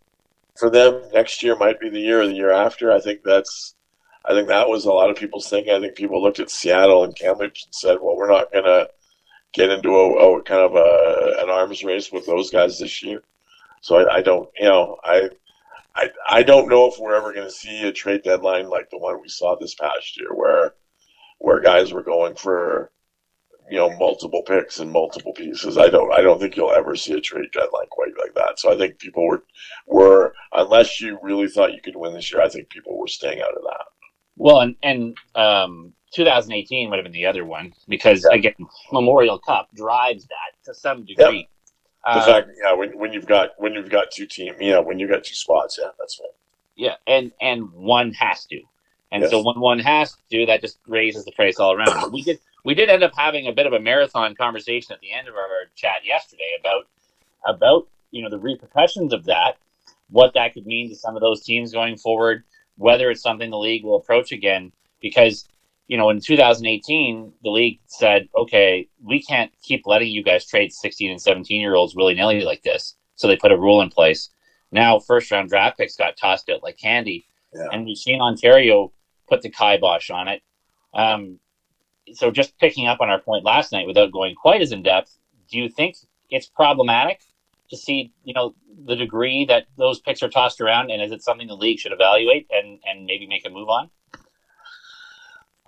for 0.57 0.69
them. 0.69 1.01
Next 1.13 1.43
year 1.43 1.55
might 1.55 1.79
be 1.79 1.89
the 1.89 1.99
year 1.99 2.21
or 2.21 2.27
the 2.27 2.33
year 2.33 2.51
after. 2.51 2.91
I 2.91 2.99
think 2.99 3.21
that's. 3.23 3.75
I 4.25 4.33
think 4.33 4.47
that 4.47 4.69
was 4.69 4.85
a 4.85 4.91
lot 4.91 5.09
of 5.09 5.17
people's 5.17 5.49
thinking. 5.49 5.73
I 5.73 5.79
think 5.79 5.95
people 5.95 6.21
looked 6.21 6.39
at 6.39 6.49
Seattle 6.49 7.03
and 7.03 7.15
Kamloops 7.15 7.65
and 7.65 7.75
said, 7.75 7.97
"Well, 8.01 8.15
we're 8.15 8.31
not 8.31 8.51
going 8.51 8.63
to 8.65 8.89
get 9.53 9.69
into 9.69 9.89
a, 9.89 10.37
a, 10.37 10.43
kind 10.43 10.61
of 10.61 10.75
a, 10.75 11.43
an 11.43 11.49
arms 11.49 11.83
race 11.83 12.11
with 12.11 12.25
those 12.25 12.49
guys 12.49 12.79
this 12.79 13.03
year." 13.03 13.21
So 13.81 13.97
I, 13.97 14.17
I 14.17 14.21
don't, 14.21 14.49
you 14.57 14.65
know, 14.65 14.97
I, 15.03 15.29
I, 15.95 16.09
I 16.27 16.43
don't 16.43 16.69
know 16.69 16.87
if 16.87 16.97
we're 16.99 17.15
ever 17.15 17.33
going 17.33 17.47
to 17.47 17.51
see 17.51 17.83
a 17.83 17.91
trade 17.91 18.23
deadline 18.23 18.69
like 18.69 18.89
the 18.89 18.97
one 18.97 19.21
we 19.21 19.27
saw 19.27 19.55
this 19.55 19.75
past 19.75 20.17
year, 20.17 20.33
where 20.33 20.73
where 21.39 21.59
guys 21.59 21.91
were 21.91 22.03
going 22.03 22.35
for 22.35 22.91
you 23.69 23.77
know 23.77 23.89
multiple 23.97 24.43
picks 24.43 24.79
and 24.79 24.91
multiple 24.91 25.33
pieces. 25.33 25.77
I 25.77 25.89
don't 25.89 26.13
I 26.13 26.21
don't 26.21 26.39
think 26.39 26.55
you'll 26.55 26.71
ever 26.71 26.95
see 26.95 27.13
a 27.13 27.21
trade 27.21 27.51
deadline 27.51 27.87
quite 27.89 28.17
like 28.17 28.33
that. 28.35 28.59
So 28.59 28.71
I 28.71 28.77
think 28.77 28.99
people 28.99 29.27
were 29.27 29.43
were 29.85 30.33
unless 30.53 31.01
you 31.01 31.19
really 31.21 31.49
thought 31.49 31.73
you 31.73 31.81
could 31.81 31.95
win 31.95 32.13
this 32.13 32.31
year, 32.31 32.41
I 32.41 32.49
think 32.49 32.69
people 32.69 32.97
were 32.97 33.07
staying 33.07 33.41
out 33.41 33.55
of 33.55 33.63
that. 33.63 33.85
Well, 34.37 34.61
and 34.61 34.75
and 34.83 35.17
um, 35.35 35.93
2018 36.13 36.89
would 36.89 36.97
have 36.97 37.03
been 37.03 37.11
the 37.11 37.25
other 37.25 37.45
one 37.45 37.73
because 37.87 38.25
Yeah. 38.29 38.35
again, 38.37 38.55
Memorial 38.91 39.39
Cup 39.39 39.69
drives 39.75 40.25
that 40.27 40.63
to 40.65 40.73
some 40.73 41.05
degree. 41.05 41.47
The 42.05 42.19
Uh, 42.19 42.25
fact, 42.25 42.49
yeah, 42.61 42.73
when, 42.73 42.97
when 42.97 43.13
you've 43.13 43.25
got 43.25 43.51
when 43.57 43.73
you've 43.73 43.89
got 43.89 44.11
two 44.11 44.25
team, 44.25 44.55
yeah, 44.59 44.79
when 44.79 44.99
you've 44.99 45.09
got 45.09 45.23
two 45.23 45.35
spots, 45.35 45.79
yeah, 45.81 45.89
that's 45.97 46.19
right. 46.19 46.31
Yeah, 46.75 46.95
and 47.07 47.31
and 47.39 47.71
one 47.71 48.11
has 48.13 48.45
to, 48.47 48.61
and 49.11 49.21
Yes. 49.21 49.31
so 49.31 49.41
when 49.41 49.59
one 49.59 49.79
has 49.79 50.17
to, 50.31 50.45
that 50.47 50.61
just 50.61 50.79
raises 50.87 51.23
the 51.23 51.31
price 51.31 51.59
all 51.59 51.71
around. 51.73 51.93
But 52.01 52.11
we 52.11 52.21
did 52.21 52.39
we 52.65 52.73
did 52.73 52.89
end 52.89 53.03
up 53.03 53.13
having 53.15 53.47
a 53.47 53.53
bit 53.53 53.67
of 53.67 53.73
a 53.73 53.79
marathon 53.79 54.35
conversation 54.35 54.91
at 54.93 54.99
the 54.99 55.11
end 55.11 55.27
of 55.27 55.35
our 55.35 55.47
chat 55.75 56.03
yesterday 56.03 56.57
about 56.59 56.87
about 57.45 57.87
you 58.11 58.21
know 58.21 58.29
the 58.29 58.39
repercussions 58.39 59.13
of 59.13 59.23
that, 59.25 59.57
what 60.09 60.33
that 60.33 60.53
could 60.53 60.65
mean 60.65 60.89
to 60.89 60.95
some 60.95 61.15
of 61.15 61.21
those 61.21 61.41
teams 61.43 61.71
going 61.71 61.95
forward, 61.97 62.43
whether 62.77 63.09
it's 63.09 63.21
something 63.21 63.49
the 63.49 63.57
league 63.57 63.83
will 63.83 63.95
approach 63.97 64.31
again. 64.31 64.71
Because 65.01 65.47
you 65.87 65.97
know 65.97 66.09
in 66.09 66.19
2018 66.21 67.33
the 67.43 67.49
league 67.49 67.79
said, 67.87 68.27
okay, 68.35 68.87
we 69.03 69.21
can't 69.21 69.51
keep 69.61 69.85
letting 69.85 70.11
you 70.11 70.23
guys 70.23 70.45
trade 70.45 70.71
16 70.71 71.11
and 71.11 71.21
17 71.21 71.59
year 71.59 71.75
olds 71.75 71.95
willy 71.95 72.15
nilly 72.15 72.41
like 72.41 72.63
this, 72.63 72.95
so 73.15 73.27
they 73.27 73.35
put 73.37 73.51
a 73.51 73.57
rule 73.57 73.81
in 73.81 73.89
place. 73.89 74.29
Now 74.71 74.99
first 74.99 75.29
round 75.31 75.49
draft 75.49 75.77
picks 75.77 75.95
got 75.95 76.17
tossed 76.17 76.49
out 76.49 76.63
like 76.63 76.77
candy 76.77 77.25
Yeah. 77.53 77.67
and 77.71 77.85
we've 77.85 77.97
seen 77.97 78.21
Ontario 78.21 78.91
put 79.27 79.41
the 79.41 79.49
kibosh 79.49 80.09
on 80.09 80.27
it. 80.27 80.41
Um, 80.93 81.39
so, 82.13 82.31
just 82.31 82.57
picking 82.59 82.87
up 82.87 82.99
on 83.01 83.09
our 83.09 83.19
point 83.19 83.45
last 83.45 83.71
night, 83.71 83.87
without 83.87 84.11
going 84.11 84.35
quite 84.35 84.61
as 84.61 84.71
in 84.73 84.83
depth, 84.83 85.17
do 85.49 85.57
you 85.57 85.69
think 85.69 85.95
it's 86.29 86.47
problematic 86.47 87.21
to 87.73 87.77
see, 87.77 88.11
you 88.23 88.33
know, 88.33 88.53
the 88.85 88.95
degree 88.95 89.45
that 89.45 89.65
those 89.77 89.99
picks 89.99 90.23
are 90.23 90.29
tossed 90.29 90.61
around, 90.61 90.91
and 90.91 91.01
is 91.01 91.11
it 91.11 91.23
something 91.23 91.47
the 91.47 91.55
league 91.55 91.79
should 91.79 91.91
evaluate 91.91 92.47
and 92.51 92.79
and 92.85 93.05
maybe 93.05 93.27
make 93.27 93.45
a 93.45 93.49
move 93.49 93.69
on? 93.69 93.89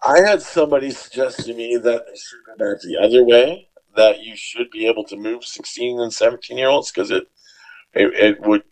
I 0.06 0.22
had 0.22 0.42
somebody 0.42 0.92
suggest 0.92 1.46
to 1.46 1.54
me 1.54 1.78
that 1.78 2.06
they 2.08 2.16
should 2.16 2.40
go 2.46 2.76
the 2.84 2.98
other 3.02 3.24
way. 3.24 3.70
That 3.96 4.22
you 4.22 4.36
should 4.36 4.70
be 4.72 4.88
able 4.88 5.06
to 5.06 5.16
move 5.16 5.46
16 5.46 6.00
and 6.00 6.14
17 6.14 6.58
year 6.58 6.68
olds 6.68 6.92
because 6.92 7.12
it, 7.12 7.28
it 7.94 8.14
it 8.14 8.42
would 8.42 8.64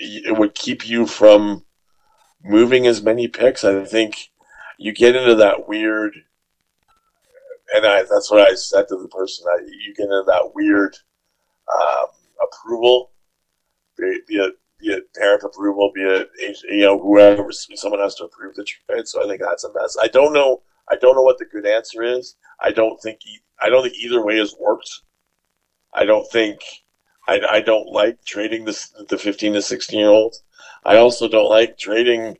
it 0.00 0.36
would 0.36 0.54
keep 0.54 0.88
you 0.88 1.06
from 1.06 1.64
moving 2.42 2.86
as 2.86 3.02
many 3.02 3.28
picks. 3.28 3.64
I 3.64 3.84
think 3.84 4.30
you 4.78 4.92
get 4.92 5.14
into 5.14 5.34
that 5.36 5.68
weird, 5.68 6.14
and 7.74 7.86
I, 7.86 8.02
that's 8.02 8.30
what 8.30 8.40
I 8.40 8.54
said 8.54 8.88
to 8.88 8.96
the 8.96 9.08
person. 9.08 9.44
I, 9.48 9.60
you 9.64 9.94
get 9.94 10.04
into 10.04 10.24
that 10.26 10.52
weird 10.54 10.96
um, 11.72 12.06
approval, 12.42 13.10
be, 13.96 14.20
it 14.80 15.14
parent 15.14 15.42
approval, 15.42 15.90
be 15.94 16.02
it 16.02 16.30
you 16.68 16.84
know 16.84 16.98
whoever 16.98 17.50
someone 17.52 18.00
has 18.00 18.14
to 18.16 18.24
approve 18.24 18.54
the 18.54 18.64
trade. 18.64 19.06
So 19.06 19.24
I 19.24 19.28
think 19.28 19.40
that's 19.40 19.64
a 19.64 19.72
mess. 19.72 19.96
I 20.00 20.08
don't 20.08 20.32
know. 20.32 20.62
I 20.88 20.96
don't 20.96 21.14
know 21.14 21.22
what 21.22 21.38
the 21.38 21.46
good 21.46 21.66
answer 21.66 22.02
is. 22.02 22.36
I 22.60 22.70
don't 22.70 23.00
think 23.00 23.20
I 23.60 23.68
don't 23.68 23.82
think 23.82 23.96
either 23.96 24.24
way 24.24 24.38
has 24.38 24.54
worked. 24.58 25.00
I 25.92 26.04
don't 26.04 26.30
think 26.30 26.60
I, 27.26 27.40
I 27.40 27.60
don't 27.60 27.88
like 27.88 28.24
trading 28.24 28.64
this 28.64 28.92
the 29.08 29.18
fifteen 29.18 29.54
to 29.54 29.62
sixteen 29.62 30.00
year 30.00 30.08
olds. 30.08 30.42
I 30.84 30.96
also 30.96 31.28
don't 31.28 31.48
like 31.48 31.78
trading, 31.78 32.36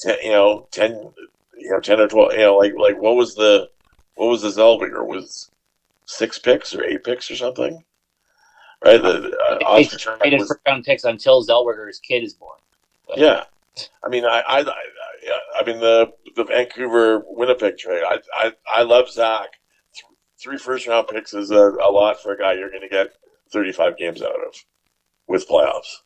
10, 0.00 0.16
you 0.24 0.30
know, 0.30 0.68
ten, 0.72 1.12
you 1.56 1.70
know, 1.70 1.80
ten 1.80 2.00
or 2.00 2.08
twelve. 2.08 2.32
You 2.32 2.38
know, 2.38 2.56
like 2.56 2.74
like 2.76 3.00
what 3.00 3.16
was 3.16 3.34
the 3.34 3.68
what 4.14 4.26
was 4.26 4.42
the 4.42 4.48
Zellweger 4.48 5.06
was 5.06 5.50
six 6.06 6.38
picks 6.38 6.74
or 6.74 6.82
eight 6.82 7.04
picks 7.04 7.30
or 7.30 7.36
something, 7.36 7.84
right? 8.84 9.00
The 9.02 9.36
uh, 9.50 9.58
Oscar 9.64 10.16
traded 10.16 10.40
was- 10.40 10.48
first 10.48 10.60
round 10.66 10.84
picks 10.84 11.04
until 11.04 11.44
Zellweger's 11.44 11.98
kid 12.00 12.22
is 12.22 12.34
born. 12.34 12.58
yeah, 13.16 13.44
I 14.04 14.08
mean, 14.08 14.24
I, 14.24 14.42
I, 14.46 14.60
I, 14.60 14.82
I 15.60 15.64
mean 15.64 15.80
the 15.80 16.12
the 16.36 16.44
Vancouver 16.44 17.22
Winnipeg 17.26 17.78
trade. 17.78 18.02
I, 18.06 18.18
I, 18.32 18.52
I 18.72 18.82
love 18.82 19.10
Zach. 19.10 19.48
Three 20.40 20.58
first 20.58 20.86
round 20.86 21.08
picks 21.08 21.34
is 21.34 21.50
a, 21.50 21.56
a 21.56 21.90
lot 21.90 22.22
for 22.22 22.32
a 22.32 22.38
guy 22.38 22.52
you're 22.52 22.70
going 22.70 22.82
to 22.82 22.88
get 22.88 23.08
35 23.52 23.96
games 23.96 24.22
out 24.22 24.30
of 24.46 24.54
with 25.26 25.48
playoffs. 25.48 25.96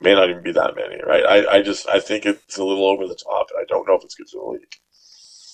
May 0.00 0.14
not 0.14 0.28
even 0.28 0.42
be 0.42 0.52
that 0.52 0.76
many, 0.76 1.00
right? 1.02 1.24
I, 1.24 1.56
I 1.56 1.62
just 1.62 1.88
I 1.88 2.00
think 2.00 2.26
it's 2.26 2.58
a 2.58 2.64
little 2.64 2.86
over 2.86 3.06
the 3.06 3.14
top, 3.14 3.46
I 3.58 3.64
don't 3.66 3.88
know 3.88 3.94
if 3.94 4.04
it's 4.04 4.14
good 4.14 4.28
for 4.28 4.44
the 4.44 4.58
league. 4.58 4.74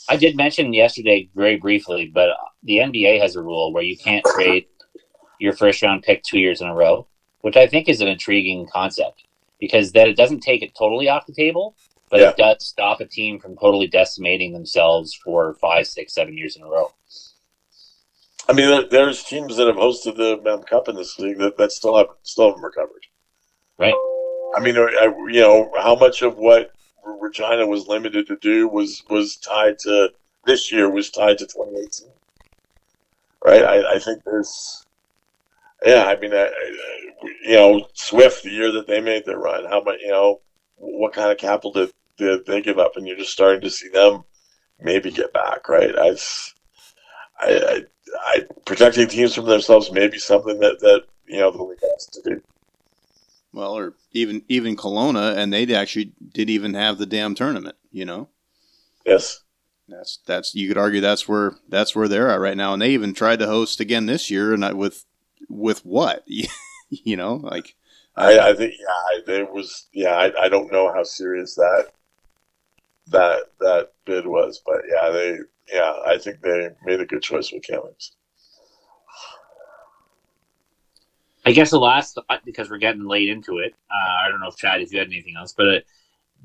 I 0.09 0.17
did 0.17 0.37
mention 0.37 0.75
yesterday 0.75 1.29
very 1.35 1.57
briefly, 1.57 2.11
but 2.13 2.31
the 2.65 2.79
NBA 2.79 3.21
has 3.21 3.37
a 3.37 3.43
rule 3.43 3.73
where 3.73 3.85
you 3.85 3.97
can't 3.97 4.25
trade 4.35 4.67
your 5.39 5.53
first 5.53 5.83
round 5.83 6.03
pick 6.03 6.23
two 6.23 6.39
years 6.39 6.61
in 6.61 6.69
a 6.69 6.75
row, 6.75 7.07
which 7.41 7.57
I 7.57 7.67
think 7.67 7.89
is 7.89 8.01
an 8.01 8.09
intriguing 8.09 8.67
concept 8.73 9.25
because 9.61 9.93
that 9.93 10.09
it 10.09 10.17
doesn't 10.17 10.41
take 10.41 10.63
it 10.63 10.75
totally 10.75 11.09
off 11.09 11.27
the 11.27 11.33
table, 11.33 11.77
but 12.11 12.21
Yeah. 12.21 12.31
it 12.31 12.37
does 12.37 12.67
stop 12.67 13.01
a 13.01 13.07
team 13.07 13.39
from 13.39 13.57
totally 13.57 13.87
decimating 13.87 14.53
themselves 14.53 15.15
for 15.15 15.55
five, 15.55 15.87
six, 15.87 16.15
seven 16.15 16.37
years 16.37 16.57
in 16.57 16.63
a 16.63 16.67
row. 16.67 16.93
I 18.49 18.53
mean, 18.55 18.89
there's 18.91 19.23
teams 19.23 19.57
that 19.57 19.69
have 19.69 19.77
hosted 19.77 20.17
the 20.17 20.41
Mem 20.43 20.65
Cup 20.65 20.89
in 20.89 20.97
this 20.97 21.19
league 21.19 21.39
that, 21.39 21.57
that 21.59 21.71
still 21.71 21.97
have 21.97 22.09
still 22.23 22.49
haven't 22.49 22.63
recovered. 22.63 23.07
Right. 23.79 23.95
I 24.57 24.61
mean, 24.61 24.77
I, 24.77 25.13
you 25.31 25.41
know, 25.41 25.71
how 25.77 25.95
much 25.95 26.23
of 26.23 26.37
what 26.37 26.73
Regina 27.05 27.67
was 27.67 27.87
limited 27.87 28.27
to 28.27 28.37
do 28.37 28.69
was 28.69 29.03
was 29.09 29.37
tied 29.37 29.79
to 29.81 30.13
this 30.45 30.73
year 30.73 30.91
was 30.91 31.11
tied 31.11 31.39
to 31.39 31.47
2018. 31.47 32.09
Right. 33.45 33.65
I, 33.65 33.95
I 33.95 33.99
think 33.99 34.23
there's, 34.25 34.85
yeah. 35.85 36.05
I 36.05 36.17
mean, 36.19 36.33
I, 36.33 36.47
I- 36.47 36.77
you 37.45 37.55
know, 37.55 37.87
Swift 37.95 38.43
the 38.43 38.51
year 38.51 38.73
that 38.73 38.89
they 38.89 39.01
made 39.01 39.25
their 39.25 39.39
run, 39.39 39.65
how 39.65 39.81
much, 39.81 40.01
you 40.01 40.09
know, 40.11 40.41
what 40.77 41.13
kind 41.13 41.31
of 41.31 41.39
capital 41.39 41.71
did, 41.73 41.93
did 42.17 42.45
they 42.47 42.61
give 42.61 42.81
up, 42.81 42.97
and 42.97 43.07
you're 43.07 43.17
just 43.17 43.31
starting 43.31 43.61
to 43.61 43.71
see 43.71 43.89
them 43.91 44.25
maybe 44.81 45.13
get 45.13 45.33
back. 45.33 45.69
Right. 45.69 45.95
I, 45.97 46.17
I, 47.39 47.85
I 48.13 48.41
protecting 48.65 49.07
teams 49.07 49.35
from 49.37 49.45
themselves 49.47 49.93
may 49.93 50.09
be 50.09 50.19
something 50.19 50.59
that 50.61 50.81
that 50.81 51.05
you 51.27 51.39
know 51.39 51.53
the 51.53 51.63
league 51.63 51.79
has 51.93 52.07
to 52.07 52.23
do. 52.23 52.43
Well, 53.53 53.77
or 53.77 53.95
even 54.13 54.43
even 54.49 54.77
Kelowna, 54.77 55.37
and 55.37 55.53
they 55.53 55.73
actually 55.75 56.13
did 56.33 56.51
even 56.51 56.75
have 56.75 56.99
the 56.99 57.07
damn 57.07 57.35
tournament. 57.37 57.77
You 57.93 58.05
know, 58.05 58.29
Yes. 59.07 59.41
that's 59.89 60.19
that's 60.27 60.55
you 60.57 60.67
could 60.67 60.79
argue 60.79 61.01
that's 61.01 61.29
where 61.29 61.55
that's 61.69 61.95
where 61.95 62.09
they're 62.09 62.31
at 62.31 62.41
right 62.41 62.57
now, 62.57 62.73
and 62.73 62.83
they 62.83 62.91
even 62.91 63.15
tried 63.15 63.39
to 63.39 63.47
host 63.47 63.79
again 63.79 64.07
this 64.07 64.29
year, 64.31 64.53
and 64.53 64.65
I, 64.65 64.73
with 64.73 65.05
with 65.49 65.85
what 65.85 66.25
you 66.91 67.17
know, 67.17 67.35
like 67.37 67.75
I, 68.17 68.39
I 68.51 68.55
think 68.55 68.75
yeah, 68.79 68.87
I, 68.89 69.21
there 69.27 69.47
was 69.47 69.87
yeah. 69.93 70.11
I, 70.15 70.45
I 70.45 70.49
don't 70.49 70.73
know 70.73 70.93
how 70.93 71.03
serious 71.03 71.55
that 71.55 71.87
that 73.09 73.45
that 73.61 73.93
bid 74.05 74.27
was, 74.27 74.61
but 74.65 74.83
yeah, 74.91 75.11
they 75.11 75.39
yeah. 75.73 75.95
I 76.07 76.19
think 76.19 76.41
they 76.41 76.69
made 76.85 77.01
a 77.01 77.07
good 77.07 77.23
choice 77.23 77.53
with 77.53 77.63
Kamloops. 77.65 78.13
I 81.45 81.53
guess 81.53 81.71
the 81.71 81.79
last 81.81 82.15
thought, 82.15 82.45
because 82.45 82.71
we're 82.71 82.79
getting 82.79 83.05
late 83.05 83.29
into 83.29 83.59
it. 83.59 83.75
Uh, 83.91 84.27
I 84.27 84.29
don't 84.29 84.41
know 84.41 84.49
if 84.49 84.57
Chad, 84.57 84.81
if 84.81 84.93
you 84.93 84.99
had 84.99 85.09
anything 85.09 85.35
else, 85.37 85.55
but 85.57 85.67
uh, 85.69 85.81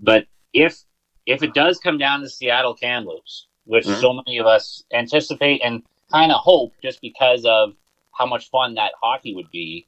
but 0.01 0.25
if 0.53 0.83
if 1.25 1.43
it 1.43 1.53
does 1.53 1.77
come 1.79 1.97
down 1.97 2.21
to 2.21 2.29
Seattle 2.29 2.73
Kamloops, 2.73 3.47
which 3.65 3.85
Mhm. 3.85 3.99
so 3.99 4.13
many 4.13 4.37
of 4.37 4.47
us 4.47 4.83
anticipate 4.93 5.61
and 5.63 5.83
kind 6.11 6.31
of 6.31 6.39
hope, 6.39 6.73
just 6.81 7.01
because 7.01 7.45
of 7.45 7.73
how 8.17 8.25
much 8.25 8.49
fun 8.49 8.75
that 8.75 8.93
hockey 9.01 9.33
would 9.35 9.51
be, 9.51 9.87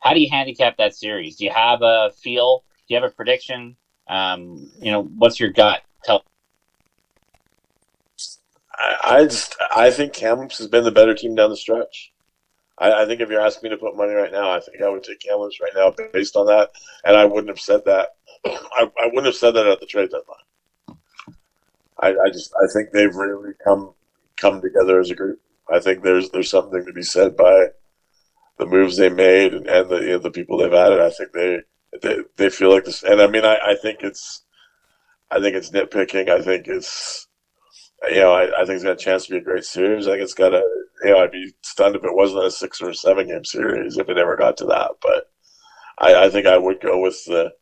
how 0.00 0.12
do 0.12 0.20
you 0.20 0.28
handicap 0.30 0.76
that 0.76 0.94
series? 0.94 1.36
Do 1.36 1.44
you 1.44 1.50
have 1.50 1.80
a 1.82 2.10
feel? 2.22 2.64
Do 2.86 2.94
you 2.94 3.00
have 3.00 3.10
a 3.10 3.14
prediction? 3.14 3.76
Um, 4.06 4.70
you 4.80 4.92
know, 4.92 5.02
what's 5.02 5.40
your 5.40 5.50
gut? 5.50 5.82
Tell. 6.04 6.22
I, 9.02 9.24
just 9.24 9.56
I 9.74 9.90
think 9.90 10.12
Kamloops 10.12 10.58
has 10.58 10.66
been 10.66 10.84
the 10.84 10.90
better 10.90 11.14
team 11.14 11.34
down 11.34 11.48
the 11.48 11.56
stretch. 11.56 12.12
I, 12.76 13.02
I 13.02 13.06
think 13.06 13.20
if 13.20 13.30
you're 13.30 13.40
asking 13.40 13.70
me 13.70 13.76
to 13.76 13.80
put 13.80 13.96
money 13.96 14.12
right 14.12 14.32
now, 14.32 14.50
I 14.50 14.60
think 14.60 14.82
I 14.82 14.88
would 14.88 15.04
take 15.04 15.20
Kamloops 15.20 15.60
right 15.60 15.72
now 15.74 15.94
based 16.12 16.36
on 16.36 16.46
that, 16.46 16.70
and 17.04 17.16
I 17.16 17.24
wouldn't 17.24 17.48
have 17.48 17.60
said 17.60 17.84
that. 17.86 18.16
I, 18.44 18.90
I 19.00 19.06
wouldn't 19.06 19.26
have 19.26 19.36
said 19.36 19.52
that 19.52 19.66
at 19.66 19.80
the 19.80 19.86
trade 19.86 20.10
deadline. 20.10 20.98
I, 21.98 22.08
I 22.08 22.30
just 22.30 22.52
I 22.62 22.66
think 22.72 22.90
they've 22.90 23.14
really 23.14 23.52
come 23.64 23.94
come 24.36 24.60
together 24.60 25.00
as 25.00 25.10
a 25.10 25.14
group. 25.14 25.40
I 25.70 25.80
think 25.80 26.02
there's 26.02 26.30
there's 26.30 26.50
something 26.50 26.84
to 26.84 26.92
be 26.92 27.02
said 27.02 27.36
by 27.36 27.68
the 28.58 28.66
moves 28.66 28.96
they 28.96 29.08
made 29.08 29.54
and, 29.54 29.66
and 29.66 29.88
the 29.88 29.96
you 30.00 30.08
know, 30.10 30.18
the 30.18 30.30
people 30.30 30.58
they've 30.58 30.72
added. 30.72 31.00
I 31.00 31.10
think 31.10 31.32
they 31.32 31.60
they, 32.02 32.18
they 32.36 32.50
feel 32.50 32.72
like 32.72 32.84
this, 32.84 33.02
and 33.02 33.20
I 33.20 33.26
mean 33.26 33.44
I, 33.44 33.58
I 33.64 33.76
think 33.80 34.00
it's 34.02 34.44
I 35.30 35.40
think 35.40 35.56
it's 35.56 35.70
nitpicking. 35.70 36.28
I 36.28 36.42
think 36.42 36.66
it's 36.68 37.28
you 38.08 38.20
know, 38.20 38.32
I, 38.32 38.44
I 38.60 38.64
think 38.64 38.76
it's 38.76 38.84
got 38.84 38.92
a 38.92 38.96
chance 38.96 39.26
to 39.26 39.32
be 39.32 39.38
a 39.38 39.42
great 39.42 39.64
series. 39.64 40.06
I 40.06 40.12
think 40.12 40.22
it's 40.22 40.34
got 40.34 40.52
a, 40.52 40.62
you 41.02 41.10
know, 41.10 41.18
I'd 41.18 41.30
be 41.30 41.54
stunned 41.62 41.96
if 41.96 42.04
it 42.04 42.14
wasn't 42.14 42.44
a 42.44 42.50
six 42.50 42.82
or 42.82 42.92
seven 42.92 43.28
game 43.28 43.44
series 43.44 43.96
if 43.96 44.08
it 44.08 44.18
ever 44.18 44.36
got 44.36 44.58
to 44.58 44.66
that. 44.66 44.92
But 45.00 45.30
I, 45.98 46.24
I 46.26 46.30
think 46.30 46.46
I 46.46 46.58
would 46.58 46.80
go 46.80 47.00
with 47.00 47.24
the, 47.24 47.52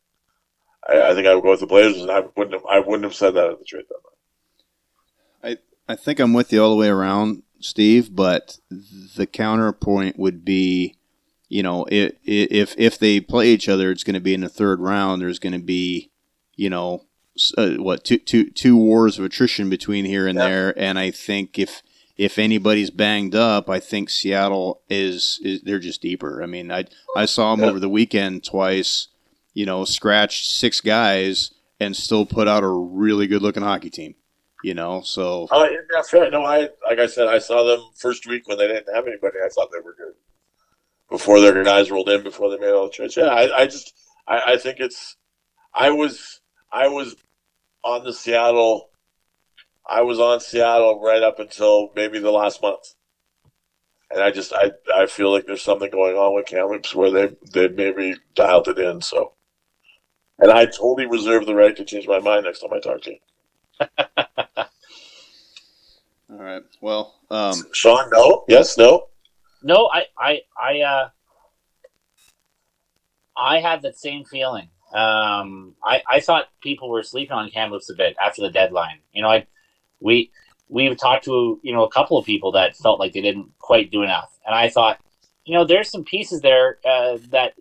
I, 0.88 1.10
I 1.10 1.14
think 1.14 1.26
I 1.26 1.34
would 1.34 1.44
go 1.44 1.50
with 1.50 1.60
the 1.60 1.66
Blazers, 1.66 2.02
and 2.02 2.10
I 2.10 2.22
wouldn't 2.36 2.54
have, 2.54 2.66
I 2.68 2.80
wouldn't 2.80 3.04
have 3.04 3.14
said 3.14 3.34
that 3.34 3.50
at 3.50 3.58
the 3.58 3.64
trade 3.64 3.84
deadline. 3.84 4.12
I 5.88 5.96
think 5.96 6.20
I'm 6.20 6.32
with 6.32 6.52
you 6.52 6.62
all 6.62 6.70
the 6.70 6.76
way 6.76 6.88
around, 6.88 7.42
Steve. 7.64 8.14
But 8.14 8.58
the 9.16 9.26
counterpoint 9.26 10.18
would 10.18 10.44
be, 10.44 10.96
you 11.48 11.62
know, 11.62 11.86
i- 11.90 12.06
i- 12.06 12.12
if 12.26 12.74
if 12.78 12.98
they 12.98 13.20
play 13.20 13.52
each 13.52 13.68
other, 13.68 13.90
it's 13.90 14.04
going 14.04 14.14
to 14.14 14.20
be 14.20 14.34
in 14.34 14.40
the 14.42 14.48
third 14.48 14.80
round. 14.80 15.20
There's 15.22 15.38
going 15.38 15.52
to 15.52 15.58
be, 15.58 16.10
you 16.56 16.70
know, 16.70 17.04
uh, 17.56 17.70
what 17.74 18.04
two, 18.04 18.18
two, 18.18 18.50
two 18.50 18.76
wars 18.76 19.18
of 19.18 19.24
attrition 19.24 19.70
between 19.70 20.04
here 20.04 20.26
and 20.26 20.36
Yeah. 20.38 20.48
there, 20.48 20.78
and 20.78 20.98
I 20.98 21.10
think 21.10 21.58
if 21.58 21.82
if 22.18 22.38
anybody's 22.38 22.90
banged 22.90 23.34
up, 23.34 23.70
I 23.70 23.80
think 23.80 24.10
Seattle 24.10 24.82
is, 24.90 25.40
is 25.42 25.62
they're 25.62 25.78
just 25.78 26.02
deeper. 26.02 26.42
I 26.42 26.46
mean, 26.46 26.70
I 26.70 26.84
I 27.16 27.24
saw 27.24 27.54
them 27.54 27.64
Yeah. 27.64 27.70
over 27.70 27.80
the 27.80 27.88
weekend 27.88 28.44
twice. 28.44 29.08
You 29.54 29.64
know, 29.66 29.84
scratched 29.86 30.50
six 30.50 30.80
guys 30.82 31.52
and 31.80 31.96
still 31.96 32.24
put 32.26 32.48
out 32.48 32.62
a 32.64 32.68
really 32.68 33.26
good 33.26 33.42
looking 33.42 33.62
hockey 33.62 33.90
team. 33.90 34.14
You 34.62 34.74
know, 34.74 35.02
so 35.02 35.48
Oh, 35.50 35.68
yeah, 35.68 36.02
fair. 36.02 36.30
No, 36.30 36.44
I 36.44 36.68
like 36.88 36.98
I 36.98 37.06
said, 37.06 37.26
I 37.26 37.38
saw 37.38 37.64
them 37.64 37.84
first 37.96 38.26
week 38.28 38.46
when 38.46 38.58
they 38.58 38.68
didn't 38.68 38.94
have 38.94 39.06
anybody. 39.06 39.38
I 39.44 39.48
thought 39.48 39.70
they 39.72 39.80
were 39.80 39.94
good 39.94 40.14
before 41.10 41.40
their 41.40 41.62
guys 41.62 41.90
rolled 41.90 42.08
in, 42.08 42.22
before 42.22 42.50
they 42.50 42.58
made 42.58 42.72
all 42.72 42.86
the 42.86 42.92
trades. 42.92 43.16
Yeah, 43.16 43.24
I, 43.24 43.62
I 43.62 43.66
just, 43.66 43.92
I, 44.26 44.52
I 44.52 44.56
think 44.56 44.78
it's. 44.80 45.16
I 45.74 45.90
was, 45.90 46.40
I 46.70 46.88
was 46.88 47.16
on 47.84 48.04
the 48.04 48.12
Seattle. 48.12 48.88
I 49.88 50.02
was 50.02 50.20
on 50.20 50.40
Seattle 50.40 51.00
right 51.00 51.22
up 51.22 51.38
until 51.38 51.90
maybe 51.96 52.18
the 52.18 52.30
last 52.30 52.62
month, 52.62 52.94
and 54.10 54.22
I 54.22 54.30
just, 54.30 54.52
I, 54.52 54.72
I 54.94 55.06
feel 55.06 55.32
like 55.32 55.46
there's 55.46 55.62
something 55.62 55.90
going 55.90 56.16
on 56.16 56.34
with 56.34 56.46
Kamloops 56.46 56.94
where 56.94 57.10
they, 57.10 57.36
they 57.52 57.68
maybe 57.68 58.14
dialed 58.34 58.68
it 58.68 58.78
in. 58.78 59.00
So, 59.00 59.32
and 60.38 60.52
I 60.52 60.66
totally 60.66 61.06
reserve 61.06 61.46
the 61.46 61.54
right 61.54 61.76
to 61.76 61.84
change 61.84 62.06
my 62.06 62.20
mind 62.20 62.44
next 62.44 62.60
time 62.60 62.72
I 62.72 62.80
talk 62.80 63.02
to 63.02 63.10
you. 63.10 63.18
All 66.30 66.38
right. 66.38 66.62
Well, 66.80 67.14
um, 67.30 67.66
Sean, 67.72 68.10
no, 68.10 68.44
yes, 68.48 68.76
no. 68.78 69.08
No, 69.62 69.88
I, 69.92 70.06
I, 70.18 70.40
I, 70.60 70.80
uh, 70.80 71.08
I 73.36 73.60
had 73.60 73.82
that 73.82 73.98
same 73.98 74.24
feeling. 74.24 74.68
Um, 74.92 75.74
I, 75.82 76.02
I 76.08 76.20
thought 76.20 76.48
people 76.62 76.90
were 76.90 77.02
sleeping 77.02 77.32
on 77.32 77.50
Kamloops 77.50 77.88
a 77.90 77.94
bit 77.94 78.16
after 78.22 78.42
the 78.42 78.50
deadline. 78.50 78.98
You 79.12 79.22
know, 79.22 79.28
I, 79.28 79.46
we, 80.00 80.30
we've 80.68 80.98
talked 80.98 81.24
to 81.24 81.60
you 81.62 81.72
know 81.72 81.84
a 81.84 81.90
couple 81.90 82.18
of 82.18 82.26
people 82.26 82.52
that 82.52 82.76
felt 82.76 83.00
like 83.00 83.12
they 83.12 83.20
didn't 83.20 83.52
quite 83.58 83.90
do 83.90 84.02
enough, 84.02 84.36
and 84.44 84.54
I 84.54 84.68
thought, 84.68 84.98
you 85.44 85.54
know, 85.54 85.64
there's 85.64 85.90
some 85.90 86.04
pieces 86.04 86.40
there 86.40 86.78
uh, 86.84 87.18
that 87.30 87.54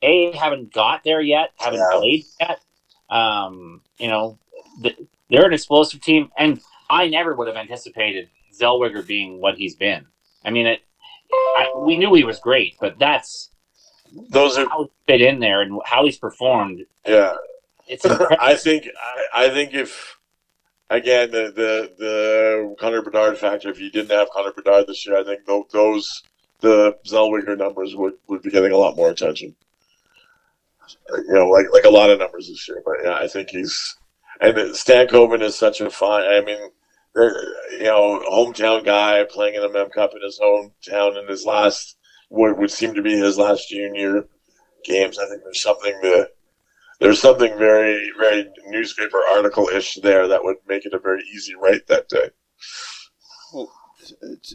a 0.00 0.32
haven't 0.36 0.72
got 0.72 1.04
there 1.04 1.20
yet, 1.20 1.50
haven't 1.56 1.80
Yeah. 1.80 1.98
played 1.98 2.24
yet. 2.40 2.60
Um, 3.10 3.82
you 3.98 4.08
know, 4.08 4.38
th- 4.82 4.98
they're 5.32 5.46
an 5.46 5.54
explosive 5.54 6.00
team, 6.00 6.30
and 6.36 6.60
I 6.90 7.08
never 7.08 7.34
would 7.34 7.48
have 7.48 7.56
anticipated 7.56 8.28
Zellweger 8.54 9.04
being 9.04 9.40
what 9.40 9.56
he's 9.56 9.74
been. 9.74 10.06
I 10.44 10.50
mean, 10.50 10.66
it. 10.66 10.80
I, 11.32 11.72
we 11.78 11.96
knew 11.96 12.12
he 12.12 12.24
was 12.24 12.38
great, 12.38 12.76
but 12.78 12.98
that's 12.98 13.50
Those 14.28 14.58
are 14.58 14.68
how 14.68 14.90
fit 15.06 15.22
in 15.22 15.40
there 15.40 15.62
and 15.62 15.80
how 15.86 16.04
he's 16.04 16.18
performed. 16.18 16.84
yeah. 17.06 17.34
It's. 17.88 18.04
I 18.40 18.54
think 18.54 18.88
I, 19.34 19.46
I 19.46 19.48
think 19.50 19.72
if 19.74 20.18
again 20.90 21.30
the, 21.30 21.50
the 21.56 21.92
the 21.98 22.76
Connor 22.78 23.02
Bedard 23.02 23.38
factor, 23.38 23.70
if 23.70 23.80
you 23.80 23.90
didn't 23.90 24.16
have 24.16 24.28
Connor 24.30 24.52
Bedard 24.52 24.86
this 24.86 25.06
year, 25.06 25.18
I 25.18 25.24
think 25.24 25.46
those 25.70 26.22
the 26.60 26.96
Zellweger 27.06 27.56
numbers 27.58 27.96
would, 27.96 28.14
would 28.28 28.42
be 28.42 28.50
getting 28.50 28.72
a 28.72 28.76
lot 28.76 28.96
more 28.96 29.10
attention. 29.10 29.54
You 31.10 31.34
know, 31.34 31.48
like 31.48 31.66
like 31.72 31.84
a 31.84 31.90
lot 31.90 32.10
of 32.10 32.18
numbers 32.18 32.48
this 32.48 32.68
year. 32.68 32.82
But 32.84 32.96
yeah, 33.02 33.14
I 33.14 33.26
think 33.26 33.48
he's 33.48 33.96
and 34.42 34.76
Stan 34.76 35.06
Stankoven 35.06 35.42
is 35.42 35.56
such 35.56 35.80
a 35.80 35.90
fine. 35.90 36.24
I 36.24 36.40
mean, 36.44 36.58
you 37.14 37.84
know, 37.84 38.22
hometown 38.30 38.84
guy 38.84 39.24
playing 39.30 39.54
in 39.54 39.62
a 39.62 39.68
Mem 39.68 39.90
Cup 39.90 40.12
in 40.14 40.22
his 40.22 40.40
hometown 40.42 41.20
in 41.20 41.28
his 41.28 41.44
last 41.46 41.96
what 42.28 42.58
would 42.58 42.70
seem 42.70 42.94
to 42.94 43.02
be 43.02 43.16
his 43.16 43.38
last 43.38 43.68
junior 43.68 44.24
games. 44.84 45.18
I 45.18 45.28
think 45.28 45.42
there's 45.44 45.62
something 45.62 45.98
that 46.02 46.30
there's 46.98 47.20
something 47.20 47.56
very, 47.58 48.10
very 48.18 48.48
newspaper 48.68 49.18
article 49.34 49.68
ish 49.68 49.96
there 49.96 50.28
that 50.28 50.42
would 50.42 50.56
make 50.66 50.86
it 50.86 50.94
a 50.94 50.98
very 50.98 51.22
easy 51.34 51.54
write 51.54 51.86
that 51.88 52.08
day. 52.08 52.30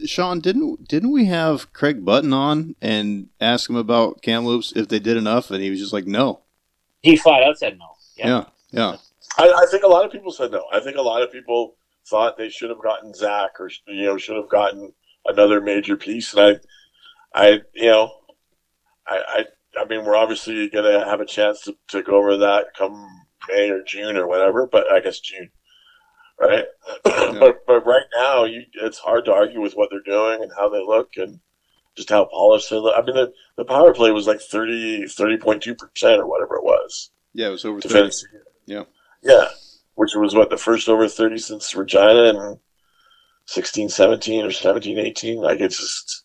Sean, 0.06 0.40
didn't 0.40 0.88
didn't 0.88 1.12
we 1.12 1.26
have 1.26 1.72
Craig 1.72 2.04
Button 2.04 2.32
on 2.32 2.74
and 2.82 3.28
ask 3.40 3.70
him 3.70 3.76
about 3.76 4.22
Kamloops 4.22 4.72
if 4.76 4.88
they 4.88 4.98
did 4.98 5.16
enough, 5.16 5.50
and 5.50 5.62
he 5.62 5.70
was 5.70 5.78
just 5.78 5.92
like, 5.92 6.06
no. 6.06 6.42
he 7.00 7.16
flat 7.16 7.42
out 7.42 7.58
said 7.58 7.78
no. 7.78 7.86
Yeah, 8.16 8.44
yeah. 8.70 8.96
I, 9.36 9.52
I 9.52 9.66
think 9.70 9.82
a 9.84 9.88
lot 9.88 10.04
of 10.04 10.12
people 10.12 10.32
said 10.32 10.50
no. 10.50 10.64
I 10.72 10.80
think 10.80 10.96
a 10.96 11.02
lot 11.02 11.22
of 11.22 11.30
people 11.32 11.76
thought 12.08 12.36
they 12.36 12.48
should 12.48 12.70
have 12.70 12.82
gotten 12.82 13.12
Zach 13.14 13.60
or 13.60 13.70
you 13.86 14.04
know 14.04 14.16
should 14.16 14.36
have 14.36 14.48
gotten 14.48 14.92
another 15.26 15.60
major 15.60 15.96
piece, 15.96 16.32
and 16.34 16.40
I, 17.34 17.40
I 17.44 17.60
you 17.74 17.86
know, 17.86 18.10
I, 19.06 19.44
I, 19.76 19.80
I 19.82 19.84
mean 19.86 20.04
we're 20.04 20.16
obviously 20.16 20.68
gonna 20.68 21.04
have 21.04 21.20
a 21.20 21.26
chance 21.26 21.62
to, 21.62 21.76
to 21.88 22.02
go 22.02 22.16
over 22.16 22.36
that 22.38 22.66
come 22.76 23.26
May 23.48 23.70
or 23.70 23.82
June 23.82 24.16
or 24.16 24.26
whatever, 24.26 24.66
but 24.66 24.90
I 24.90 25.00
guess 25.00 25.20
June, 25.20 25.50
right? 26.40 26.64
but 27.04 27.66
but 27.66 27.86
right 27.86 28.06
now 28.16 28.44
you 28.44 28.62
it's 28.82 28.98
hard 28.98 29.24
to 29.26 29.32
argue 29.32 29.60
with 29.60 29.74
what 29.74 29.90
they're 29.90 30.00
doing 30.00 30.42
and 30.42 30.50
how 30.56 30.68
they 30.68 30.80
look 30.80 31.10
and 31.16 31.40
just 31.96 32.10
how 32.10 32.24
polished 32.24 32.70
they 32.70 32.76
look. 32.76 32.94
I 32.96 33.04
mean 33.04 33.14
the, 33.14 33.32
the 33.56 33.64
power 33.64 33.92
play 33.92 34.10
was 34.10 34.26
like 34.26 34.40
30 34.40 35.04
30.2 35.04 35.76
percent 35.76 36.20
or 36.20 36.26
whatever 36.26 36.56
it 36.56 36.64
was 36.64 37.10
Yeah, 37.34 37.48
it 37.48 37.50
was 37.50 37.64
over 37.64 37.80
to 37.80 37.88
30. 37.88 38.00
finish. 38.00 38.22
Yeah. 38.66 38.84
Yeah. 39.22 39.46
Which 39.94 40.12
was 40.14 40.34
what 40.34 40.50
the 40.50 40.56
first 40.56 40.88
over 40.88 41.08
30 41.08 41.38
since 41.38 41.74
Regina 41.74 42.24
and 42.38 42.58
16, 43.46 43.88
17 43.88 44.44
or 44.44 44.50
17, 44.50 44.98
18. 44.98 45.38
Like 45.38 45.60
it's 45.60 45.78
just, 45.78 46.24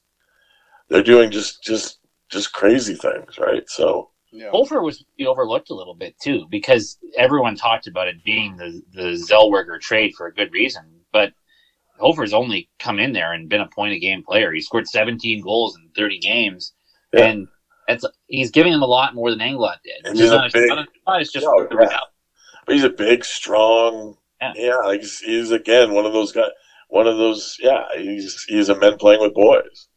they're 0.89 1.03
doing 1.03 1.31
just, 1.31 1.63
just, 1.63 1.99
just 2.29 2.53
crazy 2.53 2.95
things. 2.95 3.37
Right. 3.39 3.63
So, 3.67 4.11
Yeah. 4.31 4.49
Hofer 4.51 4.81
was 4.81 5.03
overlooked 5.25 5.69
a 5.69 5.75
little 5.75 5.95
bit 5.95 6.15
too 6.21 6.45
because 6.49 6.97
everyone 7.17 7.55
talked 7.55 7.87
about 7.87 8.07
it 8.07 8.23
being 8.23 8.57
the 8.57 8.81
the 8.93 9.11
Zellweger 9.13 9.79
trade 9.79 10.13
for 10.17 10.27
a 10.27 10.33
good 10.33 10.51
reason, 10.51 10.83
but 11.11 11.31
Hofer's 11.99 12.33
only 12.33 12.69
come 12.79 12.99
in 12.99 13.13
there 13.13 13.33
and 13.33 13.47
been 13.49 13.61
a 13.61 13.67
point 13.69 13.93
a 13.93 13.99
game 13.99 14.23
player. 14.23 14.51
He 14.51 14.61
scored 14.61 14.87
17 14.87 15.41
goals 15.41 15.75
in 15.77 15.89
30 15.95 16.19
games, 16.19 16.73
Yeah. 17.13 17.25
and 17.27 17.47
it's 17.87 18.03
he's 18.27 18.49
giving 18.51 18.71
them 18.71 18.81
a 18.81 18.87
lot 18.87 19.13
more 19.13 19.29
than 19.29 19.39
Englot 19.39 19.77
did. 19.83 20.03
And 20.05 20.13
Which 20.13 20.21
he's 20.21 20.25
is 20.25 20.31
a 20.31 20.35
not, 20.37 20.51
big- 20.53 20.69
not, 20.69 20.87
not 21.07 21.21
it's 21.21 21.31
just 21.31 21.45
oh, 21.45 21.51
No, 21.55 21.67
the 21.67 21.75
yeah. 21.75 21.81
result. 21.81 22.09
But 22.65 22.75
he's 22.75 22.83
a 22.83 22.89
big, 22.89 23.25
strong, 23.25 24.17
Yeah. 24.41 24.53
yeah, 24.55 24.75
like 24.77 25.01
he's, 25.01 25.19
he's 25.19 25.51
again, 25.51 25.93
one 25.93 26.05
of 26.05 26.13
those 26.13 26.31
guys, 26.31 26.51
one 26.89 27.07
of 27.07 27.17
those, 27.17 27.57
yeah, 27.59 27.83
he's, 27.95 28.43
he's 28.47 28.69
a 28.69 28.77
men 28.79 28.97
playing 28.97 29.21
with 29.21 29.33
boys. 29.33 29.87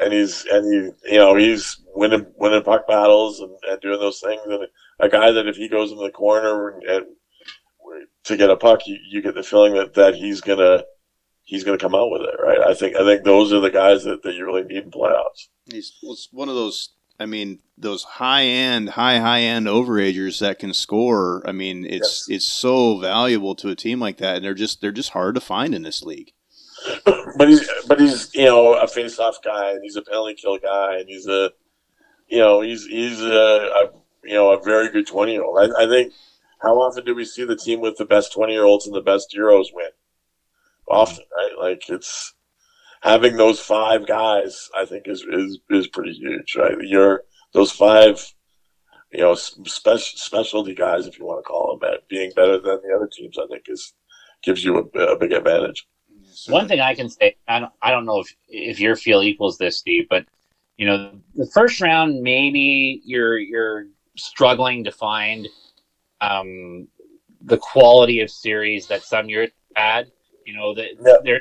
And 0.00 0.12
he's, 0.12 0.44
and 0.46 0.64
he, 1.04 1.12
you 1.12 1.18
know, 1.18 1.34
he's 1.36 1.82
winning, 1.94 2.26
winning 2.36 2.62
puck 2.62 2.86
battles 2.86 3.40
and, 3.40 3.52
and 3.68 3.80
doing 3.80 3.98
those 4.00 4.20
things. 4.20 4.40
And 4.46 4.66
a 4.98 5.08
guy 5.08 5.30
that 5.30 5.46
if 5.46 5.56
he 5.56 5.68
goes 5.68 5.90
in 5.92 5.98
the 5.98 6.10
corner 6.10 6.70
and, 6.70 6.82
and 6.84 7.06
to 8.24 8.36
get 8.36 8.50
a 8.50 8.56
puck, 8.56 8.86
you, 8.86 8.96
you 9.08 9.22
get 9.22 9.34
the 9.34 9.42
feeling 9.42 9.74
that, 9.74 9.94
that 9.94 10.14
he's 10.14 10.40
gonna, 10.40 10.84
he's 11.42 11.64
gonna 11.64 11.78
come 11.78 11.94
out 11.94 12.10
with 12.10 12.22
it, 12.22 12.36
right? 12.42 12.60
I 12.60 12.74
think, 12.74 12.96
I 12.96 13.04
think 13.04 13.24
those 13.24 13.52
are 13.52 13.60
the 13.60 13.70
guys 13.70 14.04
that, 14.04 14.22
that 14.22 14.34
you 14.34 14.44
really 14.46 14.62
need 14.64 14.84
in 14.84 14.90
playoffs. 14.90 15.48
He's 15.70 15.98
well, 16.02 16.12
it's 16.12 16.28
one 16.30 16.48
of 16.48 16.54
those. 16.54 16.90
I 17.20 17.26
mean, 17.26 17.58
those 17.76 18.02
high 18.02 18.44
end, 18.44 18.90
high 18.90 19.18
high 19.18 19.42
end 19.42 19.66
overagers 19.66 20.40
that 20.40 20.58
can 20.58 20.72
score. 20.72 21.42
I 21.44 21.52
mean, 21.52 21.84
it's 21.84 22.28
it's 22.30 22.50
so 22.50 22.98
valuable 22.98 23.54
to 23.56 23.68
a 23.68 23.76
team 23.76 24.00
like 24.00 24.16
that, 24.16 24.36
and 24.36 24.44
they're 24.44 24.54
just 24.54 24.80
they're 24.80 24.90
just 24.90 25.10
hard 25.10 25.34
to 25.34 25.40
find 25.40 25.74
in 25.74 25.82
this 25.82 26.02
league. 26.02 26.32
but 27.04 27.48
he's 27.48 27.68
but 27.86 28.00
he's 28.00 28.34
you 28.34 28.46
know 28.46 28.72
a 28.74 28.88
face 28.88 29.18
off 29.18 29.36
guy 29.44 29.72
and 29.72 29.82
he's 29.82 29.96
a 29.96 30.02
penalty 30.02 30.34
kill 30.34 30.56
guy 30.58 30.96
and 30.96 31.08
he's 31.10 31.26
a 31.26 31.50
you 32.26 32.38
know 32.38 32.62
he's 32.62 32.86
he's 32.86 33.20
a, 33.20 33.26
a 33.26 33.90
you 34.24 34.34
know 34.34 34.52
a 34.52 34.62
very 34.62 34.90
good 34.90 35.06
twenty 35.06 35.32
year 35.32 35.44
old. 35.44 35.58
I, 35.58 35.84
I 35.84 35.86
think 35.86 36.14
how 36.62 36.80
often 36.80 37.04
do 37.04 37.14
we 37.14 37.26
see 37.26 37.44
the 37.44 37.56
team 37.56 37.80
with 37.80 37.98
the 37.98 38.06
best 38.06 38.32
twenty 38.32 38.54
year 38.54 38.64
olds 38.64 38.86
and 38.86 38.94
the 38.94 39.02
best 39.02 39.34
Euros 39.36 39.66
win? 39.74 39.90
Often, 40.88 41.24
right? 41.36 41.52
Like 41.60 41.88
it's 41.90 42.34
having 43.00 43.36
those 43.36 43.60
five 43.60 44.06
guys. 44.06 44.68
I 44.76 44.84
think 44.84 45.08
is 45.08 45.22
is 45.22 45.58
is 45.70 45.86
pretty 45.88 46.12
huge, 46.12 46.54
right? 46.56 46.76
You're 46.80 47.22
those 47.52 47.72
five. 47.72 48.32
You 49.12 49.22
know, 49.22 49.34
special 49.34 49.98
specialty 49.98 50.72
guys, 50.72 51.08
if 51.08 51.18
you 51.18 51.26
want 51.26 51.40
to 51.40 51.42
call 51.42 51.76
them, 51.76 51.90
at 51.92 52.06
being 52.08 52.30
better 52.36 52.60
than 52.60 52.78
the 52.82 52.94
other 52.94 53.08
teams, 53.12 53.36
I 53.38 53.46
think 53.48 53.64
is 53.66 53.92
gives 54.44 54.64
you 54.64 54.78
a, 54.94 54.98
a 55.00 55.16
big 55.18 55.32
advantage. 55.32 55.84
One 56.46 56.68
thing 56.68 56.78
I 56.80 56.94
can 56.94 57.08
say, 57.08 57.34
I 57.48 57.58
don't, 57.58 57.72
I 57.82 57.90
don't 57.90 58.06
know 58.06 58.20
if 58.20 58.34
if 58.48 58.78
your 58.78 58.94
feel 58.94 59.22
equals 59.22 59.58
this, 59.58 59.78
Steve, 59.78 60.06
but 60.08 60.26
you 60.76 60.86
know, 60.86 61.20
the 61.34 61.46
first 61.52 61.80
round 61.80 62.22
maybe 62.22 63.02
you're 63.04 63.36
you're 63.38 63.86
struggling 64.16 64.84
to 64.84 64.92
find 64.92 65.48
um, 66.20 66.86
the 67.40 67.56
quality 67.56 68.20
of 68.20 68.30
series 68.30 68.86
that 68.86 69.02
some 69.02 69.28
years 69.28 69.50
had. 69.74 70.06
You 70.46 70.54
know, 70.54 70.74
that 70.74 70.90
Yeah. 71.04 71.14
there 71.24 71.40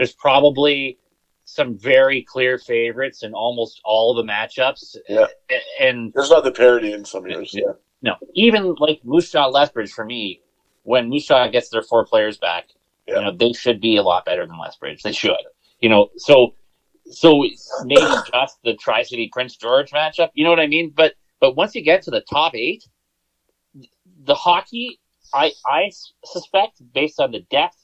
there's 0.00 0.14
probably 0.14 0.98
some 1.44 1.76
very 1.76 2.22
clear 2.22 2.56
favorites 2.56 3.22
in 3.22 3.34
almost 3.34 3.82
all 3.84 4.14
the 4.14 4.22
matchups. 4.22 4.96
Yeah. 5.10 5.26
And 5.78 6.10
There's 6.14 6.30
not 6.30 6.42
the 6.42 6.52
parity 6.52 6.94
in 6.94 7.04
some 7.04 7.26
years. 7.26 7.52
Yeah. 7.52 7.72
no, 8.00 8.14
even 8.32 8.74
like 8.78 9.00
Moose 9.04 9.30
Jaw 9.30 9.48
Lethbridge 9.48 9.92
for 9.92 10.06
me, 10.06 10.40
when 10.84 11.10
Moose 11.10 11.26
Jaw 11.26 11.48
gets 11.48 11.68
their 11.68 11.82
four 11.82 12.06
players 12.06 12.38
back, 12.38 12.68
Yeah. 13.06 13.16
you 13.16 13.24
know, 13.26 13.32
they 13.36 13.52
should 13.52 13.78
be 13.78 13.96
a 13.96 14.02
lot 14.02 14.24
better 14.24 14.46
than 14.46 14.58
Lethbridge. 14.58 15.02
They 15.02 15.12
should. 15.12 15.36
You 15.80 15.90
know, 15.90 16.08
so 16.16 16.54
so 17.10 17.44
maybe 17.84 18.00
just 18.32 18.58
the 18.64 18.74
Tri 18.76 19.02
City 19.02 19.28
Prince 19.30 19.54
George 19.56 19.90
matchup. 19.90 20.30
You 20.32 20.44
know 20.44 20.50
what 20.50 20.60
I 20.60 20.66
mean? 20.66 20.94
But 20.96 21.12
but 21.40 21.56
once 21.56 21.74
you 21.74 21.82
get 21.82 22.00
to 22.04 22.10
the 22.10 22.22
top 22.22 22.54
eight, 22.54 22.84
the 24.24 24.34
hockey 24.34 24.98
I 25.34 25.52
I 25.66 25.90
suspect 26.24 26.80
based 26.94 27.20
on 27.20 27.32
the 27.32 27.40
depth, 27.50 27.76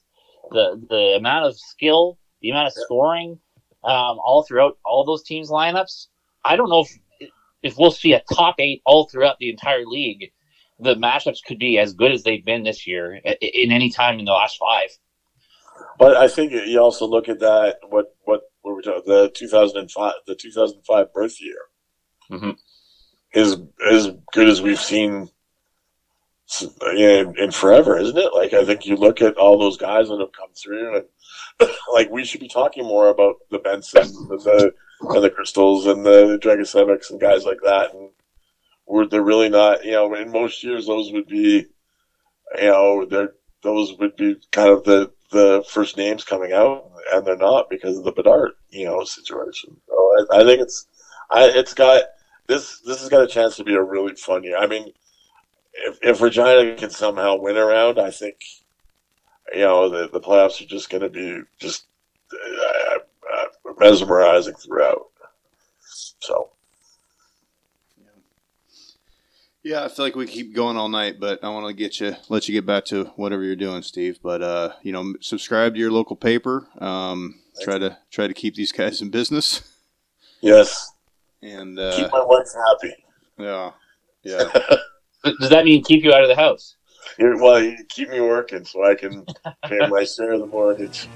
the 0.50 0.80
the 0.88 1.16
amount 1.16 1.46
of 1.46 1.58
skill, 1.58 2.18
the 2.40 2.50
amount 2.50 2.68
of 2.68 2.72
scoring, 2.74 3.38
um, 3.84 4.18
all 4.24 4.44
throughout 4.46 4.78
all 4.84 5.04
those 5.04 5.22
teams' 5.22 5.50
lineups. 5.50 6.06
I 6.44 6.56
don't 6.56 6.70
know 6.70 6.80
if 6.80 7.30
if 7.62 7.78
we'll 7.78 7.90
see 7.90 8.12
a 8.12 8.22
top 8.32 8.56
eight 8.58 8.82
all 8.84 9.08
throughout 9.08 9.38
the 9.38 9.50
entire 9.50 9.84
league. 9.84 10.32
The 10.78 10.94
matchups 10.94 11.38
could 11.46 11.58
be 11.58 11.78
as 11.78 11.94
good 11.94 12.12
as 12.12 12.22
they've 12.22 12.44
been 12.44 12.62
this 12.62 12.86
year 12.86 13.14
in 13.14 13.72
any 13.72 13.90
time 13.90 14.18
in 14.18 14.24
the 14.26 14.32
last 14.32 14.58
five. 14.58 14.90
But 15.98 16.16
I 16.16 16.28
think 16.28 16.52
you 16.52 16.80
also 16.80 17.06
look 17.06 17.28
at 17.28 17.40
that 17.40 17.78
what 17.88 18.14
what 18.24 18.42
what 18.62 18.72
were 18.72 18.76
we 18.76 18.82
talking 18.82 19.02
the 19.06 19.30
2005 19.34 20.12
the 20.26 20.34
2005 20.34 21.12
birth 21.12 21.40
year 21.40 21.58
mm-hmm. 22.30 22.50
is 23.32 23.56
as 23.90 24.10
good 24.32 24.48
as 24.48 24.60
we've 24.60 24.80
seen 24.80 25.30
in 26.96 27.50
forever, 27.50 27.98
isn't 27.98 28.16
it? 28.16 28.32
Like 28.34 28.52
I 28.52 28.64
think 28.64 28.86
you 28.86 28.96
look 28.96 29.20
at 29.20 29.36
all 29.36 29.58
those 29.58 29.76
guys 29.76 30.08
that 30.08 30.20
have 30.20 30.32
come 30.32 30.50
through, 30.54 30.96
and 30.96 31.70
like 31.92 32.10
we 32.10 32.24
should 32.24 32.40
be 32.40 32.48
talking 32.48 32.84
more 32.84 33.08
about 33.08 33.36
the 33.50 33.58
Benson, 33.58 34.02
the, 34.28 34.72
and 35.00 35.24
the 35.24 35.30
Cristalls, 35.30 35.86
and 35.86 36.04
the 36.04 36.38
Dragosevics, 36.42 37.10
and 37.10 37.20
guys 37.20 37.44
like 37.44 37.58
that. 37.64 37.92
And 37.94 38.10
we're 38.86 39.06
they're 39.06 39.22
really 39.22 39.48
not. 39.48 39.84
You 39.84 39.92
know, 39.92 40.14
in 40.14 40.30
most 40.30 40.62
years 40.62 40.86
those 40.86 41.12
would 41.12 41.26
be, 41.26 41.66
you 42.58 42.68
know, 42.68 43.04
they're 43.04 43.32
those 43.62 43.94
would 43.98 44.16
be 44.16 44.36
kind 44.52 44.70
of 44.70 44.84
the 44.84 45.10
the 45.32 45.64
first 45.68 45.96
names 45.96 46.22
coming 46.22 46.52
out, 46.52 46.90
and 47.12 47.26
they're 47.26 47.36
not 47.36 47.68
because 47.68 47.98
of 47.98 48.04
the 48.04 48.12
Bedard, 48.12 48.52
you 48.70 48.84
know, 48.84 49.02
situation. 49.02 49.76
So 49.88 50.26
I, 50.30 50.40
I 50.40 50.44
think 50.44 50.60
it's, 50.60 50.86
I 51.30 51.44
it's 51.46 51.74
got 51.74 52.04
this 52.46 52.80
this 52.82 53.00
has 53.00 53.08
got 53.08 53.24
a 53.24 53.26
chance 53.26 53.56
to 53.56 53.64
be 53.64 53.74
a 53.74 53.82
really 53.82 54.14
fun 54.14 54.44
year. 54.44 54.56
I 54.56 54.68
mean 54.68 54.92
if, 55.84 55.98
if 56.02 56.20
Regina 56.20 56.74
can 56.76 56.90
somehow 56.90 57.36
win 57.36 57.56
around, 57.56 57.98
I 57.98 58.10
think 58.10 58.36
you 59.52 59.60
know 59.60 59.88
the, 59.88 60.08
the 60.08 60.20
playoffs 60.20 60.60
are 60.60 60.66
just 60.66 60.90
going 60.90 61.02
to 61.02 61.08
be 61.08 61.42
just 61.58 61.86
uh, 62.32 62.98
uh, 63.32 63.72
mesmerizing 63.78 64.54
throughout. 64.54 65.06
So. 66.20 66.50
Yeah, 69.62 69.82
I 69.82 69.88
feel 69.88 70.04
like 70.04 70.14
we 70.14 70.28
keep 70.28 70.54
going 70.54 70.76
all 70.76 70.88
night, 70.88 71.18
but 71.18 71.42
I 71.42 71.48
want 71.48 71.66
to 71.66 71.72
get 71.72 71.98
you, 71.98 72.14
let 72.28 72.48
you 72.48 72.54
get 72.54 72.64
back 72.64 72.84
to 72.84 73.06
whatever 73.16 73.42
you're 73.42 73.56
doing, 73.56 73.82
Steve. 73.82 74.20
But 74.22 74.40
uh, 74.40 74.74
you 74.82 74.92
know, 74.92 75.14
subscribe 75.20 75.74
to 75.74 75.80
your 75.80 75.90
local 75.90 76.14
paper. 76.14 76.68
Um, 76.78 77.40
try 77.60 77.76
to 77.76 77.98
try 78.12 78.28
to 78.28 78.34
keep 78.34 78.54
these 78.54 78.70
guys 78.70 79.02
in 79.02 79.10
business. 79.10 79.62
Yes. 80.40 80.92
And 81.42 81.78
uh, 81.80 81.96
keep 81.96 82.12
my 82.12 82.24
wife 82.24 82.46
happy. 82.54 82.94
Yeah. 83.38 83.70
Yeah. 84.22 84.50
Does 85.40 85.50
that 85.50 85.64
mean 85.64 85.82
keep 85.82 86.04
you 86.04 86.12
out 86.12 86.22
of 86.22 86.28
the 86.28 86.36
house? 86.36 86.76
Well, 87.18 87.62
you 87.62 87.76
keep 87.88 88.10
me 88.10 88.20
working 88.20 88.64
so 88.64 88.84
I 88.84 88.94
can 88.94 89.24
pay 89.64 89.86
my 89.88 90.04
share 90.16 90.32
of 90.32 90.40
the 90.40 90.46
mortgage. 90.46 91.08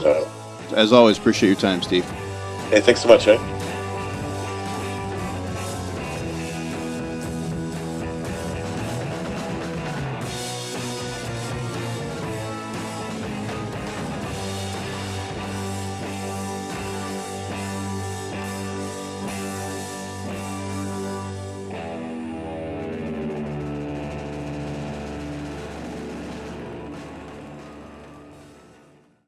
So. 0.00 0.30
As 0.74 0.92
always, 0.92 1.16
appreciate 1.18 1.50
your 1.50 1.58
time, 1.58 1.80
Steve. 1.80 2.04
Hey, 2.70 2.80
thanks 2.80 3.00
so 3.02 3.08
much, 3.08 3.28
eh? 3.28 3.38